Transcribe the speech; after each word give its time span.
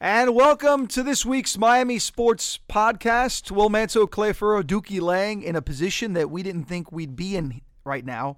And 0.00 0.32
welcome 0.32 0.86
to 0.88 1.02
this 1.02 1.26
week's 1.26 1.58
Miami 1.58 1.98
Sports 1.98 2.60
Podcast. 2.68 3.50
Will 3.50 3.68
Manso, 3.68 4.06
Clay 4.06 4.32
Furrow, 4.32 4.62
Dookie 4.62 5.00
Lang 5.00 5.42
in 5.42 5.56
a 5.56 5.60
position 5.60 6.12
that 6.12 6.30
we 6.30 6.44
didn't 6.44 6.66
think 6.66 6.92
we'd 6.92 7.16
be 7.16 7.34
in 7.34 7.62
right 7.84 8.04
now. 8.04 8.36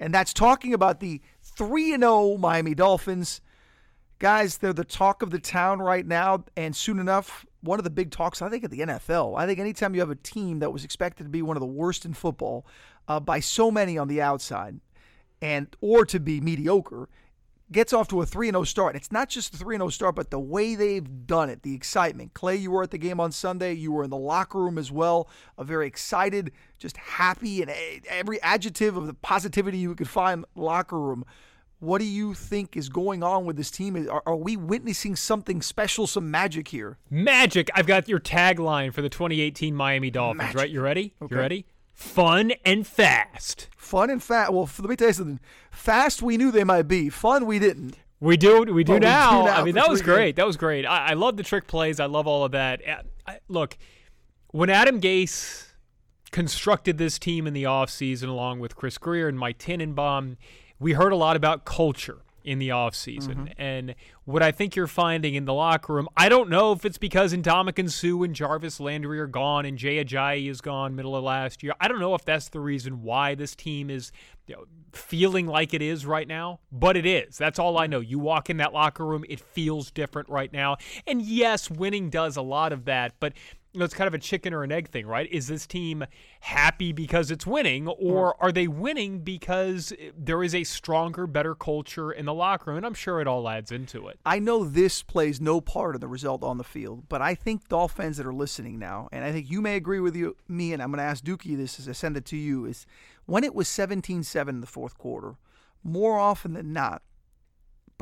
And 0.00 0.14
that's 0.14 0.32
talking 0.32 0.72
about 0.72 1.00
the 1.00 1.20
3 1.42 1.98
0 1.98 2.38
Miami 2.38 2.74
Dolphins. 2.74 3.42
Guys, 4.20 4.56
they're 4.56 4.72
the 4.72 4.84
talk 4.84 5.20
of 5.20 5.28
the 5.28 5.38
town 5.38 5.82
right 5.82 6.06
now. 6.06 6.44
And 6.56 6.74
soon 6.74 6.98
enough, 6.98 7.44
one 7.60 7.78
of 7.78 7.84
the 7.84 7.90
big 7.90 8.10
talks, 8.10 8.40
I 8.40 8.48
think, 8.48 8.64
at 8.64 8.70
the 8.70 8.80
NFL. 8.80 9.38
I 9.38 9.44
think 9.44 9.58
anytime 9.58 9.92
you 9.94 10.00
have 10.00 10.08
a 10.08 10.14
team 10.14 10.60
that 10.60 10.72
was 10.72 10.82
expected 10.82 11.24
to 11.24 11.28
be 11.28 11.42
one 11.42 11.58
of 11.58 11.60
the 11.60 11.66
worst 11.66 12.06
in 12.06 12.14
football 12.14 12.64
uh, 13.06 13.20
by 13.20 13.38
so 13.38 13.70
many 13.70 13.98
on 13.98 14.08
the 14.08 14.22
outside, 14.22 14.80
and 15.42 15.76
or 15.82 16.06
to 16.06 16.18
be 16.18 16.40
mediocre, 16.40 17.10
gets 17.72 17.92
off 17.92 18.08
to 18.08 18.20
a 18.20 18.26
3 18.26 18.48
0 18.48 18.64
start. 18.64 18.96
It's 18.96 19.10
not 19.10 19.28
just 19.28 19.52
the 19.52 19.58
3 19.58 19.76
0 19.76 19.88
start, 19.88 20.14
but 20.14 20.30
the 20.30 20.38
way 20.38 20.74
they've 20.74 21.26
done 21.26 21.50
it, 21.50 21.62
the 21.62 21.74
excitement. 21.74 22.34
Clay, 22.34 22.56
you 22.56 22.70
were 22.70 22.82
at 22.82 22.90
the 22.90 22.98
game 22.98 23.20
on 23.20 23.32
Sunday. 23.32 23.72
You 23.72 23.92
were 23.92 24.04
in 24.04 24.10
the 24.10 24.16
locker 24.16 24.58
room 24.58 24.78
as 24.78 24.92
well. 24.92 25.28
A 25.58 25.64
very 25.64 25.86
excited, 25.86 26.52
just 26.78 26.96
happy, 26.96 27.62
and 27.62 27.72
every 28.08 28.40
adjective 28.42 28.96
of 28.96 29.06
the 29.06 29.14
positivity 29.14 29.78
you 29.78 29.94
could 29.94 30.08
find 30.08 30.44
locker 30.54 30.98
room. 30.98 31.24
What 31.80 31.98
do 31.98 32.04
you 32.04 32.32
think 32.32 32.76
is 32.76 32.88
going 32.88 33.24
on 33.24 33.44
with 33.44 33.56
this 33.56 33.70
team? 33.70 34.08
Are, 34.08 34.22
are, 34.24 34.36
we 34.36 34.56
witnessing 34.56 35.16
something 35.16 35.60
special, 35.60 36.06
some 36.06 36.30
magic 36.30 36.68
here? 36.68 36.96
Magic. 37.10 37.70
I've 37.74 37.88
got 37.88 38.08
your 38.08 38.20
tagline 38.20 38.92
for 38.92 39.02
the 39.02 39.08
2018 39.08 39.74
Miami 39.74 40.08
Dolphins, 40.08 40.38
magic. 40.38 40.56
right? 40.56 40.70
You 40.70 40.80
ready? 40.80 41.14
Okay. 41.20 41.34
You 41.34 41.40
ready? 41.40 41.66
Fun 41.92 42.52
and 42.64 42.86
fast. 42.86 43.68
Fun 43.76 44.10
and 44.10 44.22
fast. 44.22 44.52
Well, 44.52 44.70
let 44.78 44.90
me 44.90 44.96
tell 44.96 45.08
you 45.08 45.14
something. 45.14 45.40
Fast, 45.72 46.22
we 46.22 46.36
knew 46.36 46.52
they 46.52 46.64
might 46.64 46.86
be. 46.86 47.08
Fun, 47.08 47.46
we 47.46 47.58
didn't. 47.58 47.96
We 48.20 48.36
do. 48.36 48.62
We 48.62 48.84
do, 48.84 49.00
now. 49.00 49.40
we 49.40 49.46
do 49.46 49.50
now. 49.50 49.60
I 49.60 49.64
mean, 49.64 49.74
that 49.74 49.88
was 49.88 50.00
great. 50.00 50.36
That 50.36 50.46
was 50.46 50.56
great. 50.56 50.86
I, 50.86 51.08
I, 51.08 51.12
love 51.14 51.36
the 51.36 51.42
trick 51.42 51.66
plays. 51.66 51.98
I 51.98 52.06
love 52.06 52.28
all 52.28 52.44
of 52.44 52.52
that. 52.52 52.80
I, 53.26 53.38
look, 53.48 53.76
when 54.48 54.70
Adam 54.70 55.00
Gase 55.00 55.72
constructed 56.30 56.98
this 56.98 57.18
team 57.18 57.48
in 57.48 57.52
the 57.52 57.64
offseason 57.64 58.28
along 58.28 58.60
with 58.60 58.76
Chris 58.76 58.96
Grier 58.96 59.26
and 59.26 59.36
Mike 59.36 59.58
Tannenbaum, 59.58 60.36
we 60.78 60.92
heard 60.92 61.12
a 61.12 61.16
lot 61.16 61.34
about 61.34 61.64
culture 61.64 62.18
in 62.44 62.58
the 62.58 62.70
offseason. 62.70 63.34
Mm-hmm. 63.34 63.62
And 63.62 63.94
what 64.24 64.42
I 64.42 64.52
think 64.52 64.76
you're 64.76 64.86
finding 64.86 65.34
in 65.34 65.44
the 65.44 65.54
locker 65.54 65.94
room, 65.94 66.08
I 66.16 66.28
don't 66.28 66.48
know 66.48 66.72
if 66.72 66.84
it's 66.84 66.98
because 66.98 67.32
Ndamukong 67.32 67.90
Suh 67.90 68.22
and 68.22 68.34
Jarvis 68.34 68.80
Landry 68.80 69.20
are 69.20 69.26
gone 69.26 69.64
and 69.64 69.78
Jay 69.78 70.02
Ajayi 70.04 70.48
is 70.48 70.60
gone 70.60 70.94
middle 70.94 71.16
of 71.16 71.24
last 71.24 71.62
year. 71.62 71.72
I 71.80 71.88
don't 71.88 72.00
know 72.00 72.14
if 72.14 72.24
that's 72.24 72.48
the 72.48 72.60
reason 72.60 73.02
why 73.02 73.34
this 73.34 73.54
team 73.54 73.90
is 73.90 74.12
you 74.46 74.56
know, 74.56 74.64
feeling 74.92 75.46
like 75.46 75.72
it 75.72 75.82
is 75.82 76.04
right 76.04 76.26
now, 76.26 76.60
but 76.70 76.96
it 76.96 77.06
is. 77.06 77.38
That's 77.38 77.58
all 77.58 77.78
I 77.78 77.86
know. 77.86 78.00
You 78.00 78.18
walk 78.18 78.50
in 78.50 78.58
that 78.58 78.72
locker 78.72 79.06
room, 79.06 79.24
it 79.28 79.40
feels 79.40 79.90
different 79.90 80.28
right 80.28 80.52
now. 80.52 80.76
And 81.06 81.22
yes, 81.22 81.70
winning 81.70 82.10
does 82.10 82.36
a 82.36 82.42
lot 82.42 82.72
of 82.72 82.84
that, 82.86 83.14
but 83.20 83.32
you 83.72 83.78
know, 83.78 83.86
it's 83.86 83.94
kind 83.94 84.08
of 84.08 84.12
a 84.12 84.18
chicken 84.18 84.52
or 84.52 84.64
an 84.64 84.72
egg 84.72 84.88
thing, 84.90 85.06
right? 85.06 85.30
Is 85.32 85.46
this 85.46 85.66
team 85.66 86.04
happy 86.40 86.92
because 86.92 87.30
it's 87.30 87.46
winning, 87.46 87.88
or 87.88 88.36
are 88.42 88.52
they 88.52 88.68
winning 88.68 89.20
because 89.20 89.94
there 90.16 90.42
is 90.42 90.54
a 90.54 90.64
stronger, 90.64 91.26
better 91.26 91.54
culture 91.54 92.12
in 92.12 92.26
the 92.26 92.34
locker 92.34 92.70
room? 92.70 92.76
And 92.76 92.84
I'm 92.84 92.94
sure 92.94 93.20
it 93.20 93.26
all 93.26 93.48
adds 93.48 93.72
into 93.72 94.08
it. 94.08 94.18
I 94.26 94.38
know 94.40 94.64
this 94.64 95.02
plays 95.02 95.40
no 95.40 95.62
part 95.62 95.94
of 95.94 96.02
the 96.02 96.08
result 96.08 96.42
on 96.42 96.58
the 96.58 96.64
field, 96.64 97.08
but 97.08 97.22
I 97.22 97.34
think 97.34 97.62
fans 97.90 98.18
that 98.18 98.26
are 98.26 98.34
listening 98.34 98.78
now, 98.78 99.08
and 99.10 99.24
I 99.24 99.32
think 99.32 99.50
you 99.50 99.62
may 99.62 99.76
agree 99.76 100.00
with 100.00 100.14
you, 100.14 100.36
me, 100.48 100.74
and 100.74 100.82
I'm 100.82 100.90
going 100.90 100.98
to 100.98 101.04
ask 101.04 101.24
Dookie 101.24 101.56
this 101.56 101.78
as 101.78 101.88
I 101.88 101.92
send 101.92 102.18
it 102.18 102.26
to 102.26 102.36
you, 102.36 102.66
is 102.66 102.86
when 103.24 103.42
it 103.42 103.54
was 103.54 103.68
17 103.68 104.22
7 104.22 104.54
in 104.54 104.60
the 104.60 104.66
fourth 104.66 104.98
quarter, 104.98 105.36
more 105.82 106.18
often 106.18 106.52
than 106.52 106.72
not, 106.74 107.02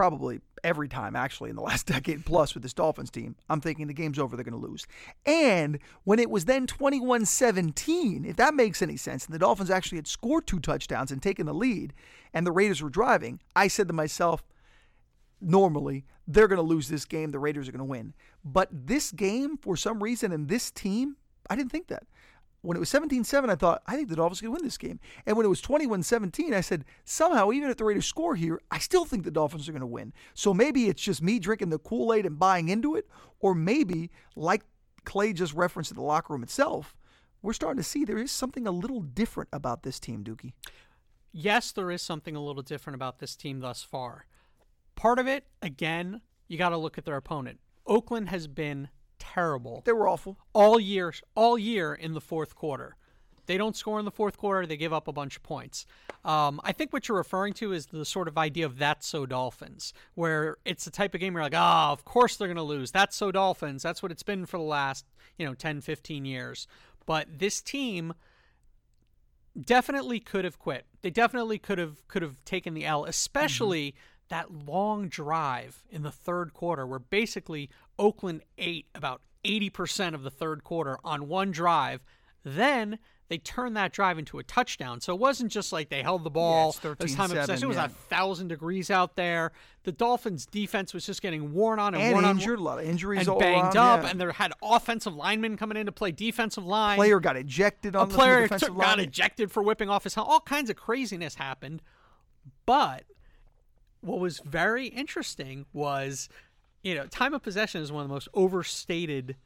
probably 0.01 0.41
every 0.65 0.89
time 0.89 1.15
actually 1.15 1.51
in 1.51 1.57
the 1.57 1.63
last 1.71 1.85
decade 1.85 2.25
plus 2.25 2.55
with 2.55 2.63
this 2.63 2.73
Dolphins 2.73 3.11
team, 3.11 3.37
I'm 3.51 3.61
thinking 3.61 3.87
the 3.87 3.93
game's 3.93 4.19
over, 4.19 4.35
they're 4.35 4.43
going 4.43 4.59
to 4.59 4.67
lose. 4.67 4.87
And 5.27 5.79
when 6.05 6.19
it 6.19 6.31
was 6.31 6.47
then 6.47 6.67
21 6.67 7.27
17, 7.27 8.25
if 8.25 8.37
that 8.37 8.55
makes 8.55 8.81
any 8.81 8.97
sense, 8.97 9.27
and 9.27 9.35
the 9.35 9.39
Dolphins 9.39 9.69
actually 9.69 9.99
had 9.99 10.07
scored 10.07 10.47
two 10.47 10.59
touchdowns 10.59 11.13
and 11.13 11.23
taken 11.23 11.45
the 11.45 11.53
lead, 11.53 11.93
and 12.33 12.47
the 12.47 12.51
Raiders 12.51 12.83
were 12.83 12.89
driving, 12.89 13.41
I 13.55 13.69
said 13.69 13.89
to 13.89 13.93
myself, 13.93 14.43
normally 15.39 16.07
they're 16.27 16.49
going 16.49 16.57
to 16.57 16.63
lose 16.63 16.89
this 16.89 17.05
game, 17.05 17.31
the 17.31 17.39
Raiders 17.39 17.69
are 17.69 17.73
going 17.73 17.81
to 17.81 17.85
win. 17.85 18.15
But 18.43 18.71
this 18.73 19.11
game, 19.11 19.59
for 19.59 19.77
some 19.77 20.03
reason, 20.03 20.33
and 20.33 20.49
this 20.49 20.71
team, 20.71 21.17
I 21.51 21.57
didn't 21.57 21.73
think 21.73 21.89
that 21.89 22.05
when 22.63 22.77
it 22.77 22.81
was 22.81 22.91
17-7, 22.91 23.49
I 23.49 23.55
thought, 23.55 23.83
I 23.87 23.97
think 23.97 24.09
the 24.09 24.17
Dolphins 24.17 24.41
can 24.41 24.53
win 24.53 24.63
this 24.63 24.77
game. 24.77 25.01
And 25.25 25.37
when 25.37 25.47
it 25.47 25.49
was 25.49 25.63
21-17, 25.63 26.53
I 26.53 26.61
said, 26.61 26.85
somehow, 27.05 27.53
even 27.53 27.71
if 27.71 27.77
the 27.77 27.85
Raiders 27.85 28.07
score 28.07 28.35
here, 28.35 28.61
I 28.71 28.79
still 28.79 29.05
think 29.05 29.25
the 29.25 29.31
Dolphins 29.31 29.69
are 29.69 29.73
going 29.73 29.81
to 29.81 29.87
win. 29.87 30.13
So 30.35 30.53
maybe 30.53 30.89
it's 30.89 31.03
just 31.03 31.23
me 31.23 31.39
drinking 31.39 31.71
the 31.71 31.79
Kool-Aid 31.79 32.27
and 32.27 32.39
buying 32.39 32.69
into 32.69 32.95
it, 32.97 33.09
or 33.41 33.55
maybe, 33.55 34.11
like 34.37 34.63
Clay 35.05 35.33
just 35.33 35.55
referenced 35.55 35.91
in 35.91 35.97
the 35.97 36.03
locker 36.03 36.35
room 36.35 36.43
itself, 36.43 36.95
we're 37.43 37.55
starting 37.55 37.83
to 37.83 37.89
see 37.89 38.05
there 38.05 38.19
is 38.19 38.31
something 38.31 38.67
a 38.67 38.71
little 38.71 39.01
different 39.01 39.49
about 39.53 39.83
this 39.83 39.99
team, 39.99 40.23
Dookie. 40.23 40.53
Yes, 41.33 41.73
there 41.73 41.91
is 41.91 42.03
something 42.03 42.37
a 42.37 42.43
little 42.43 42.63
different 42.63 42.97
about 42.97 43.19
this 43.19 43.37
team 43.37 43.61
thus 43.61 43.83
far. 43.83 44.27
Part 44.97 45.19
of 45.19 45.27
it, 45.27 45.47
again, 45.63 46.21
you 46.49 46.59
got 46.59 46.71
to 46.71 46.77
look 46.77 46.99
at 46.99 47.07
their 47.07 47.17
opponent. 47.17 47.61
Oakland 47.87 48.29
has 48.29 48.47
been 48.47 48.91
terrible. 49.21 49.83
They 49.85 49.93
were 49.93 50.09
awful 50.09 50.37
all 50.53 50.81
year. 50.81 51.15
All 51.37 51.57
year 51.57 51.95
in 51.95 52.15
the 52.15 52.21
fourth 52.21 52.57
quarter, 52.57 52.97
they 53.47 53.57
don't 53.57 53.77
score 53.77 53.99
in 53.99 54.05
the 54.05 54.11
fourth 54.11 54.37
quarter. 54.37 54.67
They 54.67 54.77
give 54.77 54.93
up 54.93 55.07
a 55.07 55.13
bunch 55.13 55.37
of 55.37 55.43
points. 55.43 55.87
Um, 56.25 56.61
I 56.65 56.73
think 56.73 56.93
what 56.93 57.09
you're 57.09 57.17
referring 57.17 57.53
to 57.55 57.73
is 57.73 57.87
the 57.87 58.05
sort 58.05 58.29
of 58.29 58.37
idea 58.37 58.67
of 58.67 58.79
that's 58.79 59.07
so 59.07 59.27
Dolphins, 59.27 59.93
where 60.15 60.57
it's 60.65 60.85
the 60.85 60.91
type 60.91 61.15
of 61.15 61.21
game 61.21 61.35
where 61.35 61.43
you're 61.43 61.47
like, 61.47 61.57
ah, 61.57 61.91
oh, 61.91 61.93
of 61.93 62.05
course 62.05 62.37
they're 62.37 62.49
going 62.49 62.57
to 62.57 62.63
lose. 62.63 62.91
That's 62.91 63.17
so 63.17 63.31
Dolphins. 63.31 63.83
That's 63.83 64.03
what 64.03 64.13
it's 64.13 64.23
been 64.23 64.47
for 64.47 64.57
the 64.57 64.65
last 64.65 65.05
you 65.39 65.47
know 65.47 65.55
10, 65.55 65.81
15 65.81 66.25
years. 66.25 66.67
But 67.07 67.39
this 67.39 67.61
team 67.61 68.15
definitely 69.61 70.21
could 70.21 70.45
have 70.45 70.59
quit. 70.59 70.87
They 71.03 71.11
definitely 71.11 71.59
could 71.59 71.79
have 71.79 72.07
could 72.09 72.23
have 72.23 72.45
taken 72.45 72.75
the 72.75 72.85
L, 72.85 73.05
especially. 73.05 73.89
Mm-hmm 73.91 74.07
that 74.31 74.67
long 74.67 75.09
drive 75.09 75.83
in 75.91 76.03
the 76.03 76.11
third 76.11 76.55
quarter 76.55 76.87
where 76.87 76.99
basically 76.99 77.69
Oakland 77.99 78.43
ate 78.57 78.87
about 78.95 79.21
80% 79.45 80.15
of 80.15 80.23
the 80.23 80.31
third 80.31 80.65
quarter 80.65 80.99
on 81.05 81.29
one 81.29 81.51
drive. 81.51 82.01
Then 82.43 82.99
they 83.29 83.39
turned 83.39 83.77
that 83.77 83.93
drive 83.93 84.19
into 84.19 84.39
a 84.39 84.43
touchdown. 84.43 85.01
So 85.01 85.15
it 85.15 85.21
wasn't 85.21 85.53
just 85.53 85.73
like 85.73 85.89
they 85.89 86.03
held 86.03 86.25
the 86.25 86.31
ball. 86.31 86.75
Yeah, 86.75 86.81
13, 86.81 87.17
time 87.17 87.29
7, 87.31 87.63
It 87.63 87.67
was 87.67 87.77
yeah. 87.77 87.85
a 87.85 87.89
thousand 87.89 88.49
degrees 88.49 88.91
out 88.91 89.15
there. 89.15 89.53
The 89.85 89.93
Dolphins' 89.93 90.47
defense 90.47 90.93
was 90.93 91.07
just 91.07 91.23
getting 91.23 91.53
worn 91.53 91.79
on 91.79 91.95
and, 91.95 92.03
and 92.03 92.13
worn 92.13 92.25
injured, 92.25 92.59
on, 92.59 92.65
a 92.65 92.69
lot 92.69 92.79
of 92.81 92.87
injuries, 92.87 93.29
and 93.29 93.39
banged 93.39 93.77
up. 93.77 94.03
Yeah. 94.03 94.11
And 94.11 94.21
there 94.21 94.33
had 94.33 94.53
offensive 94.63 95.15
linemen 95.15 95.57
coming 95.57 95.77
in 95.77 95.87
to 95.87 95.93
play 95.93 96.11
defensive 96.11 96.67
line. 96.67 96.97
Player 96.97 97.21
got 97.21 97.37
ejected 97.37 97.95
on 97.95 98.09
a 98.09 98.11
the 98.11 98.15
player 98.17 98.49
got 98.49 98.77
line. 98.77 99.01
ejected 99.01 99.53
for 99.53 99.63
whipping 99.63 99.89
off 99.89 100.05
his 100.05 100.15
helmet. 100.15 100.33
All 100.33 100.41
kinds 100.41 100.69
of 100.69 100.77
craziness 100.77 101.37
happened. 101.37 101.83
But 102.67 103.05
what 104.01 104.19
was 104.19 104.41
very 104.41 104.87
interesting 104.87 105.67
was, 105.73 106.29
you 106.83 106.95
know, 106.95 107.07
time 107.07 107.35
of 107.35 107.43
possession 107.43 107.83
is 107.83 107.93
one 107.93 108.03
of 108.03 108.09
the 108.09 108.15
most 108.15 108.29
overstated 108.35 109.37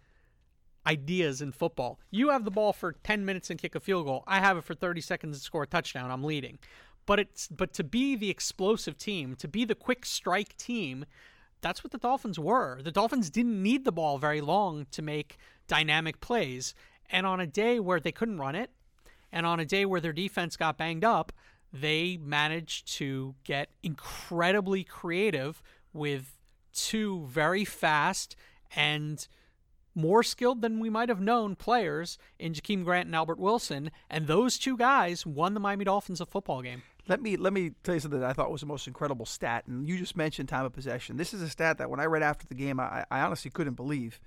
ideas 0.87 1.41
in 1.41 1.53
football. 1.53 1.99
You 2.11 2.31
have 2.31 2.45
the 2.45 2.51
ball 2.51 2.73
for 2.73 2.93
10 2.93 3.25
minutes 3.25 3.51
and 3.51 3.59
kick 3.59 3.75
a 3.75 3.81
field 3.81 4.07
goal. 4.07 4.25
I 4.27 4.41
have 4.41 4.57
it 4.57 4.65
for 4.65 4.75
30 4.75 5.01
seconds 5.01 5.37
and 5.37 5.43
score 5.43 5.63
a 5.63 5.67
touchdown. 5.67 6.11
I'm 6.11 6.25
leading. 6.25 6.59
But 7.07 7.21
it's 7.21 7.49
but 7.49 7.75
to 7.75 7.85
be 7.85 8.17
the 8.17 8.31
explosive 8.31 8.97
team, 8.97 9.37
to 9.37 9.49
be 9.49 9.65
the 9.65 9.75
quick 9.75 10.07
strike 10.07 10.57
team, 10.57 11.05
that's 11.61 11.85
what 11.85 11.93
the 11.93 11.99
Dolphins 11.99 12.39
were. 12.39 12.81
The 12.83 12.93
Dolphins 12.93 13.31
didn't 13.31 13.63
need 13.63 13.85
the 13.85 13.93
ball 13.93 14.19
very 14.19 14.41
long 14.41 14.87
to 14.91 15.03
make 15.03 15.37
dynamic 15.67 16.21
plays. 16.21 16.75
And 17.11 17.27
on 17.27 17.41
a 17.41 17.47
day 17.47 17.79
where 17.81 18.01
they 18.01 18.13
couldn't 18.13 18.39
run 18.39 18.55
it, 18.55 18.71
and 19.31 19.45
on 19.45 19.61
a 19.61 19.65
day 19.65 19.85
where 19.85 20.01
their 20.01 20.13
defense 20.13 20.57
got 20.57 20.79
banged 20.79 21.05
up, 21.05 21.33
they 21.75 22.17
managed 22.17 22.87
to 22.87 23.35
get 23.43 23.69
incredibly 23.83 24.85
creative 24.85 25.61
with 25.93 26.39
two 26.73 27.27
very 27.27 27.65
fast 27.65 28.37
and 28.77 29.27
more 29.95 30.23
skilled 30.23 30.61
than 30.61 30.79
we 30.79 30.89
might 30.89 31.09
have 31.09 31.21
known 31.21 31.57
players 31.57 32.17
in 32.39 32.53
Jakeem 32.53 32.85
Grant 32.85 33.07
and 33.07 33.15
Albert 33.15 33.39
Wilson, 33.39 33.91
and 34.09 34.27
those 34.27 34.59
two 34.59 34.77
guys 34.77 35.27
won 35.27 35.55
the 35.55 35.61
Miami 35.61 35.85
Dolphins 35.85 36.21
a 36.21 36.27
football 36.27 36.63
game. 36.63 36.83
Let 37.07 37.21
me 37.21 37.37
let 37.37 37.53
me 37.53 37.73
tell 37.83 37.95
you 37.95 38.01
something 38.01 38.21
that 38.21 38.31
I 38.31 38.33
thought 38.33 38.51
was 38.51 38.63
the 38.63 38.67
most 38.67 38.87
incredible 38.87 39.27
stat, 39.27 39.65
and 39.67 39.89
you 39.89 39.99
just 39.99 40.17
mentioned 40.17 40.49
time 40.49 40.65
of 40.65 40.73
possession. 40.73 41.17
This 41.17 41.35
is 41.35 41.43
a 41.43 41.49
stat 41.49 41.79
that 41.79 41.91
when 41.91 42.01
I 42.01 42.07
read 42.07 42.23
after 42.23 42.47
the 42.47 42.55
game, 42.55 42.81
I, 42.81 43.05
I 43.11 43.21
honestly 43.21 43.51
couldn't 43.51 43.75
believe. 43.75 44.21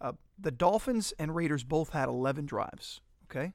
Uh, 0.00 0.12
the 0.38 0.50
Dolphins 0.50 1.12
and 1.18 1.34
Raiders 1.34 1.62
both 1.62 1.90
had 1.90 2.08
11 2.08 2.46
drives. 2.46 3.00
Okay, 3.30 3.52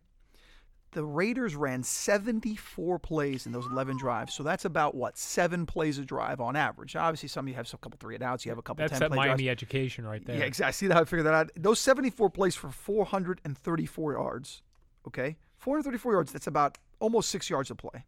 the 0.98 1.06
Raiders 1.06 1.56
ran 1.56 1.84
74 1.84 2.98
plays 2.98 3.46
in 3.46 3.52
those 3.52 3.68
11 3.68 3.98
drives. 3.98 4.34
So 4.34 4.42
that's 4.42 4.66
about 4.66 4.96
what 4.96 5.16
seven 5.16 5.68
plays 5.68 6.00
a 6.00 6.02
drive 6.04 6.42
on 6.42 6.56
average. 6.56 6.96
Obviously, 6.96 7.30
some 7.30 7.46
of 7.46 7.50
you 7.50 7.54
have 7.54 7.72
a 7.72 7.78
couple 7.78 8.00
three 8.00 8.16
and 8.16 8.24
outs. 8.24 8.44
You 8.48 8.50
have 8.50 8.58
a 8.58 8.64
couple. 8.64 8.82
That's 8.82 8.98
10 8.98 9.12
that 9.12 9.16
Miami 9.16 9.44
drives. 9.44 9.62
education 9.62 10.08
right 10.08 10.26
there. 10.26 10.40
Yeah, 10.40 10.46
exactly. 10.46 10.70
I 10.70 10.72
see 10.72 10.88
how 10.92 11.02
I 11.02 11.06
figured 11.06 11.28
that 11.28 11.36
out. 11.36 11.52
Those 11.56 11.80
74 11.80 12.32
plays 12.32 12.56
for 12.56 12.72
434 12.72 14.14
yards. 14.14 14.64
Okay, 15.08 15.38
434 15.60 16.14
yards. 16.14 16.32
That's 16.32 16.48
about 16.48 16.80
almost 17.00 17.30
six 17.30 17.48
yards 17.48 17.70
a 17.70 17.76
play. 17.76 18.04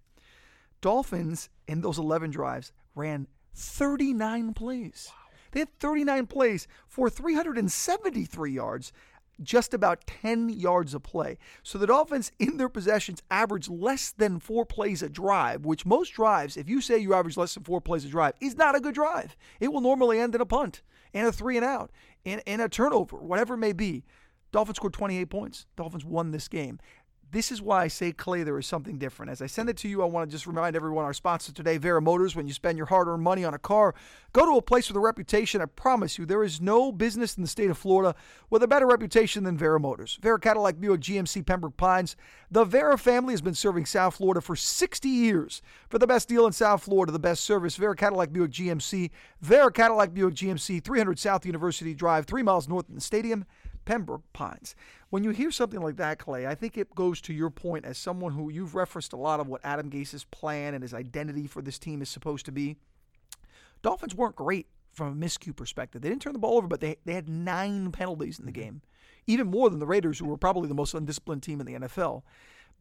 Dolphins 0.81 1.49
in 1.67 1.81
those 1.81 1.99
11 1.99 2.31
drives 2.31 2.71
ran 2.95 3.27
39 3.53 4.55
plays. 4.55 5.11
Wow. 5.11 5.15
They 5.51 5.59
had 5.59 5.79
39 5.79 6.25
plays 6.25 6.67
for 6.87 7.07
373 7.07 8.51
yards 8.51 8.91
just 9.41 9.73
about 9.73 10.05
10 10.07 10.49
yards 10.49 10.93
of 10.93 11.03
play. 11.03 11.37
So 11.63 11.77
the 11.77 11.87
Dolphins, 11.87 12.31
in 12.39 12.57
their 12.57 12.69
possessions, 12.69 13.21
average 13.31 13.69
less 13.69 14.11
than 14.11 14.39
four 14.39 14.65
plays 14.65 15.01
a 15.01 15.09
drive, 15.09 15.65
which 15.65 15.85
most 15.85 16.09
drives, 16.09 16.57
if 16.57 16.69
you 16.69 16.81
say 16.81 16.97
you 16.97 17.13
average 17.13 17.37
less 17.37 17.53
than 17.53 17.63
four 17.63 17.81
plays 17.81 18.05
a 18.05 18.09
drive, 18.09 18.33
is 18.41 18.55
not 18.55 18.75
a 18.75 18.79
good 18.79 18.95
drive. 18.95 19.35
It 19.59 19.71
will 19.71 19.81
normally 19.81 20.19
end 20.19 20.35
in 20.35 20.41
a 20.41 20.45
punt 20.45 20.81
and 21.13 21.27
a 21.27 21.31
three 21.31 21.57
and 21.57 21.65
out 21.65 21.91
and, 22.25 22.41
and 22.45 22.61
a 22.61 22.69
turnover, 22.69 23.17
whatever 23.17 23.53
it 23.55 23.57
may 23.57 23.73
be. 23.73 24.03
Dolphins 24.51 24.77
scored 24.77 24.93
28 24.93 25.25
points. 25.25 25.67
Dolphins 25.75 26.05
won 26.05 26.31
this 26.31 26.47
game. 26.47 26.79
This 27.31 27.51
is 27.51 27.61
why 27.61 27.83
I 27.83 27.87
say, 27.89 28.11
Clay, 28.11 28.41
there 28.41 28.57
is 28.57 28.65
something 28.65 28.97
different. 28.97 29.31
As 29.31 29.39
I 29.39 29.45
send 29.45 29.69
it 29.69 29.77
to 29.77 29.87
you, 29.87 30.01
I 30.01 30.05
want 30.05 30.27
to 30.27 30.31
just 30.31 30.47
remind 30.47 30.75
everyone 30.75 31.05
our 31.05 31.13
sponsor 31.13 31.53
today, 31.53 31.77
Vera 31.77 32.01
Motors. 32.01 32.35
When 32.35 32.47
you 32.47 32.53
spend 32.53 32.75
your 32.75 32.87
hard 32.87 33.07
earned 33.07 33.21
money 33.21 33.45
on 33.45 33.53
a 33.53 33.59
car, 33.59 33.93
go 34.33 34.45
to 34.45 34.57
a 34.57 34.61
place 34.63 34.87
with 34.87 34.97
a 34.97 34.99
reputation. 34.99 35.61
I 35.61 35.65
promise 35.65 36.17
you, 36.17 36.25
there 36.25 36.43
is 36.43 36.59
no 36.59 36.91
business 36.91 37.37
in 37.37 37.43
the 37.43 37.47
state 37.47 37.69
of 37.69 37.77
Florida 37.77 38.15
with 38.49 38.63
a 38.63 38.67
better 38.67 38.87
reputation 38.87 39.43
than 39.43 39.57
Vera 39.57 39.79
Motors. 39.79 40.17
Vera 40.23 40.39
Cadillac 40.39 40.79
Buick 40.79 41.01
GMC 41.01 41.45
Pembroke 41.45 41.77
Pines. 41.77 42.15
The 42.49 42.65
Vera 42.65 42.97
family 42.97 43.33
has 43.33 43.41
been 43.41 43.53
serving 43.53 43.85
South 43.85 44.15
Florida 44.15 44.41
for 44.41 44.55
60 44.55 45.07
years. 45.07 45.61
For 45.87 45.99
the 45.99 46.07
best 46.07 46.29
deal 46.29 46.47
in 46.47 46.51
South 46.53 46.81
Florida, 46.81 47.11
the 47.11 47.19
best 47.19 47.43
service, 47.43 47.75
Vera 47.75 47.95
Cadillac 47.95 48.33
Buick 48.33 48.51
GMC. 48.51 49.11
Vera 49.41 49.71
Cadillac 49.71 50.15
Buick 50.15 50.33
GMC, 50.33 50.83
300 50.83 51.19
South 51.19 51.45
University 51.45 51.93
Drive, 51.93 52.25
three 52.25 52.43
miles 52.43 52.67
north 52.67 52.89
of 52.89 52.95
the 52.95 53.01
stadium. 53.01 53.45
Pembroke 53.89 54.31
Pines. 54.33 54.75
When 55.09 55.23
you 55.23 55.31
hear 55.31 55.49
something 55.49 55.81
like 55.81 55.95
that, 55.95 56.19
Clay, 56.19 56.45
I 56.45 56.53
think 56.53 56.77
it 56.77 56.93
goes 56.93 57.19
to 57.21 57.33
your 57.33 57.49
point 57.49 57.85
as 57.85 57.97
someone 57.97 58.33
who 58.33 58.51
you've 58.51 58.75
referenced 58.75 59.13
a 59.13 59.17
lot 59.17 59.39
of 59.39 59.47
what 59.47 59.61
Adam 59.63 59.89
Gase's 59.89 60.25
plan 60.25 60.75
and 60.75 60.83
his 60.83 60.93
identity 60.93 61.47
for 61.47 61.63
this 61.63 61.79
team 61.79 62.03
is 62.03 62.07
supposed 62.07 62.45
to 62.45 62.51
be. 62.51 62.75
Dolphins 63.81 64.13
weren't 64.13 64.35
great 64.35 64.67
from 64.91 65.07
a 65.07 65.27
miscue 65.27 65.55
perspective. 65.55 66.03
They 66.03 66.09
didn't 66.09 66.21
turn 66.21 66.33
the 66.33 66.39
ball 66.39 66.59
over, 66.59 66.67
but 66.67 66.81
they, 66.81 66.97
they 67.05 67.15
had 67.15 67.27
nine 67.27 67.91
penalties 67.91 68.37
in 68.37 68.45
the 68.45 68.51
mm-hmm. 68.51 68.61
game, 68.61 68.81
even 69.25 69.47
more 69.47 69.71
than 69.71 69.79
the 69.79 69.87
Raiders, 69.87 70.19
who 70.19 70.27
were 70.27 70.37
probably 70.37 70.67
the 70.67 70.75
most 70.75 70.93
undisciplined 70.93 71.41
team 71.41 71.59
in 71.59 71.65
the 71.65 71.87
NFL. 71.87 72.21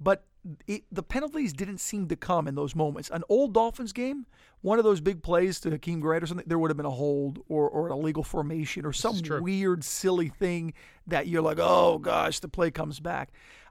But 0.01 0.25
it, 0.67 0.85
the 0.91 1.03
penalties 1.03 1.53
didn't 1.53 1.79
seem 1.79 2.09
to 2.09 2.17
come 2.17 2.49
in 2.49 2.55
those 2.55 2.75
moments. 2.75 3.11
An 3.11 3.25
old 3.29 3.55
Dolphins 3.55 3.93
game, 3.93 4.27
one 4.61 4.79
of 4.79 4.85
those 4.85 5.01
big 5.01 5.23
plays 5.23 5.61
to 5.61 5.71
Jakeem 5.71 6.01
Grant 6.01 6.23
or 6.23 6.27
something, 6.27 6.47
there 6.49 6.59
would 6.59 6.71
have 6.71 6.77
been 6.77 6.87
a 6.87 6.91
hold 6.91 7.41
or, 7.49 7.69
or 7.69 7.87
an 7.87 7.93
illegal 7.93 8.23
formation 8.23 8.87
or 8.87 8.93
some 8.93 9.21
weird, 9.41 9.85
silly 9.85 10.29
thing 10.29 10.73
that 11.07 11.27
you're 11.27 11.43
like, 11.43 11.59
oh 11.61 11.99
gosh, 11.99 12.41
the 12.41 12.49
play 12.49 12.71
comes 12.71 13.01
back. 13.01 13.31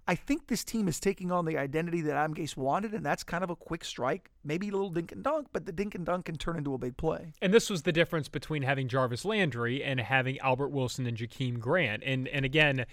I 0.09 0.15
think 0.15 0.47
this 0.47 0.63
team 0.63 0.87
is 0.87 1.01
taking 1.01 1.33
on 1.33 1.43
the 1.43 1.57
identity 1.57 1.99
that 2.01 2.15
Adam 2.15 2.33
Gase 2.33 2.55
wanted, 2.55 2.93
and 2.93 3.05
that's 3.05 3.23
kind 3.23 3.43
of 3.43 3.49
a 3.49 3.57
quick 3.57 3.83
strike, 3.83 4.31
maybe 4.45 4.69
a 4.69 4.71
little 4.71 4.89
dink 4.89 5.11
and 5.11 5.21
dunk, 5.21 5.47
but 5.51 5.65
the 5.65 5.73
dink 5.73 5.95
and 5.95 6.05
dunk 6.05 6.27
can 6.27 6.37
turn 6.37 6.55
into 6.55 6.73
a 6.73 6.77
big 6.77 6.95
play. 6.95 7.33
And 7.41 7.53
this 7.53 7.69
was 7.69 7.81
the 7.81 7.91
difference 7.91 8.29
between 8.29 8.63
having 8.63 8.87
Jarvis 8.87 9.25
Landry 9.25 9.83
and 9.83 9.99
having 9.99 10.39
Albert 10.39 10.69
Wilson 10.69 11.05
and 11.07 11.17
Jakeem 11.17 11.59
Grant. 11.59 12.03
And 12.05 12.29
and 12.29 12.45
again, 12.45 12.85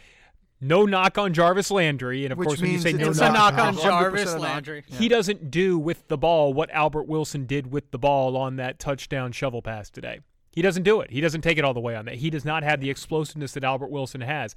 no 0.61 0.85
knock 0.85 1.19
on 1.19 1.35
Jarvis 1.35 1.71
Landry, 1.71 2.25
and 2.25 2.33
of 2.33 2.39
Which 2.39 2.49
course, 2.49 2.61
when 2.61 2.73
you 2.73 2.79
say 2.79 2.93
no 2.93 3.11
it's 3.11 3.19
knock, 3.19 3.31
a 3.31 3.33
knock 3.33 3.55
on 3.59 3.77
Jarvis 3.77 4.35
Landry, 4.35 4.85
he 4.87 5.09
doesn't 5.09 5.51
do 5.51 5.79
with 5.79 6.09
the 6.09 6.17
ball 6.17 6.55
what 6.55 6.71
Albert 6.71 7.07
Wilson 7.07 7.47
did 7.47 7.71
with 7.73 7.91
the 7.91 7.99
ball 7.99 8.37
on 8.37 8.57
that 8.57 8.79
touchdown 8.79 9.33
shovel 9.33 9.63
pass 9.63 9.91
today. 9.91 10.21
He 10.53 10.63
doesn't 10.63 10.85
do 10.85 11.01
it. 11.01 11.11
He 11.11 11.21
doesn't 11.21 11.41
take 11.41 11.59
it 11.59 11.65
all 11.65 11.75
the 11.75 11.81
way 11.81 11.97
on 11.97 12.05
that. 12.05 12.15
He 12.17 12.31
does 12.31 12.45
not 12.45 12.63
have 12.63 12.81
the 12.81 12.89
explosiveness 12.89 13.53
that 13.53 13.65
Albert 13.65 13.91
Wilson 13.91 14.21
has. 14.21 14.55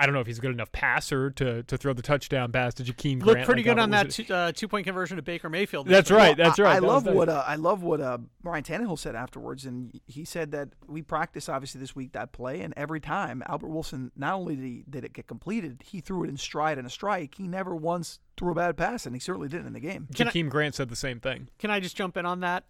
I 0.00 0.06
don't 0.06 0.14
know 0.14 0.22
if 0.22 0.26
he's 0.26 0.38
a 0.38 0.40
good 0.40 0.52
enough 0.52 0.72
passer 0.72 1.30
to, 1.32 1.62
to 1.62 1.76
throw 1.76 1.92
the 1.92 2.00
touchdown 2.00 2.50
pass 2.50 2.72
to 2.74 2.82
Jakeem 2.82 3.20
Grant. 3.20 3.26
Looked 3.26 3.44
pretty 3.44 3.60
like 3.60 3.76
good 3.76 3.78
on 3.78 3.90
that 3.90 4.08
two, 4.08 4.32
uh, 4.32 4.50
two, 4.50 4.66
point 4.66 4.86
conversion 4.86 5.16
to 5.18 5.22
Baker 5.22 5.50
Mayfield. 5.50 5.86
That's 5.86 6.10
right. 6.10 6.34
That's 6.34 6.58
right. 6.58 6.72
I, 6.72 6.76
I 6.76 6.78
love 6.78 7.04
what 7.04 7.28
uh, 7.28 7.44
I 7.46 7.56
love 7.56 7.82
what 7.82 8.00
uh, 8.00 8.16
Ryan 8.42 8.64
Tannehill 8.64 8.98
said 8.98 9.14
afterwards, 9.14 9.66
and 9.66 10.00
he 10.06 10.24
said 10.24 10.52
that 10.52 10.70
we 10.88 11.02
practiced 11.02 11.50
obviously 11.50 11.82
this 11.82 11.94
week 11.94 12.12
that 12.12 12.32
play, 12.32 12.62
and 12.62 12.72
every 12.78 13.00
time 13.00 13.42
Albert 13.46 13.68
Wilson 13.68 14.10
not 14.16 14.36
only 14.36 14.56
did, 14.56 14.64
he, 14.64 14.84
did 14.88 15.04
it 15.04 15.12
get 15.12 15.26
completed, 15.26 15.82
he 15.84 16.00
threw 16.00 16.24
it 16.24 16.30
in 16.30 16.38
stride 16.38 16.78
and 16.78 16.86
a 16.86 16.90
strike. 16.90 17.34
He 17.34 17.46
never 17.46 17.76
once 17.76 18.20
threw 18.38 18.52
a 18.52 18.54
bad 18.54 18.78
pass, 18.78 19.04
and 19.04 19.14
he 19.14 19.20
certainly 19.20 19.48
didn't 19.48 19.66
in 19.66 19.74
the 19.74 19.80
game. 19.80 20.08
Jakeem 20.14 20.48
Grant 20.48 20.74
said 20.74 20.88
the 20.88 20.96
same 20.96 21.20
thing. 21.20 21.48
Can 21.58 21.70
I 21.70 21.78
just 21.78 21.94
jump 21.94 22.16
in 22.16 22.24
on 22.24 22.40
that? 22.40 22.64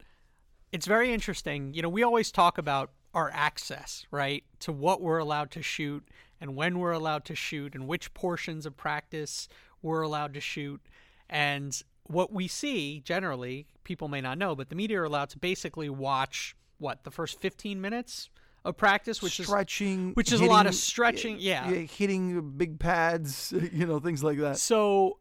It's 0.73 0.87
very 0.87 1.13
interesting. 1.13 1.75
You 1.75 1.83
know, 1.83 1.89
we 1.89 2.03
always 2.03 2.33
talk 2.33 2.59
about 2.59 2.91
our 3.15 3.31
access, 3.33 4.07
right, 4.11 4.45
to 4.61 4.73
what 4.73 5.01
we're 5.01 5.19
allowed 5.19 5.51
to 5.53 5.63
shoot 5.63 6.07
and 6.41 6.57
when 6.57 6.79
we're 6.79 6.93
allowed 6.93 7.25
to 7.27 7.35
shoot 7.35 7.75
and 7.75 7.87
which 7.87 8.15
portions 8.15 8.67
of 8.67 8.77
practice 8.77 9.49
we're 9.83 10.03
allowed 10.03 10.35
to 10.35 10.41
shoot. 10.41 10.81
And 11.29 11.81
what 12.05 12.33
we 12.33 12.49
see 12.49 13.01
generally, 13.01 13.67
people 13.85 14.09
may 14.09 14.21
not 14.21 14.39
know, 14.39 14.55
but 14.55 14.69
the 14.69 14.75
media 14.75 15.01
are 15.01 15.05
allowed 15.05 15.31
to 15.31 15.39
basically 15.39 15.89
watch 15.89 16.57
what 16.79 17.05
the 17.05 17.11
first 17.11 17.41
15 17.41 17.81
minutes 17.81 18.31
of 18.65 18.77
practice, 18.77 19.23
which 19.23 19.41
stretching, 19.41 20.11
is 20.11 20.17
which 20.17 20.33
is 20.33 20.41
hitting, 20.41 20.49
a 20.49 20.55
lot 20.55 20.67
of 20.67 20.75
stretching, 20.75 21.37
yeah, 21.39 21.67
hitting 21.71 22.51
big 22.57 22.79
pads, 22.79 23.53
you 23.73 23.87
know, 23.87 24.01
things 24.01 24.23
like 24.23 24.39
that. 24.39 24.59
So 24.59 25.19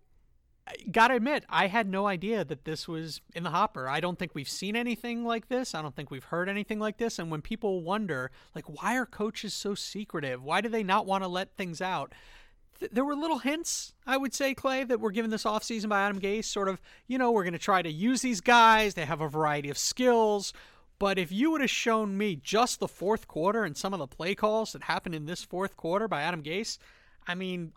gotta 0.92 1.16
admit, 1.16 1.46
I 1.50 1.68
had 1.68 1.88
no 1.88 2.08
idea 2.08 2.44
that 2.46 2.66
this 2.66 2.88
was 2.88 3.22
in 3.34 3.44
the 3.44 3.50
hopper. 3.50 3.88
I 3.88 4.00
don't 4.00 4.20
think 4.20 4.36
we've 4.36 4.50
seen 4.50 4.76
anything 4.76 5.26
like 5.26 5.48
this. 5.48 5.74
I 5.74 5.82
don't 5.82 5.96
think 5.96 6.12
we've 6.12 6.24
heard 6.24 6.50
anything 6.50 6.80
like 6.80 6.98
this. 6.98 7.20
And 7.20 7.32
when 7.32 7.42
people 7.42 7.82
wonder, 7.82 8.32
like, 8.56 8.66
why 8.66 8.96
are 8.98 9.06
coaches 9.06 9.54
so 9.54 9.76
secretive? 9.76 10.44
Why 10.44 10.62
do 10.62 10.70
they 10.70 10.84
not 10.84 11.06
want 11.06 11.24
to 11.24 11.28
let 11.28 11.56
things 11.56 11.82
out? 11.82 12.14
Th- 12.80 12.92
there 12.92 13.06
were 13.06 13.16
little 13.16 13.40
hints, 13.40 13.94
I 14.06 14.18
would 14.18 14.34
say, 14.34 14.54
Clay, 14.54 14.84
that 14.84 15.00
were 15.00 15.12
given 15.12 15.32
this 15.32 15.44
offseason 15.44 15.90
by 15.90 16.02
Adam 16.02 16.20
Gase. 16.20 16.46
Sort 16.46 16.68
of, 16.68 16.82
you 17.08 17.18
know, 17.18 17.32
we're 17.32 17.44
going 17.44 17.54
to 17.54 17.60
try 17.60 17.82
to 17.82 17.92
use 17.92 18.22
these 18.22 18.42
guys. 18.42 18.94
They 18.94 19.06
have 19.06 19.22
a 19.22 19.30
variety 19.30 19.70
of 19.70 19.78
skills. 19.78 20.54
But 21.00 21.18
if 21.18 21.32
you 21.32 21.52
would 21.52 21.62
have 21.62 21.70
shown 21.70 22.18
me 22.18 22.36
just 22.36 22.80
the 22.80 22.88
fourth 22.88 23.28
quarter 23.28 23.64
and 23.64 23.78
some 23.78 23.94
of 23.94 24.00
the 24.00 24.08
play 24.08 24.36
calls 24.36 24.74
that 24.74 24.84
happened 24.84 25.16
in 25.16 25.26
this 25.26 25.44
fourth 25.44 25.78
quarter 25.78 26.10
by 26.10 26.22
Adam 26.22 26.44
Gase, 26.44 26.78
I 27.26 27.36
mean, 27.36 27.72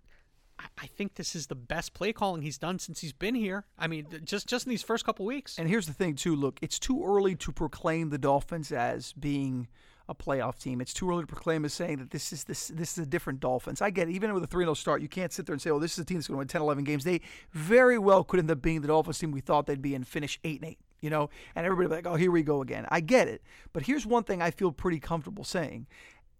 I 0.79 0.87
think 0.87 1.14
this 1.14 1.35
is 1.35 1.47
the 1.47 1.55
best 1.55 1.94
play 1.94 2.12
calling 2.12 2.43
he's 2.43 2.59
done 2.59 2.79
since 2.79 3.00
he's 3.00 3.12
been 3.12 3.35
here. 3.35 3.64
I 3.79 3.87
mean, 3.87 4.06
just 4.25 4.47
just 4.47 4.67
in 4.67 4.70
these 4.70 4.82
first 4.82 5.05
couple 5.05 5.26
weeks. 5.26 5.59
And 5.59 5.69
here's 5.69 5.87
the 5.87 5.93
thing, 5.93 6.14
too. 6.14 6.35
Look, 6.37 6.59
it's 6.62 6.79
too 6.79 7.05
early 7.05 7.35
to 7.37 7.53
proclaim 7.53 8.11
the 8.11 8.19
Dolphins 8.19 8.73
as 8.73 9.12
being 9.12 9.69
a 10.09 10.14
playoff 10.14 10.59
team. 10.59 10.81
It's 10.81 10.93
too 10.93 11.11
early 11.11 11.23
to 11.23 11.26
proclaim 11.26 11.64
as 11.64 11.73
saying 11.73 11.99
that 11.99 12.11
this 12.11 12.32
is 12.32 12.44
this 12.44 12.69
this 12.69 12.99
is 12.99 13.05
a 13.05 13.06
different 13.06 13.41
Dolphins. 13.41 13.81
I 13.81 13.91
get 13.91 14.09
it. 14.09 14.12
Even 14.12 14.32
with 14.35 14.44
a 14.44 14.49
3-0 14.49 14.76
start, 14.76 15.03
you 15.03 15.09
can't 15.09 15.32
sit 15.32 15.47
there 15.47 15.53
and 15.53 15.62
say, 15.62 15.70
"Oh, 15.70 15.79
this 15.79 15.93
is 15.93 15.99
a 15.99 16.05
team 16.05 16.19
that's 16.19 16.29
going 16.29 16.37
to 16.37 16.38
win 16.38 16.49
10, 16.49 16.61
11 16.61 16.85
games." 16.85 17.05
They 17.05 17.20
very 17.53 17.99
well 17.99 18.25
could 18.25 18.41
end 18.41 18.50
up 18.50 18.62
being 18.62 18.81
the 18.81 18.88
Dolphins 18.88 19.19
team 19.19 19.32
we 19.32 19.41
thought 19.41 19.67
they'd 19.67 19.82
be 19.82 19.94
and 19.94 20.06
finish 20.06 20.38
8 20.44 20.61
and 20.61 20.70
8. 20.70 20.79
You 21.00 21.11
know, 21.11 21.31
and 21.56 21.67
everybody 21.67 21.88
like, 21.88 22.06
"Oh, 22.06 22.17
here 22.17 22.31
we 22.31 22.43
go 22.43 22.62
again." 22.62 22.87
I 22.88 23.00
get 23.00 23.29
it, 23.29 23.43
but 23.73 23.85
here's 23.85 24.07
one 24.07 24.25
thing 24.25 24.40
I 24.40 24.50
feel 24.50 24.71
pretty 24.71 25.00
comfortable 25.00 25.45
saying, 25.45 25.87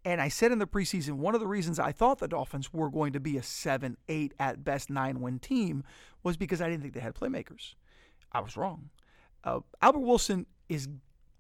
and 0.05 0.21
I 0.21 0.29
said 0.29 0.53
in 0.53 0.59
the 0.59 0.67
preseason, 0.67 1.13
one 1.13 1.35
of 1.35 1.41
the 1.41 1.47
reasons 1.47 1.79
I 1.79 1.93
thought 1.93 2.19
the 2.19 2.29
Dolphins 2.29 2.73
were 2.73 2.91
going 2.91 3.13
to 3.13 3.21
be 3.21 3.37
a 3.37 3.43
7, 3.43 3.97
8, 4.09 4.35
at 4.39 4.65
best 4.65 4.91
9 4.91 5.21
win 5.21 5.39
team 5.39 5.85
was 6.23 6.37
because 6.37 6.61
I 6.61 6.69
didn't 6.69 6.83
think 6.83 6.95
they 6.95 7.01
had 7.01 7.15
playmakers. 7.15 7.75
I 8.33 8.41
was 8.41 8.57
wrong. 8.57 8.91
Uh, 9.45 9.61
Albert 9.81 10.01
Wilson 10.01 10.47
is 10.69 10.89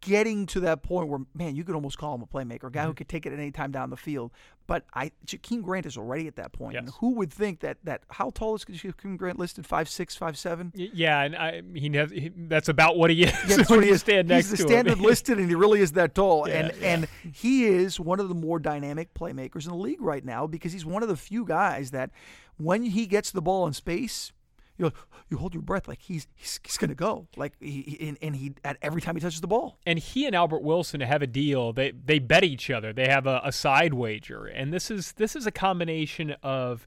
getting 0.03 0.47
to 0.47 0.61
that 0.61 0.83
point 0.83 1.09
where, 1.09 1.21
man, 1.35 1.57
you 1.57 1.65
could 1.65 1.75
almost 1.75 1.97
call 1.97 2.15
him 2.15 2.23
a 2.23 2.27
playmaker, 2.27 2.65
a 2.65 2.71
guy 2.71 2.81
mm-hmm. 2.81 2.89
who 2.89 2.95
could 2.95 3.09
take 3.09 3.25
it 3.25 3.33
at 3.33 3.39
any 3.39 3.51
time 3.51 3.71
down 3.71 3.89
the 3.89 3.97
field. 3.97 4.33
But 4.67 4.85
I, 4.95 5.13
Jakeem 5.27 5.63
Grant 5.63 5.87
is 5.87 5.97
already 5.97 6.27
at 6.27 6.37
that 6.37 6.53
point. 6.53 6.75
Yes. 6.75 6.83
And 6.83 6.93
who 7.01 7.15
would 7.15 7.33
think 7.33 7.61
that 7.61 7.79
that 7.85 8.03
how 8.11 8.31
tall 8.31 8.55
is 8.55 8.65
Jakeem 8.65 9.17
Grant 9.17 9.39
listed? 9.39 9.65
Five 9.65 9.89
six, 9.89 10.15
five 10.15 10.37
seven. 10.37 10.73
Yeah, 10.75 11.23
and 11.23 11.37
I, 11.37 11.63
he, 11.75 11.89
has, 11.97 12.11
he 12.11 12.31
that's 12.37 12.69
about 12.69 12.97
what 12.97 13.11
he 13.11 13.25
is. 13.25 13.31
Yeah, 13.31 13.57
that's 13.57 13.71
what 13.71 13.83
he 13.83 13.91
is. 13.91 14.01
Stand 14.01 14.29
next 14.29 14.51
He's 14.51 14.59
the 14.59 14.69
standard 14.69 14.99
listed, 15.01 15.39
and 15.39 15.49
he 15.49 15.55
really 15.55 15.81
is 15.81 15.93
that 15.93 16.15
tall. 16.15 16.49
Yeah, 16.49 16.55
and 16.55 16.73
yeah. 16.81 16.89
and 16.89 17.09
he 17.33 17.65
is 17.65 17.99
one 17.99 18.21
of 18.21 18.29
the 18.29 18.35
more 18.35 18.59
dynamic 18.59 19.15
playmakers 19.15 19.65
in 19.65 19.71
the 19.71 19.77
league 19.77 20.03
right 20.03 20.25
now 20.25 20.47
because 20.47 20.73
he's 20.73 20.85
one 20.85 21.03
of 21.03 21.09
the 21.09 21.17
few 21.17 21.45
guys 21.45 21.93
that 21.93 22.11
when 22.57 22.83
he 22.83 23.07
gets 23.07 23.31
the 23.31 23.43
ball 23.43 23.67
in 23.67 23.73
space 23.73 24.33
you 24.79 24.87
know, 24.87 24.93
you 25.31 25.37
hold 25.37 25.55
your 25.55 25.63
breath 25.63 25.87
like 25.87 26.01
he's 26.01 26.27
he's, 26.35 26.61
he's 26.65 26.77
going 26.77 26.89
to 26.89 26.95
go 26.95 27.27
like 27.37 27.53
he, 27.61 27.97
and, 28.01 28.19
and, 28.23 28.37
he 28.37 28.55
at 28.65 28.77
every 28.83 29.01
time 29.01 29.15
he 29.15 29.21
touches 29.21 29.41
the 29.41 29.47
ball. 29.47 29.79
And 29.87 29.99
he 29.99 30.27
and 30.27 30.35
Albert 30.35 30.63
Wilson 30.63 31.01
have 31.01 31.23
a 31.23 31.27
deal. 31.27 31.73
They 31.73 31.93
they 31.93 32.19
bet 32.19 32.45
each 32.45 32.71
other. 32.71 32.93
They 32.93 33.09
have 33.09 33.27
a, 33.27 33.41
a 33.45 33.53
side 33.53 33.95
wager, 33.95 34.47
and 34.47 34.73
this 34.73 34.91
is 34.91 35.13
this 35.13 35.37
is 35.37 35.47
a 35.47 35.51
combination 35.51 36.35
of 36.43 36.87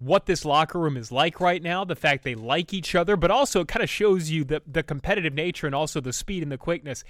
what 0.00 0.26
this 0.26 0.44
locker 0.44 0.78
room 0.78 0.96
is 0.96 1.12
like 1.12 1.40
right 1.40 1.62
now, 1.62 1.84
the 1.84 1.94
fact 1.94 2.24
they 2.24 2.34
like 2.34 2.72
each 2.72 2.94
other, 2.94 3.16
but 3.16 3.30
also 3.30 3.60
it 3.60 3.68
kind 3.68 3.82
of 3.82 3.90
shows 3.90 4.30
you 4.30 4.44
the 4.44 4.62
the 4.66 4.82
competitive 4.82 5.34
nature 5.34 5.66
and 5.66 5.74
also 5.74 6.00
the 6.00 6.12
speed 6.12 6.42
and 6.42 6.50
the 6.50 6.58
quickness. 6.58 7.04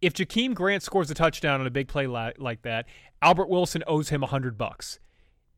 If 0.00 0.12
Jakeem 0.12 0.54
Grant 0.54 0.82
scores 0.82 1.10
a 1.10 1.14
touchdown 1.14 1.60
on 1.60 1.66
a 1.66 1.70
big 1.70 1.88
play 1.88 2.06
like 2.06 2.62
that, 2.62 2.86
Albert 3.22 3.48
Wilson 3.48 3.82
owes 3.86 4.10
him 4.10 4.22
a 4.22 4.26
hundred 4.26 4.56
bucks. 4.56 4.98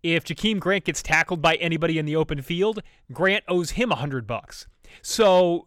If 0.03 0.25
Jakeem 0.25 0.61
Grant 0.61 0.85
gets 0.85 1.03
tackled 1.03 1.43
by 1.43 1.57
anybody 1.57 1.99
in 1.99 2.07
the 2.07 2.17
open 2.17 2.43
field, 2.43 2.83
Grant 3.13 3.45
owes 3.49 3.71
him 3.71 3.91
a 3.91 3.97
hundred 3.97 4.27
bucks. 4.27 4.67
So 5.03 5.67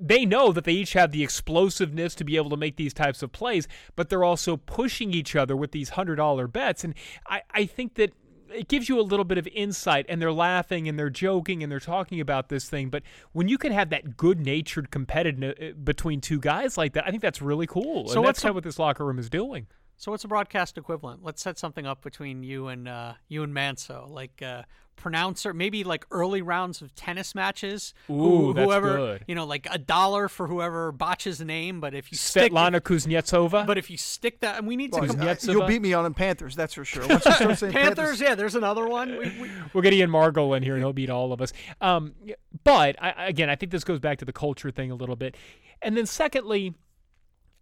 they 0.00 0.24
know 0.24 0.52
that 0.52 0.64
they 0.64 0.72
each 0.72 0.94
have 0.94 1.12
the 1.12 1.22
explosiveness 1.22 2.14
to 2.16 2.24
be 2.24 2.36
able 2.36 2.50
to 2.50 2.56
make 2.56 2.76
these 2.76 2.94
types 2.94 3.22
of 3.22 3.32
plays, 3.32 3.68
but 3.96 4.08
they're 4.08 4.24
also 4.24 4.56
pushing 4.56 5.12
each 5.12 5.36
other 5.36 5.56
with 5.56 5.72
these 5.72 5.90
hundred 5.90 6.16
dollar 6.16 6.46
bets. 6.46 6.84
And 6.84 6.94
I, 7.26 7.42
I 7.50 7.66
think 7.66 7.94
that 7.94 8.12
it 8.54 8.68
gives 8.68 8.88
you 8.88 9.00
a 9.00 9.02
little 9.02 9.24
bit 9.24 9.38
of 9.38 9.46
insight 9.48 10.06
and 10.08 10.20
they're 10.20 10.32
laughing 10.32 10.88
and 10.88 10.98
they're 10.98 11.10
joking 11.10 11.62
and 11.62 11.70
they're 11.70 11.80
talking 11.80 12.20
about 12.20 12.48
this 12.48 12.68
thing 12.68 12.88
but 12.88 13.02
when 13.32 13.48
you 13.48 13.58
can 13.58 13.72
have 13.72 13.90
that 13.90 14.16
good-natured 14.16 14.90
competitiveness 14.90 15.70
uh, 15.70 15.74
between 15.82 16.20
two 16.20 16.38
guys 16.38 16.78
like 16.78 16.92
that 16.92 17.04
i 17.06 17.10
think 17.10 17.22
that's 17.22 17.42
really 17.42 17.66
cool 17.66 18.06
so 18.08 18.18
and 18.18 18.26
that's 18.26 18.40
kind 18.40 18.50
of 18.50 18.54
what 18.54 18.64
this 18.64 18.78
locker 18.78 19.04
room 19.04 19.18
is 19.18 19.28
doing 19.28 19.66
So 20.04 20.10
what's 20.10 20.22
a 20.22 20.28
broadcast 20.28 20.76
equivalent? 20.76 21.24
Let's 21.24 21.40
set 21.40 21.58
something 21.58 21.86
up 21.86 22.02
between 22.02 22.42
you 22.42 22.68
and 22.68 22.86
uh, 22.86 23.14
you 23.26 23.42
and 23.42 23.54
Manso, 23.54 24.06
like 24.10 24.42
uh, 24.42 24.64
pronouncer, 24.96 25.54
maybe 25.54 25.82
like 25.82 26.04
early 26.10 26.42
rounds 26.42 26.82
of 26.82 26.94
tennis 26.94 27.34
matches. 27.34 27.94
Ooh, 28.10 28.12
Who, 28.12 28.52
that's 28.52 28.66
whoever, 28.66 28.96
good. 28.98 29.24
You 29.26 29.34
know, 29.34 29.46
like 29.46 29.66
a 29.70 29.78
dollar 29.78 30.28
for 30.28 30.46
whoever 30.46 30.92
botches 30.92 31.38
the 31.38 31.46
name. 31.46 31.80
But 31.80 31.94
if 31.94 32.12
you 32.12 32.18
Svetlana 32.18 32.72
stick, 32.72 32.84
Kuznetsova. 32.84 33.66
but 33.66 33.78
if 33.78 33.88
you 33.88 33.96
stick 33.96 34.40
that, 34.40 34.58
and 34.58 34.66
we 34.66 34.76
need 34.76 34.92
to. 34.92 35.00
Well, 35.00 35.08
com- 35.08 35.26
uh, 35.26 35.36
you'll 35.40 35.66
beat 35.66 35.80
me 35.80 35.94
on 35.94 36.04
them 36.04 36.12
Panthers, 36.12 36.54
that's 36.54 36.74
for 36.74 36.84
sure. 36.84 37.08
Once 37.08 37.24
you 37.24 37.32
start 37.32 37.58
saying 37.58 37.72
Panthers, 37.72 38.20
yeah, 38.20 38.34
there's 38.34 38.56
another 38.56 38.86
one. 38.86 39.16
We, 39.16 39.30
we, 39.40 39.50
We'll 39.72 39.80
get 39.80 39.94
Ian 39.94 40.10
Margol 40.10 40.54
in 40.54 40.62
here, 40.62 40.74
and 40.74 40.82
he'll 40.82 40.92
beat 40.92 41.08
all 41.08 41.32
of 41.32 41.40
us. 41.40 41.54
Um, 41.80 42.12
but 42.62 43.02
I, 43.02 43.28
again, 43.28 43.48
I 43.48 43.56
think 43.56 43.72
this 43.72 43.84
goes 43.84 44.00
back 44.00 44.18
to 44.18 44.26
the 44.26 44.34
culture 44.34 44.70
thing 44.70 44.90
a 44.90 44.96
little 44.96 45.16
bit. 45.16 45.34
And 45.80 45.96
then, 45.96 46.04
secondly, 46.04 46.74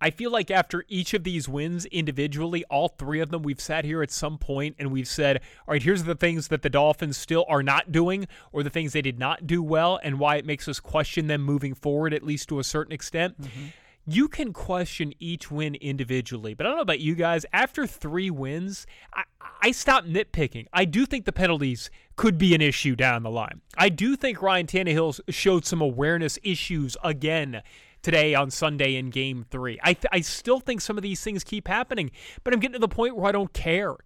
I 0.02 0.10
feel 0.10 0.32
like 0.32 0.50
after 0.50 0.84
each 0.88 1.14
of 1.14 1.22
these 1.22 1.48
wins 1.48 1.86
individually, 1.86 2.64
all 2.68 2.88
three 2.88 3.20
of 3.20 3.30
them, 3.30 3.42
we've 3.42 3.60
sat 3.60 3.84
here 3.84 4.02
at 4.02 4.10
some 4.10 4.36
point 4.36 4.74
and 4.80 4.90
we've 4.90 5.06
said, 5.06 5.40
all 5.68 5.72
right, 5.72 5.82
here's 5.82 6.02
the 6.02 6.16
things 6.16 6.48
that 6.48 6.62
the 6.62 6.68
Dolphins 6.68 7.16
still 7.16 7.44
are 7.48 7.62
not 7.62 7.92
doing, 7.92 8.26
or 8.50 8.64
the 8.64 8.70
things 8.70 8.92
they 8.92 9.00
did 9.00 9.20
not 9.20 9.46
do 9.46 9.62
well, 9.62 10.00
and 10.02 10.18
why 10.18 10.36
it 10.36 10.44
makes 10.44 10.66
us 10.66 10.80
question 10.80 11.28
them 11.28 11.42
moving 11.42 11.72
forward, 11.72 12.12
at 12.12 12.24
least 12.24 12.48
to 12.48 12.58
a 12.58 12.64
certain 12.64 12.92
extent. 12.92 13.40
Mm-hmm. 13.40 13.66
You 14.04 14.26
can 14.26 14.52
question 14.52 15.14
each 15.20 15.52
win 15.52 15.76
individually, 15.76 16.54
but 16.54 16.66
I 16.66 16.70
don't 16.70 16.78
know 16.78 16.82
about 16.82 16.98
you 16.98 17.14
guys. 17.14 17.46
After 17.52 17.86
three 17.86 18.30
wins, 18.30 18.84
I, 19.14 19.22
I 19.62 19.70
stopped 19.70 20.08
nitpicking. 20.08 20.66
I 20.72 20.84
do 20.84 21.06
think 21.06 21.24
the 21.24 21.32
penalties 21.32 21.88
could 22.16 22.36
be 22.36 22.56
an 22.56 22.60
issue 22.60 22.96
down 22.96 23.22
the 23.22 23.30
line. 23.30 23.60
I 23.78 23.88
do 23.88 24.16
think 24.16 24.42
Ryan 24.42 24.66
Tannehill 24.66 25.20
showed 25.28 25.64
some 25.64 25.80
awareness 25.80 26.40
issues 26.42 26.96
again 27.04 27.62
today 28.02 28.34
on 28.34 28.50
Sunday 28.50 28.96
in 28.96 29.10
game 29.10 29.44
three. 29.50 29.78
I, 29.82 29.94
th- 29.94 30.06
I 30.12 30.20
still 30.20 30.60
think 30.60 30.80
some 30.80 30.96
of 30.96 31.02
these 31.02 31.22
things 31.22 31.44
keep 31.44 31.68
happening, 31.68 32.10
but 32.44 32.52
I'm 32.52 32.60
getting 32.60 32.74
to 32.74 32.78
the 32.78 32.88
point 32.88 33.16
where 33.16 33.26
I 33.26 33.32
don't 33.32 33.52
care 33.52 33.96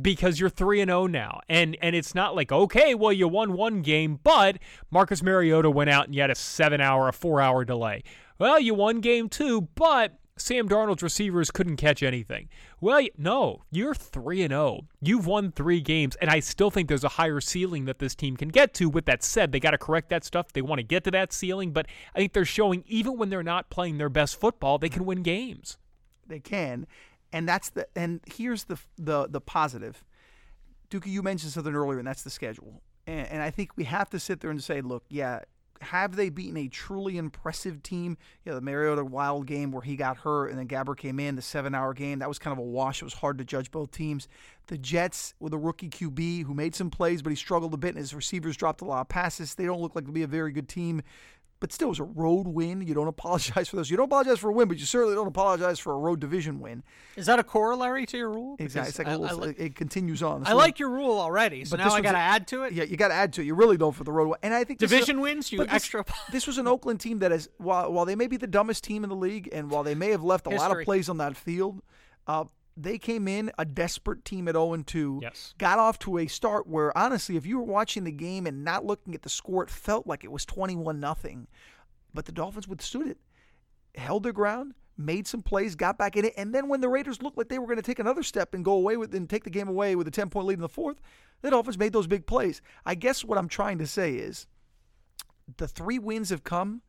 because 0.00 0.40
you're 0.40 0.50
3 0.50 0.80
and 0.80 0.88
0 0.88 1.06
now. 1.06 1.40
And 1.48 1.76
and 1.80 1.94
it's 1.94 2.14
not 2.14 2.34
like, 2.34 2.50
okay, 2.50 2.94
well 2.94 3.12
you 3.12 3.28
won 3.28 3.52
one 3.52 3.82
game, 3.82 4.18
but 4.22 4.58
Marcus 4.90 5.22
Mariota 5.22 5.70
went 5.70 5.90
out 5.90 6.06
and 6.06 6.14
you 6.14 6.20
had 6.20 6.30
a 6.30 6.34
7-hour, 6.34 7.08
a 7.08 7.12
4-hour 7.12 7.64
delay. 7.64 8.02
Well, 8.38 8.58
you 8.58 8.74
won 8.74 9.00
game 9.00 9.28
2, 9.28 9.60
but 9.76 10.18
Sam 10.36 10.68
Darnold's 10.68 11.02
receivers 11.02 11.52
couldn't 11.52 11.76
catch 11.76 12.02
anything. 12.02 12.48
Well, 12.80 13.06
no, 13.16 13.62
you're 13.70 13.94
3 13.94 14.42
and 14.42 14.50
0. 14.50 14.88
You've 15.00 15.26
won 15.26 15.52
3 15.52 15.80
games 15.80 16.16
and 16.16 16.28
I 16.28 16.40
still 16.40 16.70
think 16.70 16.88
there's 16.88 17.04
a 17.04 17.10
higher 17.10 17.40
ceiling 17.40 17.84
that 17.84 18.00
this 18.00 18.16
team 18.16 18.36
can 18.36 18.48
get 18.48 18.74
to. 18.74 18.88
With 18.88 19.04
that 19.06 19.22
said, 19.22 19.52
they 19.52 19.60
got 19.60 19.70
to 19.72 19.78
correct 19.78 20.08
that 20.08 20.24
stuff. 20.24 20.52
They 20.52 20.62
want 20.62 20.80
to 20.80 20.82
get 20.82 21.04
to 21.04 21.10
that 21.12 21.32
ceiling, 21.32 21.70
but 21.72 21.86
I 22.14 22.18
think 22.18 22.32
they're 22.32 22.44
showing 22.44 22.82
even 22.86 23.16
when 23.16 23.30
they're 23.30 23.44
not 23.44 23.70
playing 23.70 23.98
their 23.98 24.08
best 24.08 24.40
football, 24.40 24.78
they 24.78 24.88
can 24.88 25.04
win 25.04 25.22
games. 25.22 25.78
they 26.26 26.40
can, 26.40 26.86
and 27.32 27.48
that's 27.48 27.70
the 27.70 27.86
and 27.94 28.20
here's 28.26 28.64
the 28.64 28.78
the 28.96 29.28
the 29.28 29.40
positive. 29.40 30.04
Duke, 30.90 31.06
you 31.06 31.22
mentioned 31.22 31.52
something 31.52 31.74
earlier, 31.74 31.98
and 31.98 32.06
that's 32.06 32.22
the 32.22 32.30
schedule. 32.30 32.82
And, 33.06 33.26
and 33.28 33.42
I 33.42 33.50
think 33.50 33.70
we 33.76 33.84
have 33.84 34.10
to 34.10 34.18
sit 34.20 34.40
there 34.40 34.50
and 34.50 34.62
say, 34.62 34.80
look, 34.80 35.04
yeah, 35.08 35.40
have 35.80 36.16
they 36.16 36.28
beaten 36.28 36.56
a 36.56 36.68
truly 36.68 37.18
impressive 37.18 37.82
team? 37.82 38.16
You 38.44 38.50
know, 38.52 38.56
the 38.56 38.62
Mariota 38.62 39.04
Wild 39.04 39.46
game 39.46 39.72
where 39.72 39.82
he 39.82 39.96
got 39.96 40.18
hurt 40.18 40.48
and 40.48 40.58
then 40.58 40.68
Gabbert 40.68 40.98
came 40.98 41.20
in, 41.20 41.36
the 41.36 41.42
seven-hour 41.42 41.94
game 41.94 42.20
that 42.20 42.28
was 42.28 42.38
kind 42.38 42.52
of 42.52 42.58
a 42.58 42.66
wash. 42.66 43.02
It 43.02 43.04
was 43.04 43.14
hard 43.14 43.38
to 43.38 43.44
judge 43.44 43.70
both 43.70 43.90
teams. 43.90 44.28
The 44.66 44.78
Jets 44.78 45.34
with 45.40 45.52
a 45.52 45.58
rookie 45.58 45.90
QB 45.90 46.44
who 46.44 46.54
made 46.54 46.74
some 46.74 46.90
plays, 46.90 47.22
but 47.22 47.30
he 47.30 47.36
struggled 47.36 47.74
a 47.74 47.76
bit, 47.76 47.90
and 47.90 47.98
his 47.98 48.14
receivers 48.14 48.56
dropped 48.56 48.80
a 48.80 48.84
lot 48.84 49.02
of 49.02 49.08
passes. 49.08 49.54
They 49.54 49.66
don't 49.66 49.80
look 49.80 49.94
like 49.94 50.06
to 50.06 50.12
be 50.12 50.22
a 50.22 50.26
very 50.26 50.52
good 50.52 50.68
team 50.68 51.02
but 51.60 51.72
still 51.72 51.88
it 51.88 51.90
was 51.90 51.98
a 52.00 52.04
road 52.04 52.46
win. 52.46 52.82
You 52.82 52.94
don't 52.94 53.08
apologize 53.16 53.68
for 53.68 53.76
those. 53.76 53.90
You 53.90 53.96
don't 53.96 54.04
apologize 54.06 54.38
for 54.38 54.50
a 54.50 54.52
win, 54.52 54.68
but 54.68 54.78
you 54.78 54.86
certainly 54.86 55.14
don't 55.14 55.26
apologize 55.26 55.78
for 55.78 55.92
a 55.92 55.98
road 55.98 56.20
division 56.20 56.60
win. 56.60 56.82
is 57.16 57.26
that 57.26 57.38
a 57.38 57.42
corollary 57.44 58.06
to 58.06 58.16
your 58.16 58.30
rule? 58.30 58.56
Exactly. 58.58 58.88
It's 58.90 58.98
like 58.98 59.06
little, 59.18 59.44
I, 59.44 59.48
it, 59.48 59.56
it 59.58 59.74
continues 59.76 60.22
on. 60.22 60.46
I 60.46 60.52
like 60.52 60.78
your 60.78 60.90
rule 60.90 61.18
already, 61.18 61.64
so 61.64 61.76
But 61.76 61.84
now 61.84 61.92
I 61.94 62.00
got 62.00 62.12
to 62.12 62.18
add 62.18 62.46
to 62.48 62.64
it. 62.64 62.72
Yeah, 62.72 62.84
you 62.84 62.96
got 62.96 63.08
to 63.08 63.14
add 63.14 63.32
to 63.34 63.40
it. 63.40 63.44
You 63.44 63.54
really 63.54 63.76
don't 63.76 63.92
for 63.92 64.04
the 64.04 64.12
road. 64.12 64.34
And 64.42 64.52
I 64.52 64.64
think 64.64 64.78
this 64.78 64.90
is 64.90 64.92
a- 64.92 64.96
Division 64.96 65.20
wins, 65.20 65.50
you 65.52 65.58
but 65.58 65.68
this- 65.68 65.74
extra. 65.76 66.04
This 66.32 66.46
was 66.46 66.58
an 66.58 66.66
Oakland 66.66 67.00
team 67.00 67.20
that 67.20 67.32
is 67.32 67.48
while 67.58 67.90
while 67.92 68.04
they 68.04 68.16
may 68.16 68.26
be 68.26 68.36
the 68.36 68.46
dumbest 68.46 68.84
team 68.84 69.04
in 69.04 69.10
the 69.10 69.16
league, 69.16 69.48
and 69.52 69.70
while 69.70 69.82
they 69.82 69.94
may 69.94 70.10
have 70.10 70.22
left 70.22 70.46
a 70.46 70.50
lot 70.50 70.70
of 70.76 70.84
plays 70.84 71.08
on 71.08 71.18
that 71.18 71.36
field, 71.36 71.82
uh, 72.26 72.44
they 72.76 72.98
came 72.98 73.28
in 73.28 73.52
a 73.58 73.64
desperate 73.64 74.24
team 74.24 74.48
at 74.48 74.54
0 74.54 74.76
2. 74.76 75.20
Yes. 75.22 75.54
Got 75.58 75.78
off 75.78 75.98
to 76.00 76.18
a 76.18 76.26
start 76.26 76.66
where 76.66 76.96
honestly, 76.96 77.36
if 77.36 77.46
you 77.46 77.58
were 77.58 77.64
watching 77.64 78.04
the 78.04 78.12
game 78.12 78.46
and 78.46 78.64
not 78.64 78.84
looking 78.84 79.14
at 79.14 79.22
the 79.22 79.28
score, 79.28 79.62
it 79.62 79.70
felt 79.70 80.06
like 80.06 80.24
it 80.24 80.32
was 80.32 80.44
21 80.44 80.98
nothing. 80.98 81.46
But 82.12 82.26
the 82.26 82.32
Dolphins 82.32 82.68
withstood 82.68 83.08
it, 83.08 83.18
held 83.96 84.22
their 84.22 84.32
ground, 84.32 84.74
made 84.96 85.26
some 85.26 85.42
plays, 85.42 85.74
got 85.74 85.98
back 85.98 86.16
in 86.16 86.24
it, 86.24 86.34
and 86.36 86.54
then 86.54 86.68
when 86.68 86.80
the 86.80 86.88
Raiders 86.88 87.22
looked 87.22 87.36
like 87.36 87.48
they 87.48 87.58
were 87.58 87.66
going 87.66 87.76
to 87.76 87.82
take 87.82 87.98
another 87.98 88.22
step 88.22 88.54
and 88.54 88.64
go 88.64 88.72
away 88.72 88.96
with 88.96 89.14
and 89.14 89.28
take 89.28 89.44
the 89.44 89.50
game 89.50 89.68
away 89.68 89.96
with 89.96 90.06
a 90.06 90.12
10 90.12 90.30
point 90.30 90.46
lead 90.46 90.54
in 90.54 90.60
the 90.60 90.68
fourth, 90.68 91.00
the 91.42 91.50
Dolphins 91.50 91.78
made 91.78 91.92
those 91.92 92.06
big 92.06 92.26
plays. 92.26 92.62
I 92.86 92.94
guess 92.94 93.24
what 93.24 93.38
I'm 93.38 93.48
trying 93.48 93.78
to 93.78 93.86
say 93.86 94.14
is 94.14 94.46
the 95.56 95.68
three 95.68 95.98
wins 95.98 96.30
have 96.30 96.44
come 96.44 96.82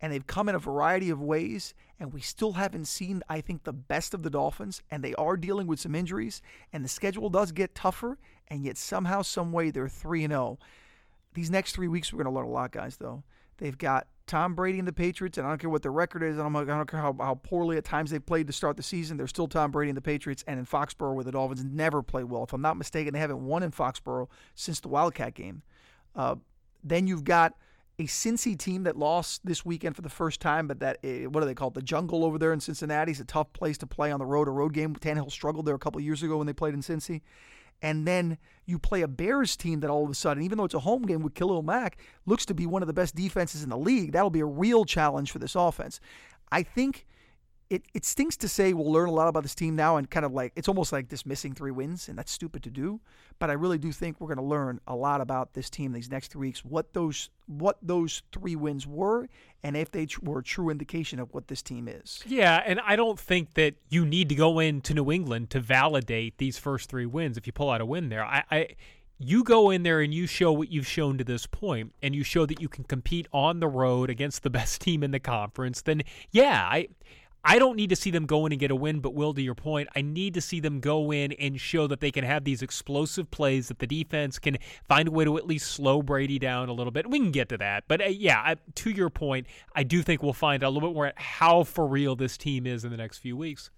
and 0.00 0.12
they've 0.12 0.26
come 0.26 0.48
in 0.48 0.54
a 0.54 0.58
variety 0.58 1.10
of 1.10 1.20
ways 1.20 1.74
and 1.98 2.12
we 2.12 2.20
still 2.20 2.52
haven't 2.52 2.86
seen 2.86 3.22
i 3.28 3.40
think 3.40 3.64
the 3.64 3.72
best 3.72 4.14
of 4.14 4.22
the 4.22 4.30
dolphins 4.30 4.82
and 4.90 5.04
they 5.04 5.14
are 5.14 5.36
dealing 5.36 5.66
with 5.66 5.80
some 5.80 5.94
injuries 5.94 6.42
and 6.72 6.84
the 6.84 6.88
schedule 6.88 7.28
does 7.28 7.52
get 7.52 7.74
tougher 7.74 8.18
and 8.48 8.64
yet 8.64 8.76
somehow 8.76 9.22
some 9.22 9.52
way 9.52 9.70
they're 9.70 9.88
3 9.88 10.24
and 10.24 10.32
0 10.32 10.58
these 11.34 11.50
next 11.50 11.72
three 11.72 11.88
weeks 11.88 12.12
we're 12.12 12.22
going 12.22 12.32
to 12.32 12.38
learn 12.38 12.48
a 12.48 12.52
lot 12.52 12.72
guys 12.72 12.96
though. 12.96 13.22
They've 13.58 13.76
got 13.76 14.06
tom 14.26 14.54
brady 14.54 14.78
and 14.78 14.86
the 14.86 14.92
patriots 14.92 15.38
and 15.38 15.46
i 15.46 15.50
don't 15.50 15.58
care 15.58 15.68
what 15.68 15.82
their 15.82 15.92
record 15.92 16.22
is 16.22 16.38
i 16.38 16.42
don't, 16.42 16.54
I 16.56 16.64
don't 16.64 16.88
care 16.88 17.00
how, 17.00 17.14
how 17.18 17.34
poorly 17.34 17.76
at 17.76 17.84
times 17.84 18.10
they've 18.10 18.24
played 18.24 18.46
to 18.46 18.52
start 18.52 18.76
the 18.76 18.82
season 18.82 19.16
they're 19.16 19.26
still 19.26 19.48
tom 19.48 19.70
brady 19.72 19.90
and 19.90 19.96
the 19.96 20.02
patriots 20.02 20.44
and 20.46 20.58
in 20.58 20.64
foxborough 20.64 21.14
where 21.14 21.24
the 21.24 21.32
dolphins 21.32 21.64
never 21.64 22.02
play 22.02 22.24
well. 22.24 22.44
If 22.44 22.52
i'm 22.52 22.62
not 22.62 22.76
mistaken 22.76 23.12
they 23.12 23.18
haven't 23.18 23.44
won 23.44 23.62
in 23.62 23.70
foxborough 23.70 24.28
since 24.54 24.80
the 24.80 24.88
wildcat 24.88 25.34
game. 25.34 25.62
Uh, 26.14 26.36
then 26.82 27.06
you've 27.06 27.24
got 27.24 27.54
a 28.00 28.04
Cincy 28.04 28.56
team 28.56 28.84
that 28.84 28.96
lost 28.96 29.44
this 29.44 29.62
weekend 29.64 29.94
for 29.94 30.00
the 30.00 30.08
first 30.08 30.40
time, 30.40 30.66
but 30.66 30.80
that 30.80 30.98
eh, 31.04 31.26
what 31.26 31.40
do 31.40 31.46
they 31.46 31.54
call 31.54 31.68
it? 31.68 31.74
The 31.74 31.82
jungle 31.82 32.24
over 32.24 32.38
there 32.38 32.52
in 32.52 32.60
Cincinnati 32.60 33.12
is 33.12 33.20
a 33.20 33.24
tough 33.24 33.52
place 33.52 33.76
to 33.78 33.86
play 33.86 34.10
on 34.10 34.18
the 34.18 34.24
road. 34.24 34.48
A 34.48 34.50
road 34.50 34.72
game. 34.72 34.94
Tannehill 34.94 35.30
struggled 35.30 35.66
there 35.66 35.74
a 35.74 35.78
couple 35.78 36.00
years 36.00 36.22
ago 36.22 36.38
when 36.38 36.46
they 36.46 36.54
played 36.54 36.72
in 36.72 36.80
Cincy. 36.80 37.20
And 37.82 38.06
then 38.06 38.38
you 38.64 38.78
play 38.78 39.02
a 39.02 39.08
Bears 39.08 39.56
team 39.56 39.80
that 39.80 39.90
all 39.90 40.04
of 40.04 40.10
a 40.10 40.14
sudden, 40.14 40.42
even 40.42 40.56
though 40.58 40.64
it's 40.64 40.74
a 40.74 40.80
home 40.80 41.02
game 41.02 41.22
with 41.22 41.34
Khalil 41.34 41.62
Mack, 41.62 41.98
looks 42.24 42.46
to 42.46 42.54
be 42.54 42.66
one 42.66 42.82
of 42.82 42.86
the 42.86 42.94
best 42.94 43.14
defenses 43.14 43.62
in 43.62 43.68
the 43.68 43.78
league. 43.78 44.12
That'll 44.12 44.30
be 44.30 44.40
a 44.40 44.46
real 44.46 44.84
challenge 44.84 45.30
for 45.30 45.38
this 45.38 45.54
offense. 45.54 46.00
I 46.50 46.62
think 46.62 47.06
it, 47.70 47.84
it 47.94 48.04
stinks 48.04 48.36
to 48.38 48.48
say 48.48 48.72
we'll 48.72 48.90
learn 48.90 49.08
a 49.08 49.12
lot 49.12 49.28
about 49.28 49.44
this 49.44 49.54
team 49.54 49.76
now 49.76 49.96
and 49.96 50.10
kind 50.10 50.26
of 50.26 50.32
like 50.32 50.52
it's 50.56 50.66
almost 50.66 50.92
like 50.92 51.08
dismissing 51.08 51.54
three 51.54 51.70
wins, 51.70 52.08
and 52.08 52.18
that's 52.18 52.32
stupid 52.32 52.64
to 52.64 52.70
do. 52.70 53.00
But 53.38 53.48
I 53.48 53.52
really 53.54 53.78
do 53.78 53.92
think 53.92 54.20
we're 54.20 54.26
going 54.26 54.38
to 54.38 54.42
learn 54.42 54.80
a 54.88 54.96
lot 54.96 55.20
about 55.20 55.54
this 55.54 55.70
team 55.70 55.92
these 55.92 56.10
next 56.10 56.32
three 56.32 56.48
weeks, 56.48 56.64
what 56.64 56.92
those 56.92 57.30
what 57.46 57.78
those 57.80 58.22
three 58.32 58.56
wins 58.56 58.86
were, 58.88 59.28
and 59.62 59.76
if 59.76 59.92
they 59.92 60.06
tr- 60.06 60.20
were 60.24 60.40
a 60.40 60.42
true 60.42 60.68
indication 60.68 61.20
of 61.20 61.32
what 61.32 61.46
this 61.46 61.62
team 61.62 61.86
is. 61.86 62.20
Yeah, 62.26 62.60
and 62.66 62.80
I 62.80 62.96
don't 62.96 63.18
think 63.18 63.54
that 63.54 63.76
you 63.88 64.04
need 64.04 64.28
to 64.30 64.34
go 64.34 64.58
into 64.58 64.92
New 64.92 65.12
England 65.12 65.50
to 65.50 65.60
validate 65.60 66.38
these 66.38 66.58
first 66.58 66.90
three 66.90 67.06
wins 67.06 67.36
if 67.38 67.46
you 67.46 67.52
pull 67.52 67.70
out 67.70 67.80
a 67.80 67.86
win 67.86 68.08
there. 68.08 68.24
I, 68.24 68.42
I 68.50 68.68
you 69.20 69.44
go 69.44 69.70
in 69.70 69.84
there 69.84 70.00
and 70.00 70.12
you 70.12 70.26
show 70.26 70.50
what 70.50 70.72
you've 70.72 70.86
shown 70.86 71.18
to 71.18 71.24
this 71.24 71.46
point 71.46 71.92
and 72.02 72.16
you 72.16 72.24
show 72.24 72.46
that 72.46 72.60
you 72.60 72.68
can 72.68 72.84
compete 72.84 73.28
on 73.32 73.60
the 73.60 73.68
road 73.68 74.10
against 74.10 74.42
the 74.42 74.50
best 74.50 74.80
team 74.80 75.04
in 75.04 75.12
the 75.12 75.20
conference, 75.20 75.82
then 75.82 76.02
yeah, 76.32 76.66
I 76.68 76.88
I 77.42 77.58
don't 77.58 77.76
need 77.76 77.88
to 77.90 77.96
see 77.96 78.10
them 78.10 78.26
go 78.26 78.44
in 78.44 78.52
and 78.52 78.60
get 78.60 78.70
a 78.70 78.76
win, 78.76 79.00
but 79.00 79.14
Will, 79.14 79.32
to 79.32 79.40
your 79.40 79.54
point, 79.54 79.88
I 79.96 80.02
need 80.02 80.34
to 80.34 80.42
see 80.42 80.60
them 80.60 80.80
go 80.80 81.10
in 81.10 81.32
and 81.32 81.58
show 81.58 81.86
that 81.86 82.00
they 82.00 82.10
can 82.10 82.22
have 82.22 82.44
these 82.44 82.60
explosive 82.60 83.30
plays, 83.30 83.68
that 83.68 83.78
the 83.78 83.86
defense 83.86 84.38
can 84.38 84.58
find 84.86 85.08
a 85.08 85.10
way 85.10 85.24
to 85.24 85.38
at 85.38 85.46
least 85.46 85.70
slow 85.70 86.02
Brady 86.02 86.38
down 86.38 86.68
a 86.68 86.72
little 86.72 86.90
bit. 86.90 87.08
We 87.08 87.18
can 87.18 87.30
get 87.30 87.48
to 87.48 87.58
that. 87.58 87.84
But 87.88 88.02
uh, 88.02 88.08
yeah, 88.08 88.40
I, 88.40 88.56
to 88.74 88.90
your 88.90 89.08
point, 89.08 89.46
I 89.74 89.84
do 89.84 90.02
think 90.02 90.22
we'll 90.22 90.34
find 90.34 90.62
out 90.62 90.68
a 90.68 90.70
little 90.70 90.90
bit 90.90 90.94
more 90.94 91.06
at 91.06 91.18
how 91.18 91.64
for 91.64 91.86
real 91.86 92.14
this 92.14 92.36
team 92.36 92.66
is 92.66 92.84
in 92.84 92.90
the 92.90 92.98
next 92.98 93.18
few 93.18 93.36
weeks. 93.36 93.70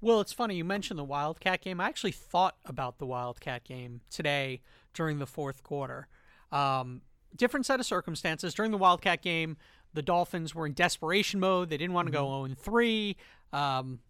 Well, 0.00 0.20
it's 0.20 0.32
funny 0.32 0.56
you 0.56 0.64
mentioned 0.64 0.98
the 0.98 1.04
Wildcat 1.04 1.60
game. 1.60 1.80
I 1.80 1.86
actually 1.86 2.12
thought 2.12 2.56
about 2.64 2.98
the 2.98 3.06
Wildcat 3.06 3.64
game 3.64 4.00
today 4.10 4.60
during 4.94 5.18
the 5.18 5.26
fourth 5.26 5.62
quarter. 5.62 6.08
Um, 6.50 7.02
different 7.36 7.66
set 7.66 7.80
of 7.80 7.86
circumstances 7.86 8.54
during 8.54 8.70
the 8.70 8.78
Wildcat 8.78 9.22
game. 9.22 9.56
The 9.94 10.02
Dolphins 10.02 10.54
were 10.54 10.66
in 10.66 10.72
desperation 10.72 11.40
mode. 11.40 11.70
They 11.70 11.76
didn't 11.76 11.94
want 11.94 12.06
to 12.06 12.12
go 12.12 12.46
0 12.46 12.54
3. 12.58 13.16
Um, 13.52 14.00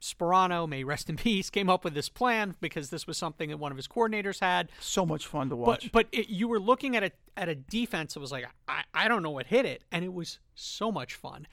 Sparano, 0.00 0.68
may 0.68 0.82
rest 0.82 1.10
in 1.10 1.16
peace, 1.18 1.50
came 1.50 1.68
up 1.68 1.84
with 1.84 1.94
this 1.94 2.08
plan 2.08 2.54
because 2.60 2.90
this 2.90 3.06
was 3.06 3.18
something 3.18 3.50
that 3.50 3.58
one 3.58 3.70
of 3.70 3.76
his 3.76 3.86
coordinators 3.86 4.40
had. 4.40 4.70
So 4.80 5.04
much 5.04 5.26
fun 5.26 5.48
to 5.50 5.56
watch. 5.56 5.90
But 5.92 6.10
but 6.12 6.18
it, 6.18 6.28
you 6.28 6.48
were 6.48 6.60
looking 6.60 6.96
at 6.96 7.04
a 7.04 7.12
at 7.36 7.48
a 7.48 7.54
defense 7.54 8.14
that 8.14 8.20
was 8.20 8.32
like 8.32 8.46
I, 8.68 8.82
I 8.94 9.08
don't 9.08 9.22
know 9.22 9.30
what 9.30 9.46
hit 9.46 9.66
it, 9.66 9.84
and 9.92 10.04
it 10.04 10.12
was 10.12 10.38
so 10.54 10.90
much 10.90 11.14
fun. 11.14 11.46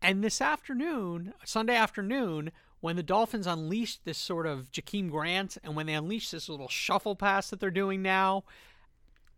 And 0.00 0.24
this 0.24 0.40
afternoon, 0.40 1.32
Sunday 1.44 1.76
afternoon, 1.76 2.50
when 2.80 2.96
the 2.96 3.02
Dolphins 3.04 3.46
unleashed 3.46 4.04
this 4.04 4.18
sort 4.18 4.46
of 4.46 4.72
Jakeem 4.72 5.10
Grant, 5.10 5.56
and 5.62 5.76
when 5.76 5.86
they 5.86 5.94
unleashed 5.94 6.32
this 6.32 6.48
little 6.48 6.68
shuffle 6.68 7.14
pass 7.14 7.50
that 7.50 7.60
they're 7.60 7.70
doing 7.70 8.02
now, 8.02 8.42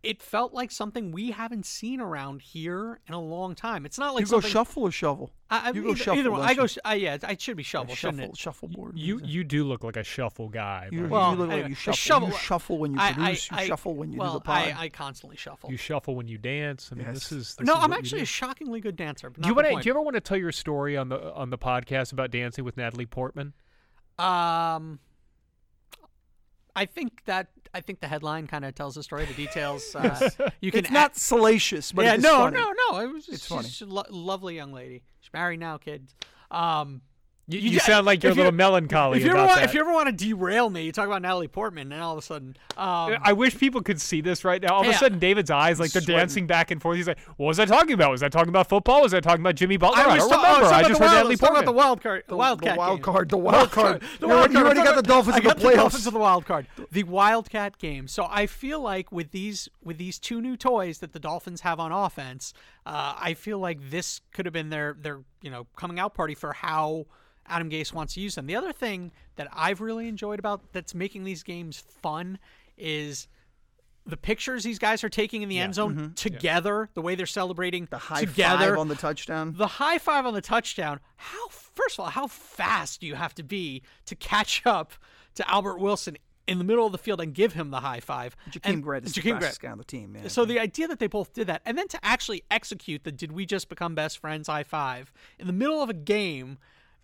it 0.05 0.21
felt 0.21 0.53
like 0.53 0.71
something 0.71 1.11
we 1.11 1.31
haven't 1.31 1.65
seen 1.65 1.99
around 1.99 2.41
here 2.41 2.99
in 3.07 3.13
a 3.13 3.19
long 3.19 3.55
time. 3.55 3.85
It's 3.85 3.97
not 3.97 4.13
like 4.13 4.21
you 4.25 4.27
go 4.29 4.39
shuffle 4.39 4.83
or 4.83 4.91
shovel. 4.91 5.31
I, 5.49 5.69
I, 5.69 5.71
you 5.71 5.81
go 5.83 5.89
either, 5.89 5.97
shuffle. 5.97 6.19
Either 6.19 6.31
one. 6.31 6.41
I 6.41 6.53
go. 6.53 6.67
sh- 6.67 6.77
I, 6.85 6.95
yeah, 6.95 7.17
I 7.23 7.35
should 7.37 7.57
be 7.57 7.63
shovel. 7.63 7.95
shouldn't 7.95 8.37
shuffle 8.37 8.69
it? 8.69 8.71
shuffleboard. 8.71 8.97
You 8.97 9.19
you 9.23 9.43
do 9.43 9.63
look 9.63 9.83
like 9.83 9.97
a 9.97 10.03
shuffle 10.03 10.49
guy. 10.49 10.89
You, 10.91 11.07
Well, 11.07 11.31
you 11.31 11.37
look 11.37 11.49
anyway, 11.49 11.61
like 11.63 11.69
you 11.69 11.75
the 11.75 11.81
shuffle. 11.81 11.97
shovel- 11.97 12.27
you 12.29 12.35
shuffle 12.37 12.77
when 12.77 12.93
you 12.93 12.99
I- 12.99 13.07
I- 13.09 13.13
produce. 13.13 13.49
I- 13.51 13.61
you 13.61 13.67
shuffle 13.67 13.95
when 13.95 14.11
you 14.11 14.19
well, 14.19 14.33
do 14.33 14.37
the 14.39 14.41
pod. 14.45 14.67
I, 14.69 14.81
I 14.83 14.89
constantly 14.89 15.37
shuffle. 15.37 15.71
you 15.71 15.77
shuffle 15.77 16.15
when 16.15 16.27
you 16.27 16.37
dance. 16.37 16.89
I 16.91 16.95
mean, 16.95 17.11
this 17.13 17.31
is 17.31 17.55
this 17.55 17.65
no, 17.65 17.73
is 17.73 17.79
I'm 17.83 17.93
actually 17.93 18.21
a 18.21 18.25
shockingly 18.25 18.79
good 18.81 18.95
dancer. 18.95 19.29
But 19.29 19.41
Do 19.41 19.49
you 19.49 19.55
want 19.55 19.67
want 19.67 19.77
to? 19.79 19.83
Do 19.83 19.87
you 19.89 19.93
ever 19.93 20.01
want 20.01 20.15
to 20.15 20.21
tell 20.21 20.37
your 20.37 20.51
story 20.51 20.95
on 20.97 21.09
the 21.09 21.33
on 21.33 21.49
the 21.49 21.57
podcast 21.57 22.11
about 22.13 22.31
dancing 22.31 22.63
with 22.63 22.77
Natalie 22.77 23.05
Portman? 23.05 23.53
Um, 24.19 24.99
I 26.75 26.85
think 26.85 27.23
that 27.25 27.47
I 27.75 27.81
think 27.81 27.99
the 27.99 28.07
headline 28.07 28.47
kind 28.47 28.63
of 28.63 28.73
tells 28.73 28.95
the 28.95 29.03
story. 29.03 29.25
The 29.25 29.33
details 29.33 29.93
uh, 29.95 30.29
you 30.61 30.71
can 30.71 30.79
it's 30.79 30.91
not 30.91 31.17
salacious, 31.17 31.91
but 31.91 32.05
yeah, 32.05 32.13
it's 32.13 32.23
no, 32.23 32.37
funny. 32.37 32.57
no, 32.57 32.73
no. 32.91 32.99
It 33.01 33.07
was 33.11 33.25
just, 33.25 33.37
It's 33.37 33.47
funny. 33.47 33.67
she's 33.67 33.81
a 33.81 33.91
lo- 33.91 34.05
lovely 34.09 34.55
young 34.55 34.71
lady. 34.71 35.03
She's 35.19 35.33
married 35.33 35.59
now, 35.59 35.77
kids. 35.77 36.15
Um, 36.51 37.01
You, 37.47 37.59
You 37.59 37.65
you, 37.65 37.71
ju- 37.73 37.79
sound 37.79 38.07
like 38.07 38.23
you're 38.23 38.31
a 38.31 38.35
little 38.35 38.51
you- 38.51 38.57
melancholy 38.57 39.19
if 39.19 39.23
you 39.23 39.29
ever 39.29 39.37
about 39.37 39.47
want, 39.49 39.59
that. 39.59 39.69
if 39.69 39.75
you 39.75 39.79
ever 39.81 39.93
want 39.93 40.07
to 40.07 40.11
derail 40.25 40.67
me, 40.69 40.83
you 40.83 40.91
talk 40.91 41.05
about 41.05 41.21
Natalie 41.21 41.47
Portman, 41.47 41.91
and 41.91 42.01
all 42.01 42.13
of 42.13 42.17
a 42.17 42.21
sudden, 42.23 42.57
um, 42.75 43.17
I 43.21 43.33
wish 43.33 43.55
people 43.55 43.83
could 43.83 44.01
see 44.01 44.19
this 44.21 44.43
right 44.43 44.59
now. 44.59 44.73
All 44.73 44.81
of 44.81 44.87
a 44.87 44.93
sudden, 44.93 45.19
David's 45.19 45.51
eyes 45.51 45.79
like 45.79 45.91
they're 45.91 46.01
Sweating. 46.01 46.17
dancing 46.21 46.47
back 46.47 46.71
and 46.71 46.81
forth. 46.81 46.97
He's 46.97 47.07
like, 47.07 47.19
"What 47.37 47.45
was 47.47 47.59
I 47.59 47.65
talking 47.65 47.93
about? 47.93 48.09
Was 48.09 48.23
I 48.23 48.29
talking 48.29 48.49
about 48.49 48.67
football? 48.67 49.03
Was 49.03 49.13
I 49.13 49.19
talking 49.19 49.41
about 49.41 49.53
Jimmy 49.53 49.77
Butler? 49.77 49.99
I, 49.99 50.15
was 50.15 50.27
don't 50.27 50.29
ta- 50.31 50.37
remember. 50.37 50.57
I, 50.57 50.61
was 50.63 50.71
I 50.71 50.87
just 50.87 50.89
about 50.89 50.89
heard 50.89 50.95
the 50.95 50.99
wild, 50.99 51.11
Natalie 51.11 51.25
I 51.25 51.29
was 51.29 51.39
talking 51.39 51.55
about 51.55 51.65
the 51.65 51.71
wild 51.71 52.01
card, 52.01 52.23
The, 52.27 52.35
wildcat 52.35 52.73
the 52.73 52.79
wild 52.79 53.01
card. 53.03 53.29
The 53.29 53.37
wild 53.37 53.71
card. 53.71 54.01
The 54.01 54.07
you 54.21 54.27
wild 54.27 54.39
already, 54.39 54.53
you 54.55 54.59
already 54.65 54.83
got 54.83 54.95
the 54.95 55.03
Dolphins 55.03 55.35
I 55.35 55.37
in 55.37 55.43
the 55.43 55.49
got 55.49 55.57
the 55.59 55.63
Dolphins 55.75 56.01
playoffs. 56.01 56.03
to 56.05 56.11
the 56.11 56.19
wild 56.19 56.45
card. 56.47 56.67
The 56.91 57.03
wildcat 57.03 57.77
game. 57.77 58.07
So 58.07 58.27
I 58.29 58.47
feel 58.47 58.79
like 58.79 59.11
with 59.11 59.29
these 59.29 59.69
with 59.83 59.99
these 59.99 60.17
two 60.17 60.41
new 60.41 60.57
toys 60.57 60.97
that 60.97 61.13
the 61.13 61.19
Dolphins 61.19 61.61
have 61.61 61.79
on 61.79 61.91
offense, 61.91 62.53
uh, 62.85 63.15
I 63.17 63.33
feel 63.33 63.59
like 63.59 63.89
this 63.89 64.21
could 64.33 64.45
have 64.45 64.53
been 64.53 64.69
their 64.69 64.95
their 64.99 65.21
you 65.41 65.49
know 65.49 65.67
coming 65.75 65.99
out 65.99 66.13
party 66.13 66.35
for 66.35 66.53
how 66.53 67.05
Adam 67.47 67.69
Gase 67.69 67.93
wants 67.93 68.13
to 68.15 68.21
use 68.21 68.35
them. 68.35 68.47
The 68.47 68.55
other 68.55 68.73
thing 68.73 69.11
that 69.35 69.47
I've 69.53 69.81
really 69.81 70.07
enjoyed 70.07 70.39
about 70.39 70.73
that's 70.73 70.95
making 70.95 71.23
these 71.23 71.43
games 71.43 71.83
fun 72.01 72.39
is 72.77 73.27
the 74.07 74.17
pictures 74.17 74.63
these 74.63 74.77
guys 74.77 75.03
are 75.03 75.09
taking 75.09 75.41
in 75.41 75.49
the 75.49 75.57
end 75.57 75.75
zone 75.75 76.13
together, 76.15 76.89
the 76.93 77.01
way 77.01 77.15
they're 77.15 77.25
celebrating 77.25 77.85
Mm-hmm. 77.85 77.91
The 77.91 77.97
high 77.97 78.19
together 78.21 78.69
five 78.71 78.77
on 78.79 78.87
the 78.87 78.95
touchdown. 78.95 79.53
the 79.57 79.67
high 79.67 79.97
five 79.97 80.25
on 80.25 80.33
the 80.33 80.41
touchdown. 80.41 80.99
How 81.17 81.47
first 81.49 81.95
of 81.95 82.05
all, 82.05 82.11
how 82.11 82.27
fast 82.27 83.01
do 83.01 83.07
you 83.07 83.15
have 83.15 83.33
to 83.35 83.43
be 83.43 83.81
to 84.05 84.15
catch 84.15 84.61
up 84.65 84.93
to 85.35 85.49
Albert 85.49 85.79
Wilson 85.79 86.17
in 86.47 86.57
the 86.59 86.63
middle 86.63 86.85
of 86.85 86.91
the 86.91 86.97
field 86.97 87.19
and 87.21 87.33
give 87.33 87.53
him 87.53 87.71
the 87.71 87.79
high 87.81 87.99
five? 87.99 88.35
Jakeem 88.51 88.59
And- 88.63 88.83
Grant 88.83 89.05
is 89.05 89.13
the 89.13 89.21
Jakeem 89.21 89.33
fastest 89.39 89.61
Grant. 89.61 89.69
guy 89.69 89.71
on 89.73 89.77
the 89.77 89.83
team. 89.83 90.15
Yeah. 90.21 90.27
So 90.27 90.45
the 90.45 90.59
idea 90.59 90.87
that 90.87 90.99
they 90.99 91.07
both 91.07 91.33
did 91.33 91.47
that, 91.47 91.61
and 91.65 91.77
then 91.77 91.87
to 91.89 92.05
actually 92.05 92.43
execute 92.51 93.03
the 93.03 93.11
"Did 93.11 93.31
we 93.31 93.45
just 93.45 93.69
become 93.69 93.95
best 93.95 94.17
friends?" 94.19 94.47
high 94.47 94.63
five 94.63 95.11
in 95.39 95.47
the 95.47 95.53
middle 95.53 95.81
of 95.81 95.89
a 95.89 95.93
game, 95.93 96.57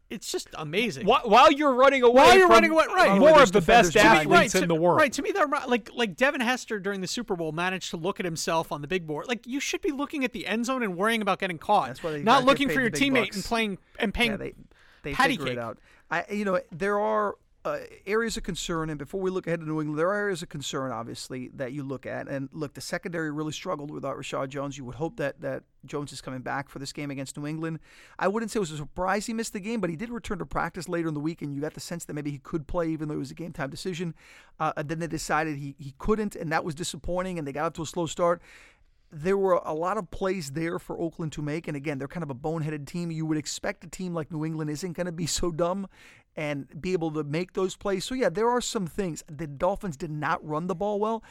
it's 0.09 0.29
just 0.29 0.49
amazing. 0.55 1.05
Wh- 1.07 1.25
While 1.25 1.51
you're 1.53 1.73
running 1.73 2.03
away, 2.03 2.13
While 2.13 2.37
you're 2.37 2.47
from 2.47 2.51
running 2.55 2.71
away- 2.71 2.85
right. 2.93 3.17
more 3.17 3.41
of 3.41 3.51
the 3.53 3.61
best 3.61 3.93
defenders 3.93 3.93
behind 3.93 4.27
you. 4.29 4.33
athletes 4.35 4.51
to, 4.53 4.61
in 4.63 4.67
the 4.67 4.75
world. 4.75 4.97
Right. 4.99 5.13
To 5.13 5.21
me, 5.21 5.31
they're 5.31 5.47
like 5.47 5.89
like 5.93 6.15
Devin 6.17 6.41
Hester 6.41 6.79
during 6.79 6.99
the 7.01 7.07
Super 7.07 7.35
Bowl 7.37 7.51
managed 7.53 7.91
to 7.91 7.97
look 7.97 8.19
at 8.19 8.25
himself 8.25 8.71
on 8.73 8.81
the 8.81 8.87
big 8.89 9.07
board. 9.07 9.27
Like 9.29 9.47
you 9.47 9.59
should 9.61 9.81
be 9.81 9.91
looking 9.91 10.25
at 10.25 10.33
the 10.33 10.45
end 10.47 10.65
zone 10.65 10.83
and 10.83 10.97
worrying 10.97 11.21
about 11.21 11.39
getting 11.39 11.57
caught, 11.57 11.87
That's 11.87 12.03
why 12.03 12.11
they 12.11 12.23
not 12.23 12.43
looking 12.43 12.67
for 12.69 12.81
your 12.81 12.89
teammate 12.91 13.21
bucks. 13.27 13.35
and 13.37 13.45
playing 13.45 13.77
and 13.99 14.13
paying. 14.13 14.31
yeah, 14.31 14.37
they 14.37 14.53
they 15.03 15.13
patty 15.13 15.33
figure 15.33 15.45
cake. 15.45 15.53
it 15.53 15.59
out. 15.59 15.77
I 16.11 16.25
you 16.29 16.43
know 16.43 16.59
there 16.73 16.99
are 16.99 17.35
uh, 17.63 17.77
areas 18.07 18.37
of 18.37 18.43
concern, 18.43 18.89
and 18.89 18.97
before 18.97 19.21
we 19.21 19.29
look 19.29 19.45
ahead 19.45 19.59
to 19.59 19.65
New 19.65 19.79
England, 19.81 19.99
there 19.99 20.09
are 20.09 20.15
areas 20.15 20.41
of 20.41 20.49
concern, 20.49 20.91
obviously, 20.91 21.49
that 21.49 21.73
you 21.73 21.83
look 21.83 22.07
at. 22.07 22.27
And 22.27 22.49
look, 22.51 22.73
the 22.73 22.81
secondary 22.81 23.31
really 23.31 23.51
struggled 23.51 23.91
without 23.91 24.17
Reshad 24.17 24.49
Jones. 24.49 24.77
You 24.77 24.85
would 24.85 24.95
hope 24.95 25.17
that 25.17 25.41
that 25.41 25.63
Jones 25.85 26.11
is 26.11 26.21
coming 26.21 26.41
back 26.41 26.69
for 26.69 26.79
this 26.79 26.91
game 26.91 27.11
against 27.11 27.37
New 27.37 27.45
England. 27.45 27.79
I 28.17 28.27
wouldn't 28.27 28.51
say 28.51 28.57
it 28.57 28.61
was 28.61 28.71
a 28.71 28.77
surprise 28.77 29.27
he 29.27 29.33
missed 29.33 29.53
the 29.53 29.59
game, 29.59 29.79
but 29.79 29.91
he 29.91 29.95
did 29.95 30.09
return 30.09 30.39
to 30.39 30.45
practice 30.45 30.89
later 30.89 31.07
in 31.07 31.13
the 31.13 31.19
week, 31.19 31.43
and 31.43 31.53
you 31.53 31.61
got 31.61 31.75
the 31.75 31.79
sense 31.79 32.05
that 32.05 32.13
maybe 32.13 32.31
he 32.31 32.39
could 32.39 32.67
play, 32.67 32.89
even 32.89 33.07
though 33.07 33.15
it 33.15 33.19
was 33.19 33.31
a 33.31 33.35
game 33.35 33.53
time 33.53 33.69
decision. 33.69 34.15
Uh, 34.59 34.73
and 34.77 34.89
then 34.89 34.99
they 34.99 35.07
decided 35.07 35.57
he 35.57 35.75
he 35.77 35.93
couldn't, 35.99 36.35
and 36.35 36.51
that 36.51 36.63
was 36.63 36.73
disappointing. 36.73 37.37
And 37.37 37.47
they 37.47 37.53
got 37.53 37.65
up 37.65 37.73
to 37.75 37.83
a 37.83 37.85
slow 37.85 38.07
start 38.07 38.41
there 39.11 39.37
were 39.37 39.61
a 39.65 39.73
lot 39.73 39.97
of 39.97 40.09
plays 40.09 40.51
there 40.51 40.79
for 40.79 40.99
Oakland 40.99 41.33
to 41.33 41.41
make. 41.41 41.67
And 41.67 41.75
again, 41.75 41.97
they're 41.97 42.07
kind 42.07 42.23
of 42.23 42.29
a 42.29 42.35
boneheaded 42.35 42.87
team. 42.87 43.11
You 43.11 43.25
would 43.25 43.37
expect 43.37 43.83
a 43.83 43.87
team 43.87 44.13
like 44.13 44.31
New 44.31 44.45
England 44.45 44.69
isn't 44.69 44.93
going 44.93 45.05
to 45.05 45.11
be 45.11 45.25
so 45.27 45.51
dumb 45.51 45.87
and 46.35 46.67
be 46.81 46.93
able 46.93 47.11
to 47.11 47.23
make 47.23 47.53
those 47.53 47.75
plays. 47.75 48.05
So, 48.05 48.15
yeah, 48.15 48.29
there 48.29 48.49
are 48.49 48.61
some 48.61 48.87
things. 48.87 49.23
The 49.27 49.47
Dolphins 49.47 49.97
did 49.97 50.11
not 50.11 50.45
run 50.45 50.67
the 50.67 50.75
ball 50.75 50.99
well. 50.99 51.23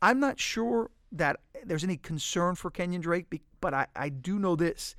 I'm 0.00 0.18
not 0.18 0.40
sure 0.40 0.90
that 1.12 1.40
there's 1.64 1.84
any 1.84 1.96
concern 1.96 2.54
for 2.54 2.70
Kenyon 2.70 3.00
Drake, 3.02 3.26
but 3.60 3.74
I, 3.74 3.86
I 3.94 4.08
do 4.08 4.38
know 4.38 4.56
this. 4.56 4.96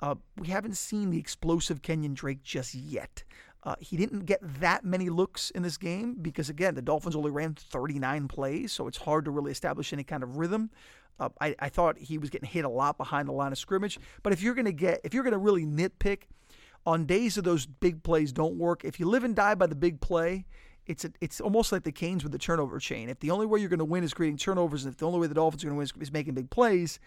Uh, 0.00 0.16
we 0.36 0.48
haven't 0.48 0.76
seen 0.76 1.10
the 1.10 1.18
explosive 1.18 1.82
Kenyon 1.82 2.14
Drake 2.14 2.42
just 2.42 2.74
yet. 2.74 3.24
Uh, 3.62 3.74
he 3.80 3.96
didn't 3.96 4.26
get 4.26 4.38
that 4.60 4.84
many 4.84 5.08
looks 5.08 5.50
in 5.50 5.62
this 5.62 5.76
game 5.76 6.16
because, 6.20 6.48
again, 6.48 6.74
the 6.74 6.82
Dolphins 6.82 7.16
only 7.16 7.32
ran 7.32 7.54
39 7.54 8.28
plays, 8.28 8.72
so 8.72 8.86
it's 8.86 8.98
hard 8.98 9.24
to 9.24 9.30
really 9.30 9.50
establish 9.50 9.92
any 9.92 10.04
kind 10.04 10.22
of 10.22 10.36
rhythm. 10.36 10.70
Uh, 11.18 11.30
I, 11.40 11.54
I 11.58 11.68
thought 11.68 11.98
he 11.98 12.18
was 12.18 12.30
getting 12.30 12.48
hit 12.48 12.64
a 12.64 12.68
lot 12.68 12.98
behind 12.98 13.28
the 13.28 13.32
line 13.32 13.52
of 13.52 13.58
scrimmage. 13.58 13.98
But 14.22 14.32
if 14.32 14.42
you're 14.42 14.54
going 14.54 14.66
to 14.66 14.72
get, 14.72 15.00
if 15.04 15.14
you're 15.14 15.22
going 15.22 15.32
to 15.32 15.38
really 15.38 15.64
nitpick, 15.64 16.22
on 16.86 17.04
days 17.04 17.36
of 17.36 17.44
those 17.44 17.66
big 17.66 18.02
plays 18.02 18.32
don't 18.32 18.56
work, 18.56 18.84
if 18.84 19.00
you 19.00 19.08
live 19.08 19.24
and 19.24 19.34
die 19.34 19.54
by 19.56 19.66
the 19.66 19.74
big 19.74 20.00
play, 20.00 20.46
it's 20.86 21.04
a, 21.04 21.10
it's 21.20 21.40
almost 21.40 21.72
like 21.72 21.82
the 21.82 21.92
Canes 21.92 22.22
with 22.22 22.32
the 22.32 22.38
turnover 22.38 22.78
chain. 22.78 23.08
If 23.08 23.18
the 23.18 23.32
only 23.32 23.44
way 23.44 23.58
you're 23.58 23.68
going 23.68 23.80
to 23.80 23.84
win 23.84 24.04
is 24.04 24.14
creating 24.14 24.38
turnovers, 24.38 24.84
and 24.84 24.92
if 24.94 24.98
the 24.98 25.06
only 25.06 25.18
way 25.18 25.26
the 25.26 25.34
Dolphins 25.34 25.64
are 25.64 25.66
going 25.66 25.74
to 25.74 25.78
win 25.78 25.84
is, 25.84 26.08
is 26.08 26.12
making 26.12 26.34
big 26.34 26.48
plays, 26.48 27.00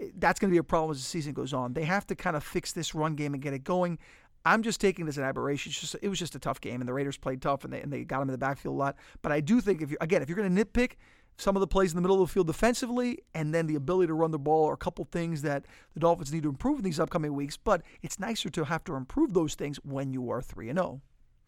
eh, 0.00 0.06
that's 0.16 0.38
going 0.38 0.50
to 0.50 0.54
be 0.54 0.58
a 0.58 0.64
problem 0.64 0.92
as 0.92 0.98
the 0.98 1.04
season 1.04 1.32
goes 1.32 1.52
on. 1.52 1.72
They 1.72 1.84
have 1.84 2.06
to 2.06 2.14
kind 2.14 2.36
of 2.36 2.44
fix 2.44 2.72
this 2.72 2.94
run 2.94 3.16
game 3.16 3.34
and 3.34 3.42
get 3.42 3.52
it 3.52 3.64
going. 3.64 3.98
I'm 4.44 4.62
just 4.62 4.80
taking 4.80 5.06
this 5.06 5.14
as 5.14 5.18
an 5.18 5.24
aberration. 5.24 5.72
Just 5.72 5.96
it 6.00 6.08
was 6.08 6.20
just 6.20 6.36
a 6.36 6.38
tough 6.38 6.60
game, 6.60 6.80
and 6.80 6.88
the 6.88 6.92
Raiders 6.92 7.18
played 7.18 7.42
tough, 7.42 7.64
and 7.64 7.72
they 7.72 7.80
and 7.80 7.92
they 7.92 8.04
got 8.04 8.20
them 8.20 8.28
in 8.28 8.32
the 8.32 8.38
backfield 8.38 8.76
a 8.76 8.78
lot. 8.78 8.96
But 9.22 9.32
I 9.32 9.40
do 9.40 9.60
think 9.60 9.82
if 9.82 9.90
you 9.90 9.96
again, 10.00 10.22
if 10.22 10.28
you're 10.28 10.38
going 10.38 10.54
to 10.54 10.64
nitpick 10.64 10.92
some 11.36 11.56
of 11.56 11.60
the 11.60 11.66
plays 11.66 11.92
in 11.92 11.96
the 11.96 12.02
middle 12.02 12.22
of 12.22 12.28
the 12.28 12.32
field 12.32 12.46
defensively, 12.46 13.18
and 13.34 13.54
then 13.54 13.66
the 13.66 13.74
ability 13.74 14.08
to 14.08 14.14
run 14.14 14.30
the 14.30 14.38
ball 14.38 14.68
are 14.68 14.74
a 14.74 14.78
couple 14.78 15.06
things 15.10 15.42
that 15.42 15.66
the 15.94 16.00
Dolphins 16.00 16.32
need 16.32 16.42
to 16.44 16.48
improve 16.48 16.78
in 16.78 16.84
these 16.84 17.00
upcoming 17.00 17.34
weeks. 17.34 17.56
But 17.56 17.82
it's 18.02 18.18
nicer 18.18 18.48
to 18.50 18.64
have 18.64 18.84
to 18.84 18.94
improve 18.94 19.34
those 19.34 19.54
things 19.54 19.78
when 19.84 20.12
you 20.12 20.30
are 20.30 20.40
three 20.40 20.68
and 20.68 20.78
zero. 20.78 21.00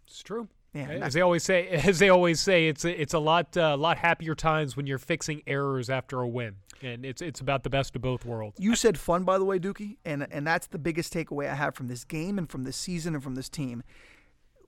It's 0.07 0.22
true. 0.22 0.48
Yeah, 0.74 0.88
as 1.03 1.14
they 1.14 1.22
always 1.22 1.44
say, 1.44 1.68
as 1.87 1.98
they 1.98 2.11
always 2.11 2.40
say, 2.40 2.68
it's 2.68 2.85
a, 2.85 3.01
it's 3.01 3.14
a 3.14 3.18
lot 3.18 3.57
uh, 3.57 3.77
lot 3.77 3.98
happier 3.98 4.35
times 4.35 4.77
when 4.77 4.87
you're 4.87 4.98
fixing 4.98 5.42
errors 5.46 5.88
after 5.88 6.20
a 6.20 6.29
win, 6.29 6.57
and 6.83 7.05
it's 7.05 7.22
it's 7.22 7.40
about 7.40 7.62
the 7.62 7.70
best 7.70 7.96
of 7.96 8.03
both 8.03 8.24
worlds. 8.24 8.59
You 8.61 8.77
said 8.77 8.98
fun, 8.98 9.24
by 9.24 9.38
the 9.38 9.44
way, 9.44 9.59
Dookie, 9.59 9.96
and 10.05 10.27
and 10.31 10.46
that's 10.46 10.66
the 10.66 10.79
biggest 10.79 11.12
takeaway 11.12 11.51
I 11.51 11.55
have 11.55 11.74
from 11.74 11.88
this 11.88 12.05
game 12.05 12.38
and 12.38 12.51
from 12.51 12.64
this 12.64 12.77
season 12.77 13.14
and 13.14 13.24
from 13.24 13.35
this 13.35 13.48
team. 13.48 13.83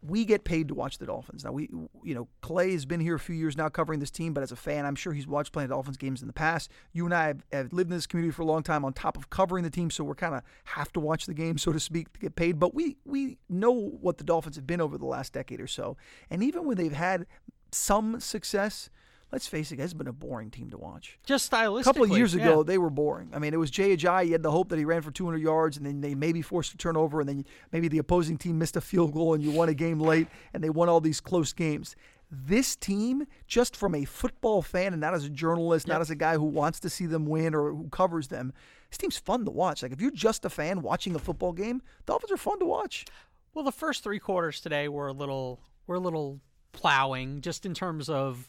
We 0.02 0.24
get 0.24 0.44
paid 0.44 0.68
to 0.68 0.74
watch 0.74 0.98
the 0.98 1.06
Dolphins. 1.06 1.44
Now 1.44 1.52
we, 1.52 1.68
you 2.02 2.14
know, 2.14 2.28
Clay 2.40 2.72
has 2.72 2.86
been 2.86 3.00
here 3.00 3.14
a 3.14 3.18
few 3.18 3.34
years 3.34 3.56
now 3.56 3.68
covering 3.68 4.00
this 4.00 4.10
team, 4.10 4.32
but 4.32 4.42
as 4.42 4.50
a 4.50 4.56
fan, 4.56 4.86
I'm 4.86 4.94
sure 4.94 5.12
he's 5.12 5.26
watched 5.26 5.52
plenty 5.52 5.64
of 5.64 5.70
Dolphins 5.70 5.98
games 5.98 6.22
in 6.22 6.26
the 6.26 6.32
past. 6.32 6.70
You 6.92 7.04
and 7.04 7.14
I 7.14 7.26
have, 7.26 7.44
have 7.52 7.72
lived 7.72 7.90
in 7.90 7.96
this 7.96 8.06
community 8.06 8.32
for 8.32 8.42
a 8.42 8.46
long 8.46 8.62
time, 8.62 8.84
on 8.84 8.92
top 8.92 9.16
of 9.16 9.28
covering 9.28 9.62
the 9.62 9.70
team, 9.70 9.90
so 9.90 10.02
we're 10.02 10.14
kind 10.14 10.34
of 10.34 10.42
have 10.64 10.92
to 10.94 11.00
watch 11.00 11.26
the 11.26 11.34
game, 11.34 11.58
so 11.58 11.72
to 11.72 11.80
speak, 11.80 12.12
to 12.14 12.20
get 12.20 12.34
paid. 12.34 12.58
But 12.58 12.74
we 12.74 12.96
we 13.04 13.38
know 13.48 13.72
what 13.72 14.18
the 14.18 14.24
Dolphins 14.24 14.56
have 14.56 14.66
been 14.66 14.80
over 14.80 14.96
the 14.96 15.06
last 15.06 15.32
decade 15.32 15.60
or 15.60 15.66
so, 15.66 15.96
and 16.30 16.42
even 16.42 16.64
when 16.64 16.76
they've 16.76 16.92
had 16.92 17.26
some 17.72 18.20
success, 18.20 18.90
let's 19.32 19.46
face 19.46 19.72
it, 19.72 19.80
it's 19.80 19.92
been 19.92 20.08
a 20.08 20.12
boring 20.12 20.50
team 20.50 20.70
to 20.70 20.78
watch. 20.78 21.18
Just 21.24 21.50
stylistically. 21.50 21.80
A 21.80 21.84
couple 21.84 22.02
of 22.04 22.10
years 22.10 22.34
ago, 22.34 22.58
yeah. 22.58 22.62
they 22.64 22.78
were 22.78 22.90
boring. 22.90 23.30
I 23.32 23.38
mean, 23.38 23.54
it 23.54 23.58
was 23.58 23.70
Jay 23.70 23.96
Ajayi. 23.96 24.26
You 24.26 24.32
had 24.32 24.42
the 24.42 24.50
hope 24.50 24.68
that 24.70 24.78
he 24.78 24.84
ran 24.84 25.02
for 25.02 25.10
200 25.10 25.38
yards, 25.38 25.76
and 25.76 25.86
then 25.86 26.00
they 26.00 26.14
maybe 26.14 26.42
forced 26.42 26.74
a 26.74 26.76
turnover, 26.76 27.20
and 27.20 27.28
then 27.28 27.44
maybe 27.72 27.88
the 27.88 27.98
opposing 27.98 28.36
team 28.36 28.58
missed 28.58 28.76
a 28.76 28.80
field 28.80 29.12
goal, 29.12 29.34
and 29.34 29.42
you 29.42 29.50
won 29.50 29.68
a 29.68 29.74
game 29.74 30.00
late, 30.00 30.28
and 30.52 30.62
they 30.62 30.70
won 30.70 30.88
all 30.88 31.00
these 31.00 31.20
close 31.20 31.52
games. 31.52 31.96
This 32.30 32.76
team, 32.76 33.26
just 33.48 33.74
from 33.74 33.94
a 33.94 34.04
football 34.04 34.62
fan 34.62 34.92
and 34.92 35.00
not 35.00 35.14
as 35.14 35.24
a 35.24 35.30
journalist, 35.30 35.88
not 35.88 36.00
as 36.00 36.10
a 36.10 36.14
guy 36.14 36.34
who 36.34 36.44
wants 36.44 36.78
to 36.80 36.90
see 36.90 37.06
them 37.06 37.26
win 37.26 37.56
or 37.56 37.72
who 37.72 37.88
covers 37.88 38.28
them, 38.28 38.52
this 38.88 38.98
team's 38.98 39.18
fun 39.18 39.44
to 39.44 39.50
watch. 39.50 39.82
Like 39.82 39.90
if 39.90 40.00
you're 40.00 40.12
just 40.12 40.44
a 40.44 40.50
fan 40.50 40.82
watching 40.82 41.16
a 41.16 41.18
football 41.18 41.52
game, 41.52 41.82
Dolphins 42.06 42.30
are 42.30 42.36
fun 42.36 42.60
to 42.60 42.66
watch. 42.66 43.04
Well, 43.52 43.64
the 43.64 43.72
first 43.72 44.04
three 44.04 44.20
quarters 44.20 44.60
today 44.60 44.86
were 44.86 45.08
a 45.08 45.12
little 45.12 45.60
were 45.88 45.96
a 45.96 46.00
little 46.00 46.40
plowing, 46.72 47.40
just 47.40 47.66
in 47.66 47.74
terms 47.74 48.08
of 48.08 48.48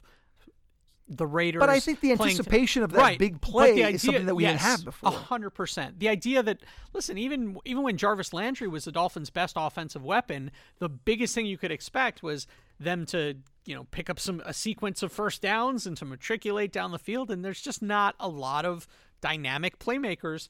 the 1.18 1.28
Raiders. 1.28 1.60
But 1.60 1.70
I 1.70 1.80
think 1.80 2.00
the 2.00 2.12
anticipation 2.14 2.84
of 2.84 2.92
that 2.92 2.98
right. 2.98 3.20
big 3.20 3.42
play 3.42 3.74
the 3.74 3.90
is 3.90 4.02
something 4.02 4.26
that 4.26 4.36
we 4.36 4.44
didn't 4.44 4.62
yes, 4.62 4.64
have 4.64 4.86
before. 4.86 5.12
Hundred 5.12 5.52
percent. 5.52 6.00
The 6.00 6.10
idea 6.10 6.42
that 6.42 6.60
listen, 6.94 7.18
even 7.18 7.58
even 7.66 7.84
when 7.84 7.98
Jarvis 7.98 8.34
Landry 8.34 8.68
was 8.68 8.86
the 8.86 8.92
Dolphins' 8.92 9.30
best 9.30 9.56
offensive 9.58 10.04
weapon, 10.04 10.52
the 10.80 10.90
biggest 10.90 11.36
thing 11.36 11.46
you 11.46 11.58
could 11.58 11.72
expect 11.72 12.24
was 12.24 12.48
them 12.80 13.06
to 13.08 13.38
you 13.66 13.76
know 13.76 13.86
pick 13.92 14.10
up 14.10 14.20
some 14.20 14.42
a 14.46 14.54
sequence 14.54 15.04
of 15.04 15.12
first 15.12 15.42
downs 15.42 15.86
and 15.86 15.98
to 15.98 16.06
matriculate 16.06 16.72
down 16.72 16.92
the 16.92 17.00
field, 17.00 17.30
and 17.30 17.44
there's 17.44 17.62
just 17.62 17.82
not 17.82 18.16
a 18.20 18.30
lot 18.30 18.66
of 18.66 18.88
dynamic 19.20 19.80
playmakers. 19.80 20.48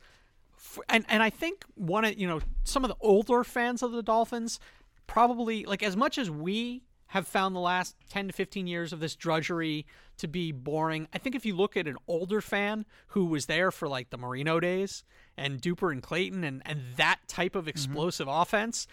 And 0.87 1.05
and 1.09 1.23
I 1.23 1.31
think 1.31 1.65
one 1.73 2.05
of 2.05 2.17
you 2.19 2.27
know 2.27 2.39
some 2.63 2.83
of 2.83 2.89
the 2.89 2.97
older 3.01 3.43
fans 3.43 3.81
of 3.81 3.91
the 3.91 4.03
Dolphins 4.03 4.59
probably 5.07 5.65
like 5.65 5.83
as 5.83 5.97
much 5.97 6.17
as 6.17 6.29
we 6.29 6.83
have 7.11 7.27
found 7.27 7.53
the 7.53 7.59
last 7.59 7.95
10 8.09 8.27
to 8.27 8.33
15 8.33 8.67
years 8.67 8.93
of 8.93 9.01
this 9.01 9.17
drudgery 9.17 9.85
to 10.17 10.29
be 10.29 10.53
boring. 10.53 11.09
I 11.13 11.17
think 11.17 11.35
if 11.35 11.45
you 11.45 11.53
look 11.53 11.75
at 11.75 11.85
an 11.85 11.97
older 12.07 12.39
fan 12.39 12.85
who 13.07 13.25
was 13.25 13.47
there 13.47 13.69
for 13.69 13.89
like 13.89 14.11
the 14.11 14.17
Marino 14.17 14.61
days 14.61 15.03
and 15.35 15.61
Duper 15.61 15.91
and 15.91 16.01
Clayton 16.01 16.45
and, 16.45 16.61
and 16.65 16.81
that 16.95 17.19
type 17.27 17.53
of 17.53 17.67
explosive 17.67 18.27
mm-hmm. 18.27 18.41
offense, 18.41 18.87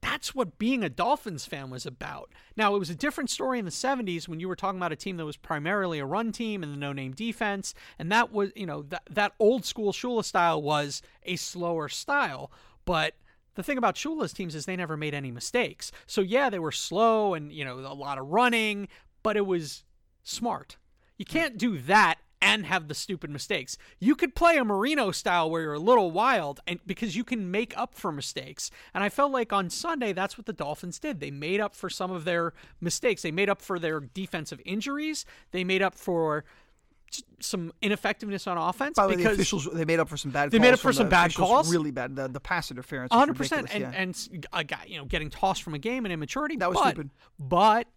that's 0.00 0.36
what 0.36 0.56
being 0.56 0.84
a 0.84 0.88
Dolphins 0.88 1.46
fan 1.46 1.68
was 1.68 1.84
about. 1.84 2.30
Now, 2.56 2.76
it 2.76 2.78
was 2.78 2.90
a 2.90 2.94
different 2.94 3.30
story 3.30 3.58
in 3.58 3.64
the 3.64 3.72
70s 3.72 4.28
when 4.28 4.38
you 4.38 4.46
were 4.46 4.54
talking 4.54 4.78
about 4.78 4.92
a 4.92 4.96
team 4.96 5.16
that 5.16 5.24
was 5.24 5.36
primarily 5.36 5.98
a 5.98 6.06
run 6.06 6.30
team 6.30 6.62
and 6.62 6.72
the 6.72 6.76
no 6.76 6.92
name 6.92 7.12
defense. 7.12 7.74
And 7.98 8.12
that 8.12 8.30
was, 8.30 8.52
you 8.54 8.66
know, 8.66 8.82
that, 8.82 9.02
that 9.10 9.32
old 9.40 9.64
school 9.64 9.92
Shula 9.92 10.24
style 10.24 10.62
was 10.62 11.02
a 11.24 11.34
slower 11.34 11.88
style. 11.88 12.52
But 12.84 13.14
the 13.54 13.62
thing 13.62 13.78
about 13.78 13.96
Shula's 13.96 14.32
teams 14.32 14.54
is 14.54 14.66
they 14.66 14.76
never 14.76 14.96
made 14.96 15.14
any 15.14 15.30
mistakes. 15.30 15.92
So 16.06 16.20
yeah, 16.20 16.50
they 16.50 16.58
were 16.58 16.72
slow 16.72 17.34
and 17.34 17.52
you 17.52 17.64
know 17.64 17.78
a 17.78 17.94
lot 17.94 18.18
of 18.18 18.28
running, 18.28 18.88
but 19.22 19.36
it 19.36 19.46
was 19.46 19.84
smart. 20.22 20.76
You 21.16 21.24
can't 21.24 21.56
do 21.56 21.78
that 21.78 22.18
and 22.44 22.66
have 22.66 22.88
the 22.88 22.94
stupid 22.94 23.30
mistakes. 23.30 23.78
You 23.98 24.14
could 24.14 24.34
play 24.34 24.58
a 24.58 24.64
Marino 24.64 25.12
style 25.12 25.48
where 25.48 25.62
you're 25.62 25.74
a 25.74 25.78
little 25.78 26.10
wild 26.10 26.60
and 26.66 26.78
because 26.84 27.16
you 27.16 27.24
can 27.24 27.50
make 27.50 27.76
up 27.76 27.94
for 27.94 28.12
mistakes. 28.12 28.70
And 28.92 29.02
I 29.02 29.08
felt 29.08 29.32
like 29.32 29.50
on 29.50 29.70
Sunday 29.70 30.12
that's 30.12 30.36
what 30.36 30.44
the 30.44 30.52
Dolphins 30.52 30.98
did. 30.98 31.20
They 31.20 31.30
made 31.30 31.58
up 31.58 31.74
for 31.74 31.88
some 31.88 32.10
of 32.10 32.24
their 32.24 32.52
mistakes. 32.82 33.22
They 33.22 33.30
made 33.30 33.48
up 33.48 33.62
for 33.62 33.78
their 33.78 33.98
defensive 33.98 34.60
injuries. 34.66 35.24
They 35.52 35.64
made 35.64 35.80
up 35.80 35.94
for 35.94 36.44
some 37.40 37.72
ineffectiveness 37.82 38.46
on 38.46 38.56
offense 38.56 38.96
By 38.96 39.08
because 39.08 39.24
the 39.24 39.32
officials 39.34 39.68
they 39.72 39.84
made 39.84 40.00
up 40.00 40.08
for 40.08 40.16
some 40.16 40.30
bad. 40.30 40.50
They 40.50 40.58
made 40.58 40.72
up 40.72 40.80
for 40.80 40.92
some 40.92 41.08
bad 41.08 41.34
calls, 41.34 41.70
really 41.70 41.90
bad. 41.90 42.16
The, 42.16 42.28
the 42.28 42.40
pass 42.40 42.70
interference, 42.70 43.12
hundred 43.12 43.36
percent, 43.36 43.68
and 43.72 43.80
yeah. 43.82 43.92
and 43.94 44.46
a 44.52 44.64
guy 44.64 44.84
you 44.86 44.98
know 44.98 45.04
getting 45.04 45.30
tossed 45.30 45.62
from 45.62 45.74
a 45.74 45.78
game 45.78 46.04
and 46.04 46.12
immaturity. 46.12 46.56
That 46.56 46.70
was 46.70 46.78
but, 46.78 46.90
stupid. 46.90 47.10
But 47.38 47.88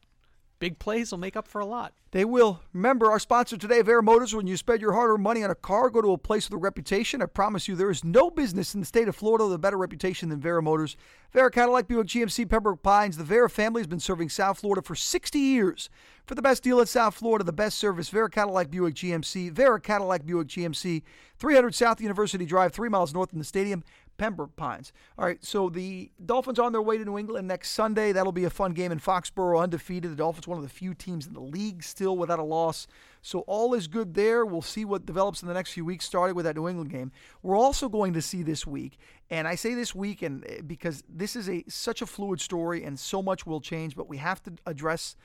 big 0.59 0.79
plays 0.79 1.11
will 1.11 1.19
make 1.19 1.35
up 1.35 1.47
for 1.47 1.61
a 1.61 1.65
lot. 1.65 1.93
They 2.11 2.25
will. 2.25 2.61
Remember, 2.73 3.11
our 3.11 3.19
sponsor 3.19 3.57
today, 3.57 3.81
Vera 3.81 4.01
Motors. 4.01 4.33
When 4.33 4.47
you 4.47 4.57
spend 4.57 4.81
your 4.81 4.93
hard-earned 4.93 5.21
money 5.21 5.43
on 5.43 5.51
a 5.51 5.55
car, 5.55 5.89
go 5.89 6.01
to 6.01 6.13
a 6.13 6.17
place 6.17 6.49
with 6.49 6.57
a 6.57 6.61
reputation. 6.61 7.21
I 7.21 7.25
promise 7.25 7.67
you, 7.67 7.75
there 7.75 7.91
is 7.91 8.03
no 8.03 8.29
business 8.29 8.73
in 8.73 8.79
the 8.79 8.85
state 8.85 9.07
of 9.07 9.15
Florida 9.15 9.45
with 9.45 9.53
a 9.53 9.59
better 9.59 9.77
reputation 9.77 10.29
than 10.29 10.39
Vera 10.39 10.61
Motors. 10.61 10.95
Vera 11.31 11.51
Cadillac, 11.51 11.87
Buick, 11.87 12.07
GMC, 12.07 12.49
Pembroke 12.49 12.81
Pines. 12.81 13.17
The 13.17 13.23
Vera 13.23 13.49
family 13.49 13.81
has 13.81 13.87
been 13.87 13.99
serving 13.99 14.29
South 14.29 14.59
Florida 14.59 14.81
for 14.81 14.95
60 14.95 15.37
years. 15.37 15.89
For 16.27 16.35
the 16.35 16.41
best 16.41 16.61
deal 16.61 16.81
at 16.81 16.89
South 16.89 17.15
Florida, 17.15 17.45
the 17.45 17.53
best 17.53 17.77
service, 17.77 18.09
Vera 18.09 18.29
Cadillac, 18.29 18.69
Buick, 18.69 18.95
GMC. 18.95 19.49
Vera 19.49 19.79
Cadillac, 19.79 20.25
Buick, 20.25 20.49
GMC. 20.49 21.01
300 21.39 21.73
South 21.73 22.01
University 22.01 22.45
Drive, 22.45 22.73
three 22.73 22.89
miles 22.89 23.13
north 23.13 23.31
in 23.31 23.39
the 23.39 23.45
stadium. 23.45 23.81
Pembroke 24.17 24.53
Pines. 24.57 24.91
All 25.17 25.23
right, 25.23 25.41
so 25.41 25.69
the 25.69 26.11
Dolphins 26.25 26.59
are 26.59 26.65
on 26.65 26.73
their 26.73 26.81
way 26.81 26.97
to 26.97 27.05
New 27.05 27.17
England 27.17 27.47
next 27.47 27.71
Sunday. 27.71 28.11
That'll 28.11 28.33
be 28.33 28.43
a 28.43 28.49
fun 28.49 28.73
game 28.73 28.91
in 28.91 28.99
Foxborough, 28.99 29.61
undefeated. 29.61 30.11
The 30.11 30.17
Dolphins, 30.17 30.49
one 30.49 30.57
of 30.57 30.65
the 30.65 30.69
few 30.69 30.93
teams 30.93 31.27
in 31.27 31.33
the 31.33 31.39
league 31.39 31.81
still 31.81 32.17
without 32.17 32.39
a 32.39 32.43
loss. 32.43 32.87
So 33.21 33.41
all 33.41 33.73
is 33.73 33.87
good 33.87 34.13
there. 34.13 34.45
We'll 34.45 34.61
see 34.61 34.83
what 34.83 35.05
develops 35.05 35.41
in 35.41 35.47
the 35.47 35.53
next 35.53 35.71
few 35.71 35.85
weeks, 35.85 36.03
starting 36.03 36.35
with 36.35 36.43
that 36.43 36.57
New 36.57 36.67
England 36.67 36.89
game. 36.89 37.13
We're 37.41 37.55
also 37.55 37.87
going 37.87 38.11
to 38.13 38.21
see 38.21 38.43
this 38.43 38.67
week, 38.67 38.97
and 39.29 39.47
I 39.47 39.55
say 39.55 39.75
this 39.75 39.95
week 39.95 40.21
and 40.23 40.43
eh, 40.49 40.59
because 40.65 41.05
this 41.07 41.37
is 41.37 41.47
a 41.47 41.63
such 41.69 42.01
a 42.01 42.05
fluid 42.05 42.41
story 42.41 42.83
and 42.83 42.99
so 42.99 43.21
much 43.21 43.45
will 43.45 43.61
change, 43.61 43.95
but 43.95 44.09
we 44.09 44.17
have 44.17 44.43
to 44.43 44.53
address 44.65 45.15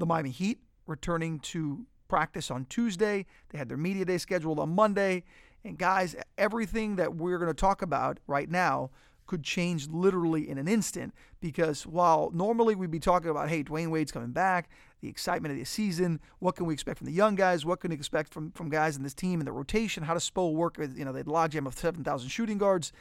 the 0.00 0.06
Miami 0.06 0.30
Heat 0.30 0.58
returning 0.86 1.38
to 1.40 1.86
practice 2.08 2.50
on 2.50 2.66
Tuesday. 2.66 3.24
They 3.50 3.58
had 3.58 3.68
their 3.68 3.76
media 3.76 4.04
day 4.04 4.18
scheduled 4.18 4.58
on 4.58 4.70
Monday. 4.70 5.24
And 5.64 5.78
guys, 5.78 6.16
everything 6.36 6.96
that 6.96 7.14
we're 7.14 7.38
going 7.38 7.50
to 7.50 7.54
talk 7.54 7.82
about 7.82 8.18
right 8.26 8.50
now 8.50 8.90
could 9.26 9.44
change 9.44 9.86
literally 9.88 10.48
in 10.50 10.58
an 10.58 10.66
instant 10.66 11.14
because 11.40 11.86
while 11.86 12.32
normally 12.34 12.74
we'd 12.74 12.90
be 12.90 12.98
talking 12.98 13.30
about, 13.30 13.48
hey, 13.48 13.62
Dwyane 13.62 13.90
Wade's 13.90 14.10
coming 14.10 14.32
back, 14.32 14.68
the 15.02 15.08
excitement 15.08 15.52
of 15.52 15.58
the 15.58 15.64
season, 15.64 16.18
what 16.40 16.56
can 16.56 16.66
we 16.66 16.74
expect 16.74 16.98
from 16.98 17.06
the 17.06 17.12
young 17.12 17.36
guys, 17.36 17.64
what 17.64 17.78
can 17.78 17.90
we 17.90 17.94
expect 17.94 18.34
from, 18.34 18.50
from 18.50 18.68
guys 18.68 18.96
in 18.96 19.04
this 19.04 19.14
team 19.14 19.38
and 19.38 19.46
the 19.46 19.52
rotation, 19.52 20.02
how 20.02 20.14
does 20.14 20.28
Spo 20.28 20.52
work, 20.52 20.78
you 20.96 21.04
know, 21.04 21.12
they 21.12 21.22
logjam 21.22 21.66
of 21.66 21.78
7,000 21.78 22.28
shooting 22.28 22.58
guards. 22.58 22.92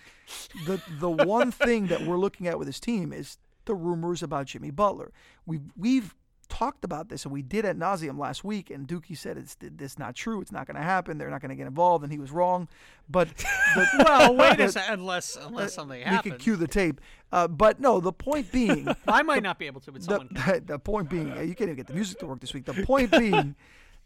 The, 0.67 0.79
the 0.99 1.09
one 1.09 1.51
thing 1.51 1.87
that 1.87 2.03
we're 2.03 2.19
looking 2.19 2.47
at 2.47 2.59
with 2.59 2.67
this 2.67 2.79
team 2.79 3.11
is 3.11 3.39
the 3.65 3.73
rumors 3.73 4.21
about 4.21 4.45
Jimmy 4.45 4.69
Butler. 4.69 5.11
We've, 5.47 5.71
we've 5.75 6.15
talked 6.49 6.83
about 6.83 7.09
this, 7.09 7.23
and 7.23 7.33
we 7.33 7.41
did 7.41 7.63
at 7.63 7.77
nauseum 7.77 8.17
last 8.17 8.43
week. 8.43 8.69
And 8.69 8.87
Dookie 8.87 9.17
said 9.17 9.37
it's 9.37 9.55
it's 9.61 9.97
not 9.97 10.15
true. 10.15 10.41
It's 10.41 10.51
not 10.51 10.67
going 10.67 10.75
to 10.75 10.83
happen. 10.83 11.17
They're 11.17 11.29
not 11.29 11.41
going 11.41 11.49
to 11.49 11.55
get 11.55 11.67
involved, 11.67 12.03
and 12.03 12.11
he 12.11 12.19
was 12.19 12.31
wrong. 12.31 12.67
But, 13.09 13.29
but 13.75 13.87
well, 13.99 14.35
wait 14.35 14.59
a 14.59 14.71
second. 14.71 14.99
Unless 14.99 15.37
unless 15.37 15.73
something 15.73 16.01
happens, 16.01 16.25
we 16.25 16.31
could 16.31 16.39
cue 16.39 16.55
the 16.55 16.67
tape. 16.67 16.99
Uh, 17.31 17.47
but 17.47 17.79
no, 17.79 17.99
the 17.99 18.11
point 18.11 18.51
being, 18.51 18.87
I 19.07 19.21
might 19.21 19.43
not 19.43 19.59
be 19.59 19.67
able 19.67 19.81
to, 19.81 19.91
but 19.91 20.03
someone. 20.03 20.29
The, 20.31 20.63
the 20.65 20.79
point 20.79 21.09
being, 21.09 21.31
uh, 21.31 21.41
you 21.41 21.55
can't 21.55 21.69
even 21.69 21.75
get 21.75 21.87
the 21.87 21.93
music 21.93 22.19
to 22.19 22.25
work 22.25 22.41
this 22.41 22.53
week. 22.53 22.65
The 22.65 22.83
point 22.85 23.11
being. 23.11 23.55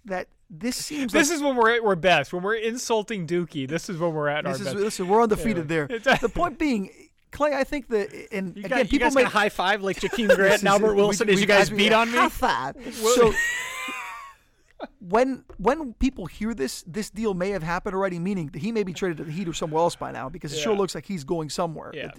that 0.05 0.27
this 0.49 0.75
seems 0.75 1.13
this 1.13 1.29
like, 1.29 1.37
is 1.37 1.41
when 1.41 1.55
we're 1.55 1.75
at 1.75 1.81
we're 1.81 1.95
best 1.95 2.33
when 2.33 2.43
we're 2.43 2.55
insulting 2.55 3.25
Dookie. 3.25 3.65
This 3.65 3.89
is 3.89 3.97
when 3.97 4.13
we're 4.13 4.27
at 4.27 4.43
this 4.43 4.59
our 4.59 4.67
is, 4.67 4.73
best. 4.73 4.83
Listen, 4.83 5.07
we're 5.07 5.23
undefeated 5.23 5.71
yeah. 5.71 5.87
there. 5.87 6.17
the 6.17 6.27
point 6.27 6.59
being, 6.59 6.89
Clay, 7.33 7.53
I 7.53 7.63
think 7.63 7.89
that, 7.89 8.13
and 8.31 8.55
you 8.55 8.63
again, 8.63 8.79
guys, 8.79 8.87
people 8.87 9.11
may 9.11 9.23
high 9.23 9.49
five 9.49 9.81
like 9.81 9.99
Jakeem 9.99 10.33
Grant 10.33 10.61
and 10.61 10.69
Albert 10.69 10.95
Wilson 10.95 11.27
we, 11.27 11.33
as 11.33 11.41
you 11.41 11.47
guys 11.47 11.69
beat 11.69 11.91
on 11.91 12.11
me. 12.11 12.17
High 12.17 12.29
five. 12.29 12.75
So 12.93 13.33
when 14.99 15.43
when 15.57 15.93
people 15.95 16.25
hear 16.27 16.53
this, 16.53 16.83
this 16.87 17.09
deal 17.09 17.33
may 17.33 17.49
have 17.49 17.63
happened 17.63 17.95
already. 17.95 18.19
Meaning 18.19 18.47
that 18.53 18.59
he 18.59 18.71
may 18.71 18.83
be 18.83 18.93
traded 18.93 19.17
to 19.17 19.23
the 19.23 19.31
Heat 19.31 19.47
or 19.47 19.53
somewhere 19.53 19.81
else 19.81 19.95
by 19.95 20.11
now 20.11 20.29
because 20.29 20.53
it 20.53 20.59
sure 20.59 20.75
looks 20.75 20.95
like 20.95 21.05
he's 21.05 21.23
going 21.23 21.49
somewhere. 21.49 21.91
Yeah 21.93 22.11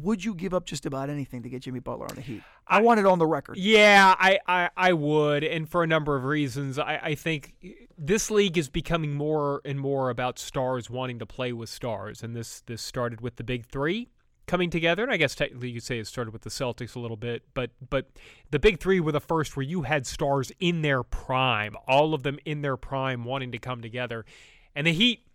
would 0.00 0.24
you 0.24 0.34
give 0.34 0.54
up 0.54 0.64
just 0.64 0.86
about 0.86 1.10
anything 1.10 1.42
to 1.42 1.48
get 1.48 1.62
Jimmy 1.62 1.80
Butler 1.80 2.06
on 2.08 2.14
the 2.14 2.22
Heat? 2.22 2.42
I, 2.66 2.78
I 2.78 2.80
want 2.80 3.00
it 3.00 3.06
on 3.06 3.18
the 3.18 3.26
record. 3.26 3.58
Yeah, 3.58 4.14
I, 4.18 4.38
I, 4.46 4.70
I 4.76 4.92
would, 4.92 5.44
and 5.44 5.68
for 5.68 5.82
a 5.82 5.86
number 5.86 6.16
of 6.16 6.24
reasons. 6.24 6.78
I, 6.78 6.98
I 7.02 7.14
think 7.14 7.54
this 7.98 8.30
league 8.30 8.56
is 8.56 8.68
becoming 8.68 9.14
more 9.14 9.60
and 9.64 9.78
more 9.78 10.10
about 10.10 10.38
stars 10.38 10.88
wanting 10.88 11.18
to 11.18 11.26
play 11.26 11.52
with 11.52 11.68
stars, 11.68 12.22
and 12.22 12.34
this 12.34 12.62
this 12.62 12.80
started 12.80 13.20
with 13.20 13.36
the 13.36 13.44
big 13.44 13.66
three 13.66 14.08
coming 14.46 14.70
together. 14.70 15.02
And 15.02 15.12
I 15.12 15.16
guess 15.18 15.34
technically 15.34 15.68
you 15.68 15.74
could 15.74 15.82
say 15.84 15.98
it 15.98 16.06
started 16.06 16.32
with 16.32 16.42
the 16.42 16.50
Celtics 16.50 16.96
a 16.96 16.98
little 16.98 17.16
bit, 17.16 17.42
but 17.54 17.70
but 17.90 18.06
the 18.50 18.58
big 18.58 18.80
three 18.80 19.00
were 19.00 19.12
the 19.12 19.20
first 19.20 19.56
where 19.56 19.64
you 19.64 19.82
had 19.82 20.06
stars 20.06 20.50
in 20.58 20.82
their 20.82 21.02
prime, 21.02 21.76
all 21.86 22.14
of 22.14 22.22
them 22.22 22.38
in 22.44 22.62
their 22.62 22.76
prime, 22.76 23.24
wanting 23.24 23.52
to 23.52 23.58
come 23.58 23.82
together, 23.82 24.24
and 24.74 24.86
the 24.86 24.92
Heat. 24.92 25.26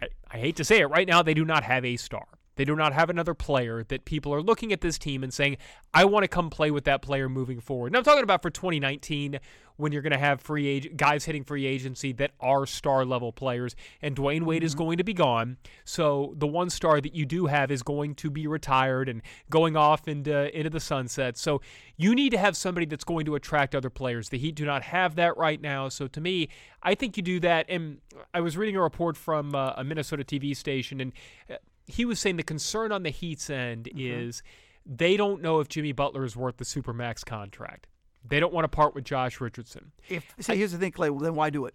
I, 0.00 0.08
I 0.30 0.38
hate 0.38 0.56
to 0.56 0.64
say 0.64 0.80
it 0.80 0.86
right 0.86 1.06
now, 1.06 1.22
they 1.22 1.34
do 1.34 1.44
not 1.44 1.64
have 1.64 1.84
a 1.84 1.96
star. 1.96 2.26
They 2.56 2.64
do 2.64 2.76
not 2.76 2.92
have 2.92 3.10
another 3.10 3.34
player 3.34 3.82
that 3.84 4.04
people 4.04 4.34
are 4.34 4.42
looking 4.42 4.72
at 4.72 4.80
this 4.80 4.98
team 4.98 5.22
and 5.22 5.32
saying, 5.32 5.56
I 5.94 6.04
want 6.04 6.24
to 6.24 6.28
come 6.28 6.50
play 6.50 6.70
with 6.70 6.84
that 6.84 7.02
player 7.02 7.28
moving 7.28 7.60
forward. 7.60 7.88
And 7.88 7.96
I'm 7.96 8.04
talking 8.04 8.22
about 8.22 8.42
for 8.42 8.50
2019 8.50 9.40
when 9.76 9.92
you're 9.92 10.02
going 10.02 10.12
to 10.12 10.18
have 10.18 10.40
free 10.40 10.66
age 10.66 10.96
guys 10.96 11.24
hitting 11.24 11.44
free 11.44 11.66
agency 11.66 12.12
that 12.12 12.32
are 12.40 12.66
star 12.66 13.04
level 13.04 13.32
players 13.32 13.74
and 14.00 14.14
Dwyane 14.14 14.42
Wade 14.42 14.60
mm-hmm. 14.60 14.66
is 14.66 14.74
going 14.74 14.98
to 14.98 15.04
be 15.04 15.14
gone. 15.14 15.56
So 15.84 16.34
the 16.36 16.46
one 16.46 16.70
star 16.70 17.00
that 17.00 17.14
you 17.14 17.26
do 17.26 17.46
have 17.46 17.70
is 17.70 17.82
going 17.82 18.14
to 18.16 18.30
be 18.30 18.46
retired 18.46 19.08
and 19.08 19.22
going 19.50 19.76
off 19.76 20.06
into 20.08 20.56
into 20.56 20.70
the 20.70 20.80
sunset. 20.80 21.36
So 21.36 21.60
you 21.96 22.14
need 22.14 22.30
to 22.30 22.38
have 22.38 22.56
somebody 22.56 22.86
that's 22.86 23.04
going 23.04 23.26
to 23.26 23.34
attract 23.34 23.74
other 23.74 23.90
players. 23.90 24.28
The 24.28 24.38
Heat 24.38 24.54
do 24.54 24.64
not 24.64 24.82
have 24.84 25.16
that 25.16 25.36
right 25.36 25.60
now. 25.60 25.88
So 25.88 26.06
to 26.06 26.20
me, 26.20 26.48
I 26.82 26.94
think 26.94 27.16
you 27.16 27.22
do 27.22 27.40
that 27.40 27.66
and 27.68 27.98
I 28.34 28.40
was 28.40 28.56
reading 28.56 28.76
a 28.76 28.82
report 28.82 29.16
from 29.16 29.54
uh, 29.54 29.72
a 29.76 29.84
Minnesota 29.84 30.24
TV 30.24 30.56
station 30.56 31.00
and 31.00 31.12
uh, 31.50 31.54
he 31.86 32.04
was 32.04 32.20
saying 32.20 32.36
the 32.36 32.42
concern 32.42 32.92
on 32.92 33.02
the 33.02 33.10
Heat's 33.10 33.50
end 33.50 33.84
mm-hmm. 33.84 34.26
is 34.28 34.42
they 34.84 35.16
don't 35.16 35.42
know 35.42 35.60
if 35.60 35.68
Jimmy 35.68 35.92
Butler 35.92 36.24
is 36.24 36.36
worth 36.36 36.56
the 36.56 36.64
supermax 36.64 37.24
contract. 37.24 37.86
They 38.24 38.38
don't 38.38 38.52
want 38.52 38.64
to 38.64 38.68
part 38.68 38.94
with 38.94 39.04
Josh 39.04 39.40
Richardson. 39.40 39.92
If 40.08 40.32
see, 40.38 40.56
here's 40.56 40.72
the 40.72 40.78
thing, 40.78 40.92
Clay. 40.92 41.10
Well, 41.10 41.20
then 41.20 41.34
why 41.34 41.50
do 41.50 41.66
it? 41.66 41.74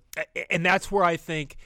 And 0.49 0.65
that's 0.65 0.91
where 0.91 1.03
I 1.03 1.17
think 1.17 1.57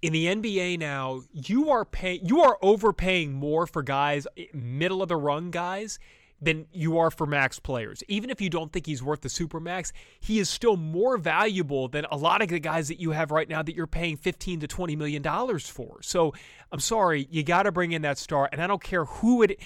in 0.00 0.12
the 0.12 0.26
NBA 0.26 0.78
now 0.78 1.22
you 1.32 1.70
are 1.70 1.84
paying, 1.84 2.26
you 2.26 2.42
are 2.42 2.58
overpaying 2.62 3.34
more 3.34 3.66
for 3.66 3.82
guys, 3.82 4.26
middle 4.52 5.02
of 5.02 5.08
the 5.08 5.16
run 5.16 5.50
guys, 5.50 5.98
than 6.42 6.66
you 6.72 6.98
are 6.98 7.10
for 7.10 7.26
max 7.26 7.58
players. 7.58 8.02
Even 8.08 8.28
if 8.28 8.40
you 8.40 8.50
don't 8.50 8.72
think 8.72 8.86
he's 8.86 9.02
worth 9.02 9.20
the 9.20 9.28
super 9.28 9.60
max, 9.60 9.92
he 10.20 10.38
is 10.38 10.50
still 10.50 10.76
more 10.76 11.16
valuable 11.16 11.88
than 11.88 12.04
a 12.10 12.16
lot 12.16 12.42
of 12.42 12.48
the 12.48 12.58
guys 12.58 12.88
that 12.88 13.00
you 13.00 13.12
have 13.12 13.30
right 13.30 13.48
now 13.48 13.62
that 13.62 13.74
you're 13.74 13.86
paying 13.86 14.16
15 14.16 14.60
to 14.60 14.66
20 14.66 14.96
million 14.96 15.22
dollars 15.22 15.68
for. 15.68 16.02
So, 16.02 16.34
I'm 16.72 16.80
sorry, 16.80 17.28
you 17.30 17.42
got 17.42 17.62
to 17.64 17.72
bring 17.72 17.92
in 17.92 18.02
that 18.02 18.18
star 18.18 18.48
and 18.50 18.60
I 18.60 18.66
don't 18.66 18.82
care 18.82 19.04
who 19.04 19.42
it 19.42 19.60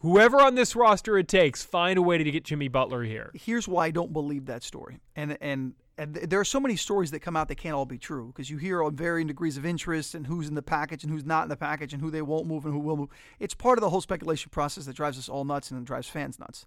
whoever 0.00 0.40
on 0.40 0.54
this 0.54 0.76
roster 0.76 1.18
it 1.18 1.28
takes, 1.28 1.64
find 1.64 1.98
a 1.98 2.02
way 2.02 2.18
to 2.18 2.30
get 2.30 2.44
Jimmy 2.44 2.68
Butler 2.68 3.02
here. 3.02 3.30
Here's 3.34 3.66
why 3.66 3.86
I 3.86 3.90
don't 3.90 4.12
believe 4.12 4.46
that 4.46 4.62
story. 4.62 5.00
And 5.16 5.36
and 5.40 5.74
and 5.98 6.14
there 6.14 6.38
are 6.38 6.44
so 6.44 6.60
many 6.60 6.76
stories 6.76 7.10
that 7.10 7.20
come 7.20 7.36
out 7.36 7.48
that 7.48 7.56
can't 7.56 7.74
all 7.74 7.84
be 7.84 7.98
true 7.98 8.28
because 8.28 8.48
you 8.48 8.56
hear 8.56 8.84
on 8.84 8.94
varying 8.94 9.26
degrees 9.26 9.56
of 9.56 9.66
interest 9.66 10.14
and 10.14 10.28
who's 10.28 10.46
in 10.46 10.54
the 10.54 10.62
package 10.62 11.02
and 11.02 11.12
who's 11.12 11.24
not 11.24 11.42
in 11.42 11.48
the 11.48 11.56
package 11.56 11.92
and 11.92 12.00
who 12.00 12.10
they 12.10 12.22
won't 12.22 12.46
move 12.46 12.64
and 12.64 12.72
who 12.72 12.78
will 12.78 12.96
move. 12.96 13.08
It's 13.40 13.52
part 13.52 13.78
of 13.78 13.82
the 13.82 13.90
whole 13.90 14.00
speculation 14.00 14.50
process 14.50 14.86
that 14.86 14.94
drives 14.94 15.18
us 15.18 15.28
all 15.28 15.44
nuts 15.44 15.72
and 15.72 15.84
drives 15.84 16.08
fans 16.08 16.38
nuts. 16.38 16.66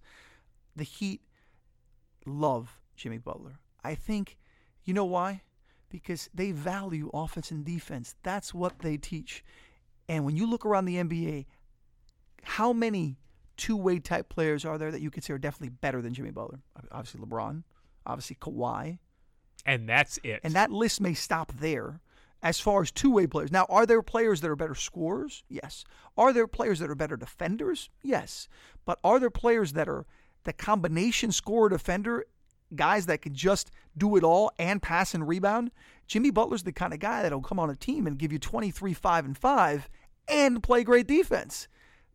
The 0.76 0.84
Heat 0.84 1.22
love 2.26 2.82
Jimmy 2.98 3.20
Butler. 3.20 3.60
I 3.86 3.96
think, 3.96 4.38
you 4.84 4.94
know 4.94 5.06
why? 5.06 5.44
Because 5.90 6.30
they 6.34 6.52
value 6.52 7.10
offense 7.14 7.52
and 7.52 7.64
defense. 7.64 8.16
That's 8.24 8.54
what 8.54 8.80
they 8.80 8.98
teach. 8.98 9.46
And 10.10 10.26
when 10.26 10.36
you 10.36 10.46
look 10.46 10.66
around 10.66 10.86
the 10.86 10.98
NBA, 10.98 11.46
how 12.44 12.74
many 12.74 13.16
two 13.56 13.78
way 13.78 14.00
type 14.00 14.28
players 14.28 14.66
are 14.66 14.78
there 14.78 14.92
that 14.92 15.02
you 15.02 15.10
could 15.10 15.24
say 15.24 15.34
are 15.34 15.38
definitely 15.38 15.70
better 15.70 16.02
than 16.02 16.14
Jimmy 16.14 16.32
Butler? 16.32 16.60
Obviously 16.92 17.22
LeBron, 17.22 17.64
obviously 18.06 18.36
Kawhi, 18.36 19.00
and 19.66 19.88
that's 19.88 20.20
it. 20.24 20.42
And 20.44 20.54
that 20.54 20.72
list 20.72 21.02
may 21.02 21.14
stop 21.14 21.52
there 21.60 22.00
as 22.44 22.60
far 22.60 22.82
as 22.82 22.92
two 22.92 23.12
way 23.12 23.28
players. 23.28 23.52
Now, 23.52 23.66
are 23.70 23.86
there 23.86 24.02
players 24.02 24.42
that 24.42 24.50
are 24.50 24.56
better 24.56 24.76
scorers? 24.76 25.44
Yes. 25.50 25.84
Are 26.18 26.34
there 26.34 26.48
players 26.48 26.80
that 26.80 26.90
are 26.90 26.96
better 26.96 27.18
defenders? 27.18 27.90
Yes. 28.02 28.48
But 28.86 29.00
are 29.04 29.20
there 29.20 29.30
players 29.30 29.74
that 29.74 29.88
are 29.88 30.06
the 30.44 30.54
combination 30.54 31.32
scorer 31.32 31.70
defender, 31.70 32.26
guys 32.76 33.06
that 33.06 33.22
can 33.22 33.34
just 33.36 33.72
do 33.98 34.16
it 34.16 34.24
all 34.24 34.52
and 34.58 34.82
pass 34.82 35.14
and 35.14 35.28
rebound? 35.28 35.72
Jimmy 36.08 36.32
Butler's 36.32 36.64
the 36.64 36.72
kind 36.72 36.94
of 36.94 37.00
guy 37.00 37.22
that'll 37.22 37.42
come 37.42 37.60
on 37.60 37.70
a 37.70 37.76
team 37.76 38.08
and 38.08 38.18
give 38.18 38.32
you 38.34 38.40
23, 38.40 38.94
5, 38.94 39.26
and 39.26 39.38
5 39.38 39.90
and 40.28 40.64
play 40.64 40.84
great 40.84 41.08
defense. 41.08 41.68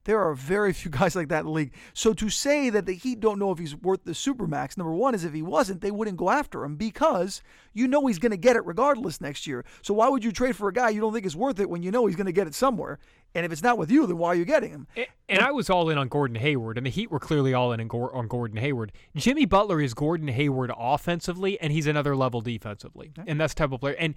There 0.06 0.20
are 0.20 0.34
very 0.34 0.72
few 0.72 0.90
guys 1.00 1.14
like 1.14 1.28
that 1.28 1.40
in 1.40 1.46
the 1.46 1.52
league. 1.52 1.72
So 1.92 2.14
to 2.14 2.30
say 2.30 2.70
that 2.70 2.86
the 2.86 2.94
Heat 2.94 3.20
don't 3.20 3.38
know 3.38 3.50
if 3.50 3.58
he's 3.58 3.76
worth 3.76 4.04
the 4.04 4.12
supermax, 4.12 4.78
number 4.78 4.94
one 4.94 5.14
is 5.14 5.24
if 5.24 5.34
he 5.34 5.42
wasn't, 5.42 5.82
they 5.82 5.90
wouldn't 5.90 6.16
go 6.16 6.30
after 6.30 6.64
him 6.64 6.76
because 6.76 7.42
you 7.74 7.86
know 7.86 8.06
he's 8.06 8.18
going 8.18 8.30
to 8.30 8.36
get 8.36 8.56
it 8.56 8.64
regardless 8.64 9.20
next 9.20 9.46
year. 9.46 9.64
So 9.82 9.92
why 9.94 10.08
would 10.08 10.24
you 10.24 10.32
trade 10.32 10.56
for 10.56 10.68
a 10.68 10.72
guy 10.72 10.88
you 10.88 11.00
don't 11.00 11.12
think 11.12 11.26
is 11.26 11.36
worth 11.36 11.60
it 11.60 11.68
when 11.68 11.82
you 11.82 11.90
know 11.90 12.06
he's 12.06 12.16
going 12.16 12.26
to 12.26 12.32
get 12.32 12.46
it 12.46 12.54
somewhere? 12.54 12.98
And 13.34 13.44
if 13.44 13.52
it's 13.52 13.62
not 13.62 13.76
with 13.76 13.90
you, 13.90 14.06
then 14.06 14.16
why 14.16 14.28
are 14.28 14.34
you 14.34 14.46
getting 14.46 14.70
him? 14.70 14.86
And, 14.96 15.06
and 15.28 15.40
I 15.40 15.50
was 15.50 15.68
all 15.68 15.90
in 15.90 15.98
on 15.98 16.08
Gordon 16.08 16.36
Hayward, 16.36 16.78
and 16.78 16.86
the 16.86 16.90
Heat 16.90 17.10
were 17.10 17.20
clearly 17.20 17.52
all 17.52 17.72
in 17.72 17.80
on 17.90 18.28
Gordon 18.28 18.56
Hayward. 18.56 18.92
Jimmy 19.14 19.44
Butler 19.44 19.80
is 19.80 19.92
Gordon 19.92 20.28
Hayward 20.28 20.70
offensively, 20.74 21.60
and 21.60 21.70
he's 21.70 21.86
another 21.86 22.16
level 22.16 22.40
defensively, 22.40 23.12
and 23.26 23.38
that's 23.38 23.52
type 23.52 23.72
of 23.72 23.80
player. 23.80 23.96
And 23.98 24.14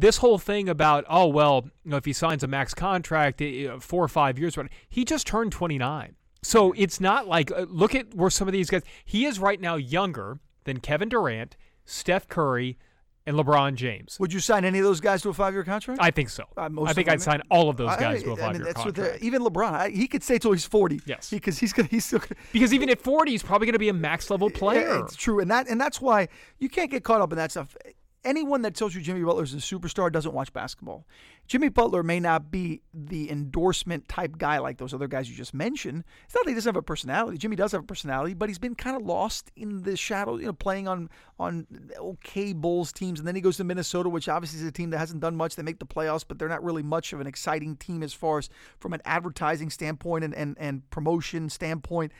this 0.00 0.18
whole 0.18 0.38
thing 0.38 0.68
about 0.68 1.04
oh 1.08 1.26
well, 1.26 1.64
you 1.84 1.90
know, 1.90 1.96
if 1.96 2.04
he 2.04 2.12
signs 2.12 2.42
a 2.42 2.46
max 2.46 2.74
contract, 2.74 3.42
four 3.80 4.02
or 4.02 4.08
five 4.08 4.38
years, 4.38 4.56
he 4.88 5.04
just 5.04 5.26
turned 5.26 5.52
29. 5.52 6.16
So 6.42 6.72
it's 6.72 7.00
not 7.00 7.28
like 7.28 7.52
uh, 7.52 7.66
look 7.68 7.94
at 7.94 8.14
where 8.14 8.30
some 8.30 8.48
of 8.48 8.52
these 8.52 8.68
guys. 8.68 8.82
He 9.04 9.26
is 9.26 9.38
right 9.38 9.60
now 9.60 9.76
younger 9.76 10.40
than 10.64 10.80
Kevin 10.80 11.08
Durant, 11.08 11.56
Steph 11.84 12.28
Curry, 12.28 12.78
and 13.26 13.36
LeBron 13.36 13.76
James. 13.76 14.18
Would 14.18 14.32
you 14.32 14.40
sign 14.40 14.64
any 14.64 14.80
of 14.80 14.84
those 14.84 15.00
guys 15.00 15.22
to 15.22 15.28
a 15.28 15.32
five-year 15.32 15.62
contract? 15.62 16.00
I 16.02 16.10
think 16.10 16.28
so. 16.28 16.44
Uh, 16.56 16.68
I 16.84 16.92
think 16.92 17.08
I'd 17.08 17.22
sign 17.22 17.42
all 17.48 17.70
of 17.70 17.76
those 17.76 17.94
guys 17.96 18.22
I, 18.22 18.24
to 18.24 18.32
a 18.32 18.36
five-year 18.36 18.62
I 18.62 18.64
mean, 18.64 18.74
contract. 18.74 19.22
Even 19.22 19.42
LeBron, 19.42 19.72
I, 19.72 19.90
he 19.90 20.08
could 20.08 20.24
stay 20.24 20.38
till 20.38 20.50
he's 20.52 20.66
forty. 20.66 21.00
Yes, 21.06 21.30
because 21.30 21.58
he's 21.58 21.72
gonna 21.72 21.88
he's 21.88 22.04
still 22.04 22.18
gonna, 22.18 22.34
because 22.52 22.74
even 22.74 22.90
at 22.90 23.00
forty, 23.00 23.30
he's 23.30 23.44
probably 23.44 23.66
going 23.66 23.74
to 23.74 23.78
be 23.78 23.88
a 23.88 23.94
max 23.94 24.28
level 24.28 24.50
player. 24.50 24.88
Yeah, 24.88 25.04
it's 25.04 25.16
true, 25.16 25.38
and 25.38 25.50
that 25.50 25.68
and 25.68 25.80
that's 25.80 26.00
why 26.00 26.28
you 26.58 26.68
can't 26.68 26.90
get 26.90 27.04
caught 27.04 27.20
up 27.20 27.30
in 27.30 27.38
that 27.38 27.52
stuff 27.52 27.76
anyone 28.24 28.62
that 28.62 28.74
tells 28.74 28.94
you 28.94 29.00
Jimmy 29.00 29.22
Butler 29.22 29.42
is 29.42 29.54
a 29.54 29.58
superstar 29.58 30.10
doesn't 30.10 30.32
watch 30.32 30.52
basketball. 30.52 31.06
Jimmy 31.46 31.68
Butler 31.68 32.02
may 32.02 32.20
not 32.20 32.50
be 32.50 32.82
the 32.94 33.30
endorsement 33.30 34.08
type 34.08 34.38
guy 34.38 34.58
like 34.58 34.78
those 34.78 34.94
other 34.94 35.08
guys 35.08 35.28
you 35.28 35.36
just 35.36 35.52
mentioned. 35.54 36.04
It's 36.24 36.34
not 36.34 36.44
that 36.44 36.50
he 36.50 36.54
doesn't 36.54 36.70
have 36.70 36.78
a 36.78 36.82
personality. 36.82 37.36
Jimmy 37.38 37.56
does 37.56 37.72
have 37.72 37.82
a 37.82 37.86
personality, 37.86 38.34
but 38.34 38.48
he's 38.48 38.58
been 38.58 38.74
kind 38.74 38.96
of 38.96 39.02
lost 39.02 39.50
in 39.56 39.82
the 39.82 39.96
shadow, 39.96 40.36
you 40.36 40.46
know, 40.46 40.52
playing 40.52 40.88
on 40.88 41.10
on 41.38 41.66
okay 41.98 42.52
Bulls 42.52 42.92
teams, 42.92 43.18
and 43.18 43.26
then 43.26 43.34
he 43.34 43.40
goes 43.40 43.56
to 43.56 43.64
Minnesota, 43.64 44.08
which 44.08 44.28
obviously 44.28 44.60
is 44.60 44.66
a 44.66 44.72
team 44.72 44.90
that 44.90 44.98
hasn't 44.98 45.20
done 45.20 45.36
much. 45.36 45.56
They 45.56 45.62
make 45.62 45.80
the 45.80 45.86
playoffs, 45.86 46.24
but 46.26 46.38
they're 46.38 46.48
not 46.48 46.62
really 46.62 46.82
much 46.82 47.12
of 47.12 47.20
an 47.20 47.26
exciting 47.26 47.76
team 47.76 48.02
as 48.02 48.12
far 48.12 48.38
as 48.38 48.48
from 48.78 48.92
an 48.92 49.00
advertising 49.04 49.70
standpoint 49.70 50.24
and 50.24 50.34
and, 50.34 50.56
and 50.58 50.88
promotion 50.90 51.48
standpoint. 51.48 52.12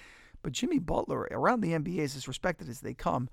But 0.43 0.53
Jimmy 0.53 0.81
Butler 0.81 1.29
around 1.31 1.61
the 1.61 1.73
NBA 1.73 1.99
is 1.99 2.17
as 2.17 2.27
respected 2.27 2.69
as 2.69 2.81
they 2.81 2.95
come. 2.95 3.29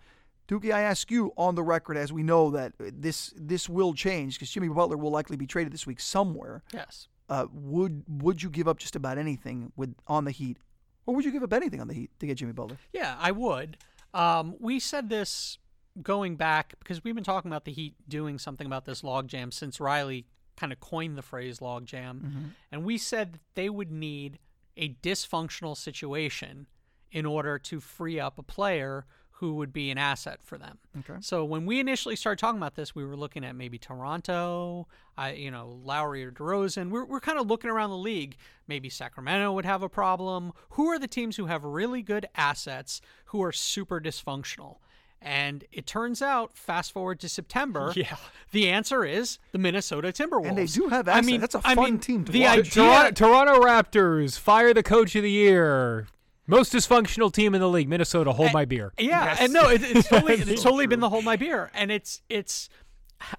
Dookie, 0.50 0.74
I 0.74 0.82
ask 0.82 1.12
you 1.12 1.32
on 1.38 1.54
the 1.54 1.62
record, 1.62 1.96
as 1.96 2.12
we 2.12 2.24
know 2.24 2.50
that 2.52 2.74
this 2.80 3.32
this 3.38 3.70
will 3.70 3.94
change 3.94 4.36
because 4.36 4.50
Jimmy 4.50 4.68
Butler 4.68 4.98
will 4.98 5.12
likely 5.12 5.38
be 5.38 5.46
traded 5.46 5.72
this 5.72 5.86
week 5.86 6.00
somewhere. 6.00 6.64
Yes. 6.74 7.08
Uh, 7.30 7.46
would 7.54 8.04
would 8.08 8.42
you 8.42 8.50
give 8.50 8.68
up 8.68 8.80
just 8.80 8.96
about 8.96 9.20
anything 9.20 9.72
with 9.76 9.94
on 10.08 10.26
the 10.26 10.32
Heat, 10.32 10.58
or 11.06 11.16
would 11.16 11.24
you 11.24 11.32
give 11.32 11.44
up 11.44 11.54
anything 11.54 11.80
on 11.80 11.88
the 11.88 11.94
Heat 11.94 12.10
to 12.20 12.26
get 12.26 12.36
Jimmy 12.36 12.54
Butler? 12.54 12.78
Yeah, 12.92 13.16
I 13.20 13.32
would. 13.32 13.78
Um, 14.16 14.56
we 14.60 14.80
said 14.80 15.10
this 15.10 15.60
going 16.02 16.36
back 16.36 16.74
because 16.80 17.04
we've 17.04 17.14
been 17.14 17.24
talking 17.24 17.52
about 17.52 17.66
the 17.66 17.72
Heat 17.72 17.94
doing 18.08 18.40
something 18.40 18.66
about 18.66 18.86
this 18.86 19.04
logjam 19.04 19.54
since 19.54 19.80
Riley 19.80 20.26
kind 20.58 20.74
of 20.74 20.80
coined 20.80 21.16
the 21.16 21.22
phrase 21.22 21.60
logjam, 21.60 22.22
mm-hmm. 22.22 22.46
and 22.72 22.84
we 22.84 22.98
said 22.98 23.34
that 23.34 23.42
they 23.54 23.70
would 23.70 23.92
need 23.92 24.40
a 24.76 24.96
dysfunctional 25.04 25.78
situation 25.78 26.66
in 27.12 27.28
order 27.28 27.60
to 27.60 27.80
free 27.80 28.20
up 28.20 28.40
a 28.40 28.44
player 28.44 29.06
who 29.40 29.54
would 29.54 29.72
be 29.72 29.90
an 29.90 29.98
asset 29.98 30.42
for 30.44 30.58
them. 30.58 30.78
Okay. 31.00 31.18
So 31.22 31.46
when 31.46 31.66
we 31.66 31.80
initially 31.80 32.18
started 32.18 32.40
talking 32.40 32.58
about 32.58 32.76
this, 32.76 32.94
we 32.94 33.06
were 33.06 33.16
looking 33.16 33.46
at 33.46 33.56
maybe 33.56 33.78
Toronto, 33.78 34.86
I, 35.18 35.32
you 35.32 35.50
know, 35.50 35.80
Lowry 35.82 36.26
or 36.26 36.32
DeRozan. 36.32 36.90
We're, 36.90 37.06
we're 37.06 37.22
kind 37.22 37.40
of 37.40 37.48
looking 37.48 37.70
around 37.70 37.92
the 37.92 37.98
league. 37.98 38.36
Maybe 38.68 38.90
Sacramento 38.90 39.54
would 39.54 39.64
have 39.64 39.82
a 39.82 39.88
problem. 39.88 40.52
Who 40.72 40.88
are 40.88 41.00
the 41.00 41.08
teams 41.08 41.38
who 41.38 41.46
have 41.46 41.64
really 41.64 42.02
good 42.02 42.26
assets 42.36 43.00
who 43.28 43.42
are 43.42 43.54
super 43.54 44.02
dysfunctional? 44.02 44.80
And 45.22 45.64
it 45.72 45.86
turns 45.86 46.22
out, 46.22 46.58
fast 46.58 46.92
forward 46.92 47.22
to 47.22 47.30
September, 47.30 47.94
yeah. 47.96 48.18
the 48.52 48.68
answer 48.68 49.06
is 49.06 49.40
the 49.54 49.58
Minnesota 49.58 50.10
Timberwolves. 50.10 50.50
And 50.50 50.58
they 50.58 50.66
do 50.66 50.90
have 50.90 51.08
assets. 51.08 51.26
I 51.26 51.32
mean, 51.32 51.40
that's 51.40 51.56
a 51.56 51.62
fun 51.62 51.80
I 51.80 51.82
mean, 51.82 52.00
team 52.00 52.26
to 52.26 52.32
the 52.34 52.42
watch. 52.42 52.60
Idea, 52.60 52.72
Toronto, 52.72 53.12
Toronto 53.12 53.62
Raptors 53.62 54.38
fire 54.38 54.74
the 54.74 54.84
coach 54.84 55.16
of 55.16 55.24
the 55.24 55.32
year. 55.32 56.08
Most 56.50 56.74
dysfunctional 56.74 57.32
team 57.32 57.54
in 57.54 57.62
the 57.62 57.70
league, 57.70 57.88
Minnesota. 57.88 58.32
Hold 58.32 58.48
and, 58.48 58.54
my 58.54 58.66
beer. 58.66 58.92
Yeah, 58.98 59.26
yes. 59.26 59.42
and 59.42 59.54
no, 59.54 59.70
it, 59.70 59.82
it's 59.84 60.10
totally 60.10 60.34
it's 60.54 60.64
totally 60.64 60.88
been 60.88 61.00
the 61.00 61.10
hold 61.10 61.24
my 61.24 61.36
beer, 61.36 61.70
and 61.74 61.92
it's 61.92 62.22
it's, 62.28 62.70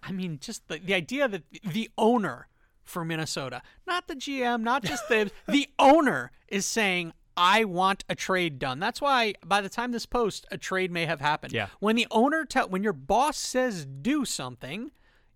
I 0.03 0.13
mean, 0.13 0.39
just 0.41 0.69
the 0.69 0.79
the 0.79 0.95
idea 0.95 1.29
that 1.29 1.43
the 1.65 1.91
owner 1.99 2.47
for 2.85 3.05
Minnesota, 3.05 3.63
not 3.87 4.07
the 4.07 4.15
GM, 4.15 4.63
not 4.63 4.85
just 4.85 5.09
the 5.09 5.31
the 5.49 5.69
owner 5.79 6.33
is 6.49 6.65
saying. 6.65 7.13
I 7.37 7.65
want 7.65 8.05
a 8.07 8.15
trade 8.15 8.59
done. 8.59 8.81
That's 8.81 9.01
why 9.01 9.33
by 9.47 9.63
the 9.63 9.71
time 9.71 9.93
this 9.93 10.05
post, 10.05 10.47
a 10.51 10.59
trade 10.59 10.91
may 10.91 11.07
have 11.07 11.23
happened. 11.23 11.55
Yeah. 11.55 11.69
When 11.79 11.97
the 11.97 12.07
owner 12.11 12.45
tell 12.45 12.69
when 12.69 12.83
your 12.83 12.93
boss 12.93 13.39
says 13.39 13.87
do 13.87 14.27
something, 14.27 14.91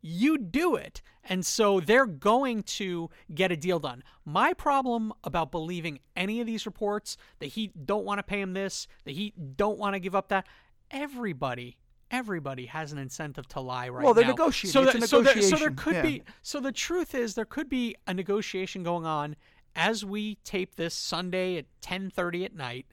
you 0.07 0.37
do 0.37 0.77
it. 0.77 1.01
And 1.25 1.47
so 1.47 1.81
they're 1.81 2.05
going 2.05 2.62
to 2.64 3.09
get 3.35 3.51
a 3.51 3.57
deal 3.57 3.79
done. 3.79 4.05
My 4.27 4.53
problem 4.53 5.14
about 5.25 5.51
believing 5.51 5.99
any 6.14 6.43
of 6.43 6.47
these 6.47 6.67
reports, 6.67 7.17
the 7.38 7.47
Heat 7.47 7.87
don't 7.87 8.05
want 8.05 8.19
to 8.19 8.23
pay 8.23 8.40
him 8.40 8.53
this, 8.53 8.87
the 9.05 9.14
Heat 9.14 9.57
don't 9.57 9.79
want 9.79 9.95
to 9.95 10.01
give 10.01 10.14
up 10.14 10.29
that, 10.29 10.47
everybody 10.90 11.79
everybody 12.11 12.67
has 12.67 12.93
an 12.93 12.99
incentive 12.99 13.49
to 13.49 13.61
lie 13.61 13.88
right 13.88 14.03
now. 14.03 14.05
well, 14.05 14.14
they're 14.14 14.25
now. 14.25 14.31
negotiating. 14.31 14.71
So, 14.71 14.85
that, 14.85 15.09
so, 15.09 15.21
there, 15.21 15.43
so 15.43 15.57
there 15.57 15.73
could 15.73 15.95
yeah. 15.95 16.03
be. 16.03 16.23
So 16.43 16.61
the 16.61 16.71
truth 16.71 17.12
is, 17.12 17.35
there 17.35 17.47
could 17.47 17.69
be 17.69 17.97
a 18.07 18.14
negotiation 18.14 18.85
going 18.85 19.05
on 19.05 19.35
as 19.75 20.05
we 20.05 20.37
tape 20.45 20.77
this 20.77 20.95
Sunday 20.95 21.57
at 21.57 21.64
10:30 21.83 22.45
at 22.45 22.55
night 22.55 22.87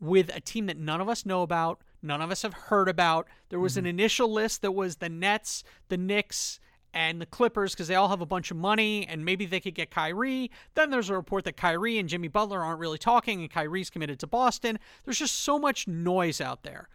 with 0.00 0.34
a 0.34 0.40
team 0.40 0.66
that 0.66 0.78
none 0.78 1.00
of 1.00 1.08
us 1.08 1.24
know 1.24 1.42
about, 1.42 1.82
none 2.02 2.20
of 2.22 2.30
us 2.30 2.42
have 2.42 2.54
heard 2.54 2.88
about. 2.88 3.26
There 3.48 3.60
was 3.60 3.72
mm-hmm. 3.72 3.80
an 3.80 3.86
initial 3.86 4.32
list 4.32 4.62
that 4.62 4.72
was 4.72 4.96
the 4.96 5.08
Nets, 5.08 5.64
the 5.88 5.96
Knicks, 5.96 6.60
and 6.92 7.20
the 7.20 7.26
Clippers 7.26 7.72
because 7.72 7.88
they 7.88 7.94
all 7.94 8.08
have 8.08 8.20
a 8.20 8.26
bunch 8.26 8.50
of 8.50 8.56
money 8.56 9.06
and 9.06 9.24
maybe 9.24 9.46
they 9.46 9.60
could 9.60 9.74
get 9.74 9.90
Kyrie. 9.90 10.50
Then 10.74 10.90
there's 10.90 11.10
a 11.10 11.14
report 11.14 11.44
that 11.44 11.56
Kyrie 11.56 11.98
and 11.98 12.08
Jimmy 12.08 12.28
Butler 12.28 12.62
aren't 12.62 12.80
really 12.80 12.98
talking 12.98 13.40
and 13.40 13.50
Kyrie's 13.50 13.90
committed 13.90 14.18
to 14.20 14.26
Boston. 14.26 14.78
There's 15.04 15.18
just 15.18 15.38
so 15.40 15.58
much 15.58 15.86
noise 15.86 16.40
out 16.40 16.62
there. 16.62 16.88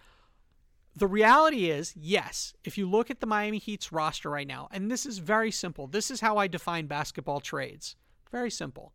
The 0.98 1.08
reality 1.08 1.70
is, 1.70 1.94
yes, 1.98 2.54
if 2.64 2.78
you 2.78 2.90
look 2.90 3.12
at 3.12 3.20
the 3.20 3.28
Miami 3.28 3.58
Heat's 3.58 3.92
roster 3.92 4.30
right 4.30 4.48
now, 4.48 4.70
and 4.72 4.90
this 4.90 5.06
is 5.06 5.18
very 5.18 5.52
simple, 5.52 5.88
this 5.88 6.10
is 6.10 6.22
how 6.22 6.38
I 6.38 6.48
define 6.48 6.88
basketball 6.88 7.42
trades. 7.42 7.98
Very 8.32 8.50
simple. 8.50 8.94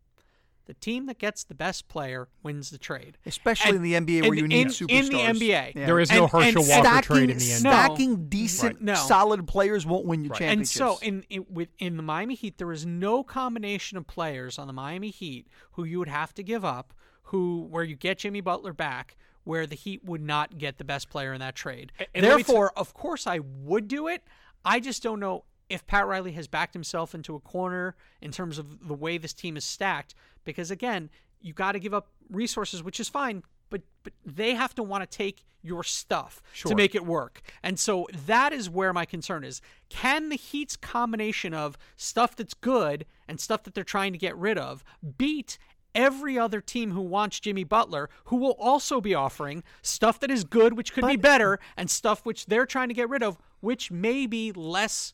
The 0.71 0.75
team 0.75 1.05
that 1.07 1.17
gets 1.17 1.43
the 1.43 1.53
best 1.53 1.89
player 1.89 2.29
wins 2.43 2.69
the 2.69 2.77
trade. 2.77 3.17
Especially 3.25 3.75
and, 3.75 3.85
in 3.85 4.05
the 4.05 4.21
NBA 4.21 4.21
where 4.21 4.33
you 4.35 4.47
need 4.47 4.61
in, 4.61 4.67
superstars. 4.69 4.89
In 4.89 5.05
the 5.37 5.45
NBA. 5.45 5.75
Yeah. 5.75 5.85
There 5.85 5.99
is 5.99 6.09
no 6.09 6.23
and, 6.23 6.31
Herschel 6.31 6.61
Walker 6.61 6.87
stacking, 6.87 7.01
trade 7.01 7.29
in 7.29 7.37
the 7.39 7.43
NBA. 7.43 7.59
Stacking 7.59 8.29
decent, 8.29 8.75
right. 8.75 8.81
no. 8.81 8.93
solid 8.93 9.45
players 9.47 9.85
won't 9.85 10.05
win 10.05 10.23
you 10.23 10.29
right. 10.29 10.39
championships. 10.39 10.79
And 10.79 10.97
so 11.01 11.05
in, 11.05 11.25
in, 11.29 11.45
with, 11.49 11.67
in 11.77 11.97
the 11.97 12.03
Miami 12.03 12.35
Heat, 12.35 12.57
there 12.57 12.71
is 12.71 12.85
no 12.85 13.21
combination 13.21 13.97
of 13.97 14.07
players 14.07 14.57
on 14.57 14.67
the 14.67 14.71
Miami 14.71 15.09
Heat 15.09 15.45
who 15.73 15.83
you 15.83 15.99
would 15.99 16.07
have 16.07 16.33
to 16.35 16.41
give 16.41 16.63
up, 16.63 16.93
who 17.23 17.67
where 17.69 17.83
you 17.83 17.97
get 17.97 18.19
Jimmy 18.19 18.39
Butler 18.39 18.71
back, 18.71 19.17
where 19.43 19.67
the 19.67 19.75
Heat 19.75 20.05
would 20.05 20.21
not 20.21 20.57
get 20.57 20.77
the 20.77 20.85
best 20.85 21.09
player 21.09 21.33
in 21.33 21.41
that 21.41 21.53
trade. 21.53 21.91
And 22.15 22.23
Therefore, 22.23 22.69
t- 22.69 22.73
of 22.77 22.93
course, 22.93 23.27
I 23.27 23.39
would 23.39 23.89
do 23.89 24.07
it. 24.07 24.23
I 24.63 24.79
just 24.79 25.03
don't 25.03 25.19
know 25.19 25.43
if 25.71 25.87
Pat 25.87 26.05
Riley 26.05 26.33
has 26.33 26.47
backed 26.47 26.73
himself 26.73 27.15
into 27.15 27.35
a 27.35 27.39
corner 27.39 27.95
in 28.21 28.31
terms 28.31 28.57
of 28.57 28.87
the 28.87 28.93
way 28.93 29.17
this 29.17 29.33
team 29.33 29.57
is 29.57 29.65
stacked. 29.65 30.13
Because 30.43 30.71
again, 30.71 31.09
you 31.39 31.53
got 31.53 31.71
to 31.71 31.79
give 31.79 31.93
up 31.93 32.09
resources, 32.29 32.83
which 32.83 32.99
is 32.99 33.09
fine, 33.09 33.43
but 33.69 33.81
but 34.03 34.13
they 34.25 34.53
have 34.53 34.75
to 34.75 34.83
want 34.83 35.09
to 35.09 35.17
take 35.17 35.43
your 35.63 35.83
stuff 35.83 36.41
sure. 36.53 36.69
to 36.69 36.75
make 36.75 36.95
it 36.95 37.05
work. 37.05 37.41
And 37.63 37.79
so 37.79 38.07
that 38.25 38.51
is 38.51 38.69
where 38.69 38.93
my 38.93 39.05
concern 39.05 39.43
is. 39.43 39.61
Can 39.89 40.29
the 40.29 40.35
Heat's 40.35 40.75
combination 40.75 41.53
of 41.53 41.77
stuff 41.95 42.35
that's 42.35 42.55
good 42.55 43.05
and 43.27 43.39
stuff 43.39 43.63
that 43.63 43.75
they're 43.75 43.83
trying 43.83 44.11
to 44.11 44.17
get 44.17 44.35
rid 44.35 44.57
of 44.57 44.83
beat 45.17 45.57
every 45.93 46.37
other 46.37 46.61
team 46.61 46.91
who 46.91 47.01
wants 47.01 47.39
Jimmy 47.39 47.63
Butler, 47.63 48.09
who 48.25 48.37
will 48.37 48.55
also 48.59 49.01
be 49.01 49.13
offering 49.13 49.63
stuff 49.81 50.19
that 50.19 50.31
is 50.31 50.43
good, 50.43 50.75
which 50.75 50.93
could 50.93 51.01
but, 51.01 51.11
be 51.11 51.17
better, 51.17 51.59
and 51.77 51.89
stuff 51.89 52.25
which 52.25 52.45
they're 52.45 52.65
trying 52.65 52.87
to 52.87 52.93
get 52.93 53.09
rid 53.09 53.23
of, 53.23 53.37
which 53.59 53.91
may 53.91 54.25
be 54.25 54.51
less 54.51 55.13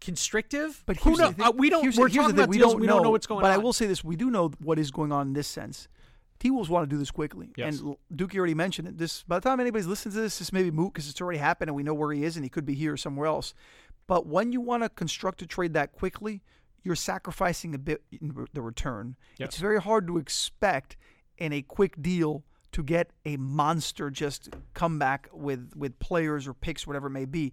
constrictive. 0.00 0.82
But 0.86 0.96
who 0.98 1.16
knows? 1.16 1.34
Uh, 1.38 1.52
we 1.54 1.70
don't. 1.70 1.84
We're 1.96 2.08
talking 2.08 2.30
about 2.30 2.48
we 2.48 2.58
deals. 2.58 2.72
Don't 2.72 2.80
we 2.80 2.86
know, 2.86 2.94
don't 2.94 3.02
know 3.04 3.10
what's 3.10 3.26
going 3.26 3.40
but 3.40 3.48
on. 3.50 3.56
But 3.56 3.60
I 3.60 3.62
will 3.62 3.72
say 3.72 3.86
this: 3.86 4.02
we 4.02 4.16
do 4.16 4.30
know 4.30 4.50
what 4.60 4.78
is 4.78 4.90
going 4.90 5.12
on 5.12 5.28
in 5.28 5.32
this 5.32 5.48
sense. 5.48 5.88
T 6.38 6.50
Wolves 6.50 6.70
want 6.70 6.88
to 6.88 6.94
do 6.94 6.98
this 6.98 7.10
quickly. 7.10 7.52
Yes. 7.56 7.80
And 7.80 7.96
Dookie 8.14 8.36
already 8.36 8.54
mentioned 8.54 8.88
it. 8.88 8.98
This 8.98 9.22
by 9.24 9.38
the 9.38 9.48
time 9.48 9.60
anybody's 9.60 9.86
listening 9.86 10.14
to 10.14 10.20
this, 10.20 10.38
this 10.38 10.52
may 10.52 10.62
be 10.62 10.70
moot 10.70 10.92
because 10.94 11.08
it's 11.08 11.20
already 11.20 11.38
happened 11.38 11.68
and 11.68 11.76
we 11.76 11.82
know 11.82 11.94
where 11.94 12.12
he 12.12 12.24
is 12.24 12.36
and 12.36 12.44
he 12.44 12.48
could 12.48 12.64
be 12.64 12.74
here 12.74 12.94
or 12.94 12.96
somewhere 12.96 13.26
else. 13.26 13.54
But 14.06 14.26
when 14.26 14.50
you 14.50 14.60
want 14.60 14.82
to 14.82 14.88
construct 14.88 15.42
a 15.42 15.46
trade 15.46 15.74
that 15.74 15.92
quickly, 15.92 16.42
you're 16.82 16.96
sacrificing 16.96 17.74
a 17.74 17.78
bit 17.78 18.02
in 18.10 18.46
the 18.52 18.62
return. 18.62 19.16
Yes. 19.38 19.50
It's 19.50 19.58
very 19.58 19.80
hard 19.80 20.06
to 20.06 20.16
expect 20.16 20.96
in 21.36 21.52
a 21.52 21.62
quick 21.62 22.00
deal 22.00 22.44
to 22.72 22.82
get 22.82 23.10
a 23.24 23.36
monster 23.36 24.10
just 24.10 24.48
come 24.74 24.98
back 24.98 25.28
with 25.32 25.72
with 25.76 25.98
players 25.98 26.46
or 26.46 26.54
picks, 26.54 26.86
whatever 26.86 27.08
it 27.08 27.10
may 27.10 27.24
be. 27.24 27.52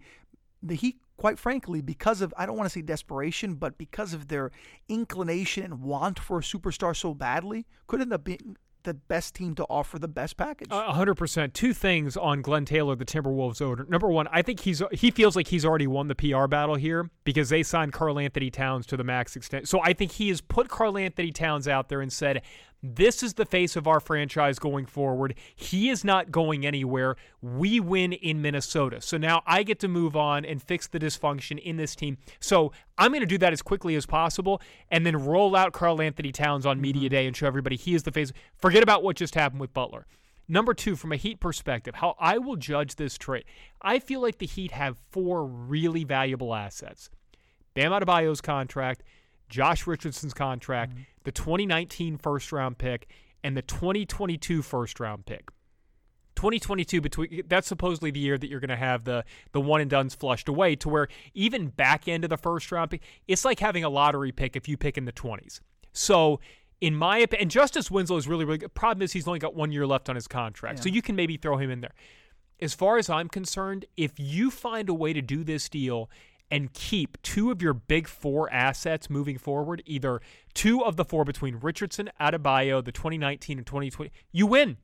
The 0.63 0.75
Heat, 0.75 1.01
quite 1.17 1.37
frankly, 1.37 1.81
because 1.81 2.21
of 2.21 2.33
I 2.37 2.45
don't 2.45 2.57
want 2.57 2.69
to 2.69 2.73
say 2.73 2.81
desperation, 2.81 3.55
but 3.55 3.77
because 3.77 4.13
of 4.13 4.27
their 4.27 4.51
inclination 4.87 5.65
and 5.65 5.81
want 5.81 6.19
for 6.19 6.37
a 6.37 6.41
superstar 6.41 6.95
so 6.95 7.13
badly, 7.13 7.65
could 7.87 8.01
end 8.01 8.13
up 8.13 8.23
being 8.23 8.57
the 8.83 8.93
best 8.93 9.35
team 9.35 9.53
to 9.53 9.65
offer 9.69 9.99
the 9.99 10.07
best 10.07 10.37
package. 10.37 10.69
Hundred 10.71 11.15
percent. 11.15 11.53
Two 11.53 11.73
things 11.73 12.15
on 12.15 12.41
Glenn 12.41 12.63
Taylor, 12.63 12.95
the 12.95 13.03
Timberwolves 13.03 13.61
owner. 13.61 13.85
Number 13.89 14.07
one, 14.07 14.27
I 14.31 14.41
think 14.41 14.61
he's 14.61 14.81
he 14.93 15.11
feels 15.11 15.35
like 15.35 15.47
he's 15.47 15.65
already 15.65 15.87
won 15.87 16.07
the 16.07 16.15
PR 16.15 16.47
battle 16.47 16.75
here 16.75 17.09
because 17.25 17.49
they 17.49 17.63
signed 17.63 17.91
Karl 17.91 18.17
Anthony 18.17 18.49
Towns 18.49 18.85
to 18.87 18.97
the 18.97 19.03
max 19.03 19.35
extent. 19.35 19.67
So 19.67 19.81
I 19.83 19.91
think 19.91 20.13
he 20.13 20.29
has 20.29 20.39
put 20.39 20.69
Karl 20.69 20.97
Anthony 20.97 21.31
Towns 21.31 21.67
out 21.67 21.89
there 21.89 21.99
and 21.99 22.11
said, 22.11 22.43
this 22.83 23.23
is 23.23 23.33
the 23.33 23.45
face 23.45 23.75
of 23.75 23.87
our 23.87 23.99
franchise 23.99 24.59
going 24.59 24.85
forward. 24.85 25.35
He 25.55 25.89
is 25.89 26.03
not 26.03 26.31
going 26.31 26.65
anywhere. 26.65 27.15
We 27.41 27.79
win 27.79 28.13
in 28.13 28.41
Minnesota. 28.41 29.01
So 29.01 29.17
now 29.17 29.41
I 29.45 29.63
get 29.63 29.79
to 29.79 29.87
move 29.87 30.15
on 30.15 30.45
and 30.45 30.61
fix 30.61 30.87
the 30.87 30.99
dysfunction 30.99 31.59
in 31.59 31.77
this 31.77 31.95
team. 31.95 32.17
So 32.39 32.71
I'm 32.97 33.11
going 33.11 33.21
to 33.21 33.27
do 33.27 33.39
that 33.39 33.53
as 33.53 33.61
quickly 33.61 33.95
as 33.95 34.05
possible 34.05 34.61
and 34.91 35.05
then 35.05 35.15
roll 35.17 35.55
out 35.55 35.73
Karl 35.73 36.01
Anthony 36.01 36.31
Towns 36.31 36.65
on 36.65 36.79
Media 36.79 37.03
mm-hmm. 37.03 37.15
Day 37.15 37.27
and 37.27 37.35
show 37.35 37.47
everybody 37.47 37.75
he 37.75 37.95
is 37.95 38.03
the 38.03 38.11
face. 38.11 38.31
Forget 38.57 38.83
about 38.83 39.03
what 39.03 39.15
just 39.15 39.35
happened 39.35 39.61
with 39.61 39.73
Butler. 39.73 40.05
Number 40.47 40.73
two, 40.73 40.95
from 40.95 41.11
a 41.11 41.17
Heat 41.17 41.39
perspective, 41.41 41.95
how 41.95 42.15
I 42.19 42.37
will 42.37 42.55
judge 42.55 42.95
this 42.95 43.17
trade. 43.17 43.43
I 43.81 43.99
feel 43.99 44.21
like 44.21 44.37
the 44.37 44.45
Heat 44.45 44.71
have 44.71 44.97
four 45.11 45.45
really 45.45 46.05
valuable 46.05 46.55
assets. 46.55 47.09
Bam 47.73 47.91
Adebayo's 47.91 48.39
contract, 48.39 49.03
Josh 49.49 49.87
Richardson's 49.87 50.33
contract, 50.33 50.93
Mm-hmm. 50.93 51.01
the 51.23 51.31
2019 51.31 52.17
first 52.17 52.51
round 52.51 52.77
pick, 52.77 53.07
and 53.43 53.55
the 53.55 53.61
2022 53.61 54.61
first 54.61 54.99
round 54.99 55.25
pick. 55.25 55.49
2022 56.35 57.01
between 57.01 57.41
that's 57.47 57.67
supposedly 57.67 58.11
the 58.11 58.19
year 58.19 58.37
that 58.37 58.47
you're 58.47 58.59
going 58.59 58.69
to 58.69 58.75
have 58.75 59.03
the 59.05 59.25
the 59.53 59.59
one 59.59 59.81
and 59.81 59.89
dones 59.89 60.13
flushed 60.13 60.47
away 60.47 60.75
to 60.75 60.87
where 60.87 61.07
even 61.33 61.67
back 61.69 62.07
end 62.07 62.23
of 62.23 62.29
the 62.29 62.37
first 62.37 62.71
round 62.71 62.91
pick 62.91 63.01
it's 63.27 63.43
like 63.43 63.59
having 63.59 63.83
a 63.83 63.89
lottery 63.89 64.31
pick 64.31 64.55
if 64.55 64.67
you 64.67 64.77
pick 64.77 64.99
in 64.99 65.05
the 65.05 65.11
20s 65.11 65.61
so 65.93 66.39
in 66.79 66.93
my 66.95 67.17
opinion 67.17 67.45
and 67.45 67.49
Justise 67.51 67.89
Winslow 67.89 68.17
is 68.17 68.27
really 68.27 68.45
really 68.45 68.59
good 68.59 68.73
problem 68.75 69.01
is 69.01 69.13
he's 69.13 69.27
only 69.27 69.39
got 69.39 69.55
one 69.55 69.71
year 69.71 69.87
left 69.87 70.09
on 70.09 70.15
his 70.15 70.27
contract 70.27 70.83
so 70.83 70.89
you 70.89 71.01
can 71.01 71.15
maybe 71.15 71.37
throw 71.37 71.57
him 71.57 71.71
in 71.71 71.81
there 71.81 71.95
as 72.61 72.75
far 72.75 72.99
as 72.99 73.09
i'm 73.09 73.29
concerned 73.29 73.85
if 73.97 74.11
you 74.19 74.51
find 74.51 74.89
a 74.89 74.93
way 74.93 75.13
to 75.13 75.23
do 75.23 75.43
this 75.43 75.67
deal 75.69 76.07
and 76.49 76.73
keep 76.73 77.21
two 77.21 77.51
of 77.51 77.61
your 77.61 77.73
big 77.73 78.07
four 78.07 78.51
assets 78.51 79.09
moving 79.09 79.37
forward, 79.37 79.83
either 79.85 80.21
two 80.53 80.83
of 80.83 80.95
the 80.95 81.05
four 81.05 81.25
between 81.25 81.57
Richardson, 81.57 82.09
Adebayo, 82.19 82.83
the 82.83 82.91
2019 82.91 83.57
and 83.57 83.67
2020, 83.67 84.11
you 84.31 84.47
win. 84.47 84.77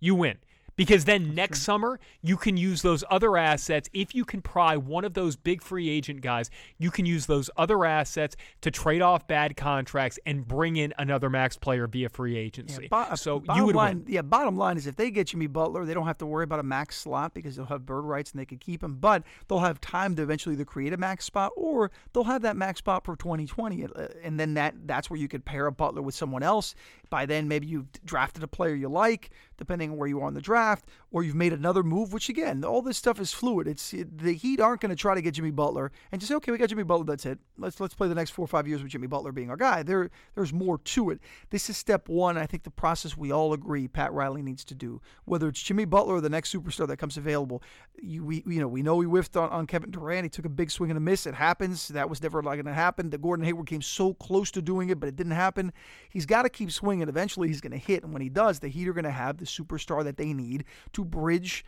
You 0.00 0.14
win. 0.14 0.38
Because 0.76 1.04
then 1.04 1.34
next 1.34 1.62
summer, 1.62 2.00
you 2.22 2.36
can 2.36 2.56
use 2.56 2.82
those 2.82 3.04
other 3.10 3.36
assets. 3.36 3.88
If 3.92 4.14
you 4.14 4.24
can 4.24 4.42
pry 4.42 4.76
one 4.76 5.04
of 5.04 5.14
those 5.14 5.36
big 5.36 5.62
free 5.62 5.88
agent 5.88 6.20
guys, 6.20 6.50
you 6.78 6.90
can 6.90 7.06
use 7.06 7.26
those 7.26 7.48
other 7.56 7.84
assets 7.84 8.36
to 8.62 8.70
trade 8.70 9.02
off 9.02 9.26
bad 9.26 9.56
contracts 9.56 10.18
and 10.26 10.46
bring 10.46 10.76
in 10.76 10.92
another 10.98 11.30
max 11.30 11.56
player 11.56 11.86
via 11.86 12.08
free 12.08 12.36
agency. 12.36 12.88
Bo- 12.88 12.96
uh, 12.96 13.16
so 13.16 13.42
you 13.54 13.66
would 13.66 13.76
line, 13.76 14.04
win. 14.04 14.12
yeah. 14.12 14.22
Bottom 14.22 14.56
line 14.56 14.76
is 14.76 14.86
if 14.86 14.96
they 14.96 15.10
get 15.10 15.28
Jimmy 15.28 15.46
Butler, 15.46 15.84
they 15.84 15.94
don't 15.94 16.06
have 16.06 16.18
to 16.18 16.26
worry 16.26 16.44
about 16.44 16.58
a 16.58 16.64
max 16.64 16.98
slot 17.00 17.34
because 17.34 17.56
they'll 17.56 17.66
have 17.66 17.86
bird 17.86 18.02
rights 18.02 18.32
and 18.32 18.40
they 18.40 18.46
can 18.46 18.58
keep 18.58 18.82
him. 18.82 18.96
But 18.96 19.22
they'll 19.48 19.60
have 19.60 19.80
time 19.80 20.16
to 20.16 20.22
eventually 20.22 20.54
either 20.54 20.64
create 20.64 20.92
a 20.92 20.96
max 20.96 21.24
spot 21.24 21.52
or 21.56 21.90
they'll 22.12 22.24
have 22.24 22.42
that 22.42 22.56
max 22.56 22.78
spot 22.78 23.04
for 23.04 23.16
2020, 23.16 23.84
uh, 23.84 24.08
and 24.22 24.40
then 24.40 24.54
that 24.54 24.74
that's 24.86 25.10
where 25.10 25.18
you 25.18 25.28
could 25.28 25.44
pair 25.44 25.66
a 25.66 25.72
Butler 25.72 26.02
with 26.02 26.14
someone 26.14 26.42
else. 26.42 26.74
By 27.10 27.26
then, 27.26 27.46
maybe 27.46 27.66
you've 27.66 27.92
drafted 28.04 28.42
a 28.42 28.48
player 28.48 28.74
you 28.74 28.88
like, 28.88 29.30
depending 29.56 29.90
on 29.90 29.96
where 29.96 30.08
you 30.08 30.20
are 30.20 30.28
in 30.28 30.34
the 30.34 30.40
draft, 30.40 30.86
or 31.14 31.22
you've 31.22 31.36
made 31.36 31.52
another 31.52 31.84
move. 31.84 32.12
Which 32.12 32.28
again, 32.28 32.64
all 32.64 32.82
this 32.82 32.98
stuff 32.98 33.20
is 33.20 33.32
fluid. 33.32 33.68
It's 33.68 33.92
the 33.92 34.34
Heat 34.34 34.60
aren't 34.60 34.80
going 34.80 34.90
to 34.90 34.96
try 34.96 35.14
to 35.14 35.22
get 35.22 35.34
Jimmy 35.34 35.52
Butler 35.52 35.92
and 36.10 36.20
just 36.20 36.28
say, 36.28 36.34
okay, 36.34 36.50
we 36.50 36.58
got 36.58 36.68
Jimmy 36.68 36.82
Butler, 36.82 37.04
that's 37.04 37.24
it. 37.24 37.38
Let's 37.56 37.78
let's 37.78 37.94
play 37.94 38.08
the 38.08 38.16
next 38.16 38.30
four 38.32 38.44
or 38.44 38.48
five 38.48 38.66
years 38.66 38.82
with 38.82 38.90
Jimmy 38.90 39.06
Butler 39.06 39.30
being 39.30 39.48
our 39.48 39.56
guy. 39.56 39.84
There 39.84 40.10
there's 40.34 40.52
more 40.52 40.78
to 40.78 41.10
it. 41.10 41.20
This 41.50 41.70
is 41.70 41.76
step 41.76 42.08
one. 42.08 42.36
I 42.36 42.46
think 42.46 42.64
the 42.64 42.70
process 42.70 43.16
we 43.16 43.30
all 43.30 43.52
agree 43.52 43.86
Pat 43.86 44.12
Riley 44.12 44.42
needs 44.42 44.64
to 44.64 44.74
do. 44.74 45.00
Whether 45.24 45.46
it's 45.48 45.62
Jimmy 45.62 45.84
Butler 45.84 46.16
or 46.16 46.20
the 46.20 46.28
next 46.28 46.52
superstar 46.52 46.88
that 46.88 46.96
comes 46.96 47.16
available, 47.16 47.62
you, 48.02 48.24
we 48.24 48.42
you 48.44 48.58
know 48.58 48.66
we 48.66 48.82
know 48.82 48.98
he 48.98 49.06
whiffed 49.06 49.36
on, 49.36 49.50
on 49.50 49.68
Kevin 49.68 49.92
Durant. 49.92 50.24
He 50.24 50.30
took 50.30 50.46
a 50.46 50.48
big 50.48 50.72
swing 50.72 50.90
and 50.90 50.98
a 50.98 51.00
miss. 51.00 51.28
It 51.28 51.34
happens. 51.34 51.86
That 51.88 52.10
was 52.10 52.20
never 52.20 52.42
going 52.42 52.64
to 52.64 52.74
happen. 52.74 53.10
The 53.10 53.18
Gordon 53.18 53.44
Hayward 53.44 53.68
came 53.68 53.82
so 53.82 54.14
close 54.14 54.50
to 54.50 54.60
doing 54.60 54.88
it, 54.88 54.98
but 54.98 55.08
it 55.08 55.14
didn't 55.14 55.32
happen. 55.32 55.72
He's 56.10 56.26
got 56.26 56.42
to 56.42 56.48
keep 56.48 56.72
swinging. 56.72 57.08
Eventually, 57.08 57.46
he's 57.46 57.60
going 57.60 57.70
to 57.70 57.78
hit, 57.78 58.02
and 58.02 58.12
when 58.12 58.20
he 58.22 58.28
does, 58.28 58.58
the 58.58 58.68
Heat 58.68 58.88
are 58.88 58.92
going 58.92 59.04
to 59.04 59.10
have 59.12 59.38
the 59.38 59.44
superstar 59.44 60.02
that 60.02 60.16
they 60.16 60.32
need 60.32 60.64
to 60.92 61.03
bridge 61.04 61.64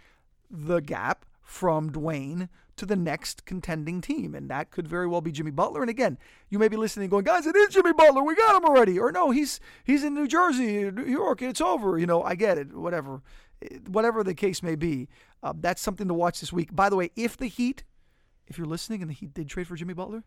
the 0.51 0.81
gap 0.81 1.25
from 1.43 1.91
Dwyane 1.91 2.49
to 2.77 2.87
the 2.87 2.97
next 2.97 3.45
contending 3.47 4.01
team. 4.01 4.35
And 4.35 4.51
that 4.51 4.71
could 4.71 4.87
very 4.87 5.07
well 5.07 5.21
be 5.21 5.33
Jimmy 5.33 5.51
Butler. 5.51 5.81
And 5.81 5.91
again, 5.91 6.19
you 6.51 6.59
may 6.59 6.69
be 6.69 6.77
listening 6.77 7.09
going, 7.09 7.25
guys, 7.25 7.47
it 7.47 7.57
is 7.57 7.75
Jimmy 7.75 7.93
Butler. 7.93 8.23
We 8.23 8.35
got 8.35 8.57
him 8.57 8.65
already. 8.65 8.99
Or 8.99 9.11
no, 9.11 9.31
he's 9.31 9.61
he's 9.85 10.05
in 10.05 10.15
New 10.15 10.27
Jersey, 10.27 10.91
New 10.91 11.05
York, 11.05 11.43
it's 11.43 11.61
over. 11.61 11.99
You 11.99 12.07
know, 12.07 12.23
I 12.23 12.35
get 12.35 12.59
it. 12.59 12.75
Whatever. 12.75 13.23
Whatever 13.87 14.23
the 14.23 14.35
case 14.35 14.63
may 14.63 14.75
be. 14.75 15.09
Uh, 15.43 15.55
that's 15.59 15.81
something 15.81 16.09
to 16.09 16.15
watch 16.15 16.41
this 16.41 16.53
week. 16.53 16.75
By 16.75 16.91
the 16.91 16.97
way, 16.97 17.11
if 17.17 17.37
the 17.37 17.47
Heat, 17.47 17.85
if 18.47 18.59
you're 18.59 18.67
listening 18.67 19.01
and 19.01 19.11
the 19.11 19.15
Heat 19.15 19.33
did 19.33 19.49
trade 19.49 19.67
for 19.67 19.77
Jimmy 19.77 19.95
Butler, 19.95 20.25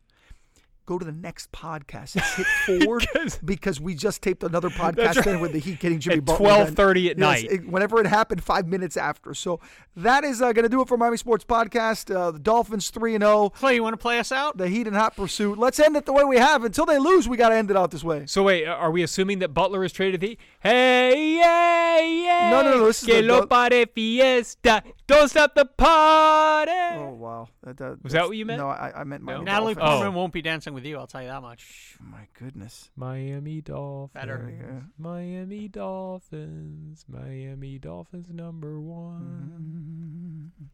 go 0.89 0.97
to 0.97 1.06
the 1.06 1.12
next 1.12 1.52
podcast. 1.52 2.13
Just 2.13 2.36
hit 2.36 2.47
forward 2.84 3.06
because 3.45 3.80
we 3.80 3.93
just 3.93 4.23
taped 4.23 4.43
another 4.43 4.69
podcast 4.71 5.15
right. 5.17 5.23
then 5.25 5.39
with 5.39 5.52
the 5.54 5.60
Heat 5.60 5.80
getting 5.80 5.99
Jimmy 5.99 6.17
At 6.17 6.25
Butler. 6.25 6.49
12:30 6.49 7.12
at 7.12 7.17
Yes, 7.17 7.17
night. 7.17 7.45
it- 7.52 7.67
whenever 7.69 7.99
it 8.02 8.08
happened, 8.08 8.43
five 8.43 8.67
minutes 8.67 8.97
after. 8.97 9.36
So 9.36 9.60
that 9.95 10.23
is 10.23 10.41
uh, 10.41 10.52
going 10.52 10.63
to 10.63 10.69
do 10.69 10.82
it 10.82 10.88
for 10.88 10.97
Miami 10.97 11.17
Sports 11.17 11.45
Podcast. 11.45 12.13
Uh, 12.13 12.32
the 12.32 12.39
Dolphins 12.39 12.89
three 12.89 13.13
and 13.13 13.21
zero. 13.23 13.49
Clay, 13.52 13.75
you 13.75 13.84
want 13.84 13.93
to 13.93 13.97
play 13.97 14.17
us 14.17 14.32
out? 14.32 14.58
The 14.58 14.67
Heat 14.67 14.88
and 14.88 14.95
hot 14.95 15.15
pursuit. 15.15 15.60
Let's 15.60 15.80
end 15.80 15.95
it 15.95 16.06
the 16.08 16.13
way 16.13 16.23
we 16.23 16.38
have. 16.38 16.63
Until 16.63 16.86
they 16.88 16.97
lose, 16.97 17.30
we 17.30 17.38
got 17.38 17.49
to 17.49 17.56
end 17.56 17.69
it 17.69 17.78
out 17.78 17.91
this 17.91 18.04
way. 18.04 18.25
So 18.25 18.41
wait, 18.43 18.65
are 18.65 18.89
we 18.89 19.04
assuming 19.04 19.39
that 19.39 19.49
Butler 19.54 19.84
is 19.84 19.91
traded? 19.91 20.21
The 20.21 20.38
hey, 20.62 21.36
yeah, 21.38 21.99
yeah. 21.99 22.49
No, 22.49 22.63
no, 22.63 22.78
no, 22.80 22.86
this 22.88 23.04
is 23.04 23.08
Que 23.08 23.21
the- 23.21 23.28
lo 23.28 23.45
pare 23.45 23.86
fiesta. 23.86 24.82
Don't 25.10 25.28
stop 25.28 25.56
the 25.56 25.65
party. 25.65 26.72
Oh 26.72 27.15
wow, 27.17 27.48
that, 27.63 27.78
that, 27.78 28.04
Was 28.04 28.13
that 28.13 28.28
what 28.28 28.38
you 28.38 28.45
meant? 28.45 28.60
No, 28.62 28.67
I, 28.69 29.02
I 29.02 29.04
meant 29.04 29.24
Miami 29.24 29.45
Natalie 29.45 29.74
Dolphins. 29.74 29.89
Portman 29.91 30.13
Oh. 30.13 30.17
won't 30.17 30.34
be 30.34 30.41
dancing 30.43 30.74
with 30.76 30.86
you. 30.86 30.98
I'll 30.98 31.08
tell 31.08 31.22
you 31.24 31.30
that 31.30 31.41
much. 31.41 31.98
Oh, 32.00 32.06
my 32.12 32.28
goodness. 32.38 32.91
Miami 32.95 33.62
Dolphins. 33.62 34.13
Better. 34.13 34.84
Miami 35.00 35.67
Dolphins. 35.67 37.06
Miami 37.10 37.80
Dolphins 37.80 38.30
number 38.32 38.80
one. 38.80 40.52
Mm-hmm. 40.62 40.65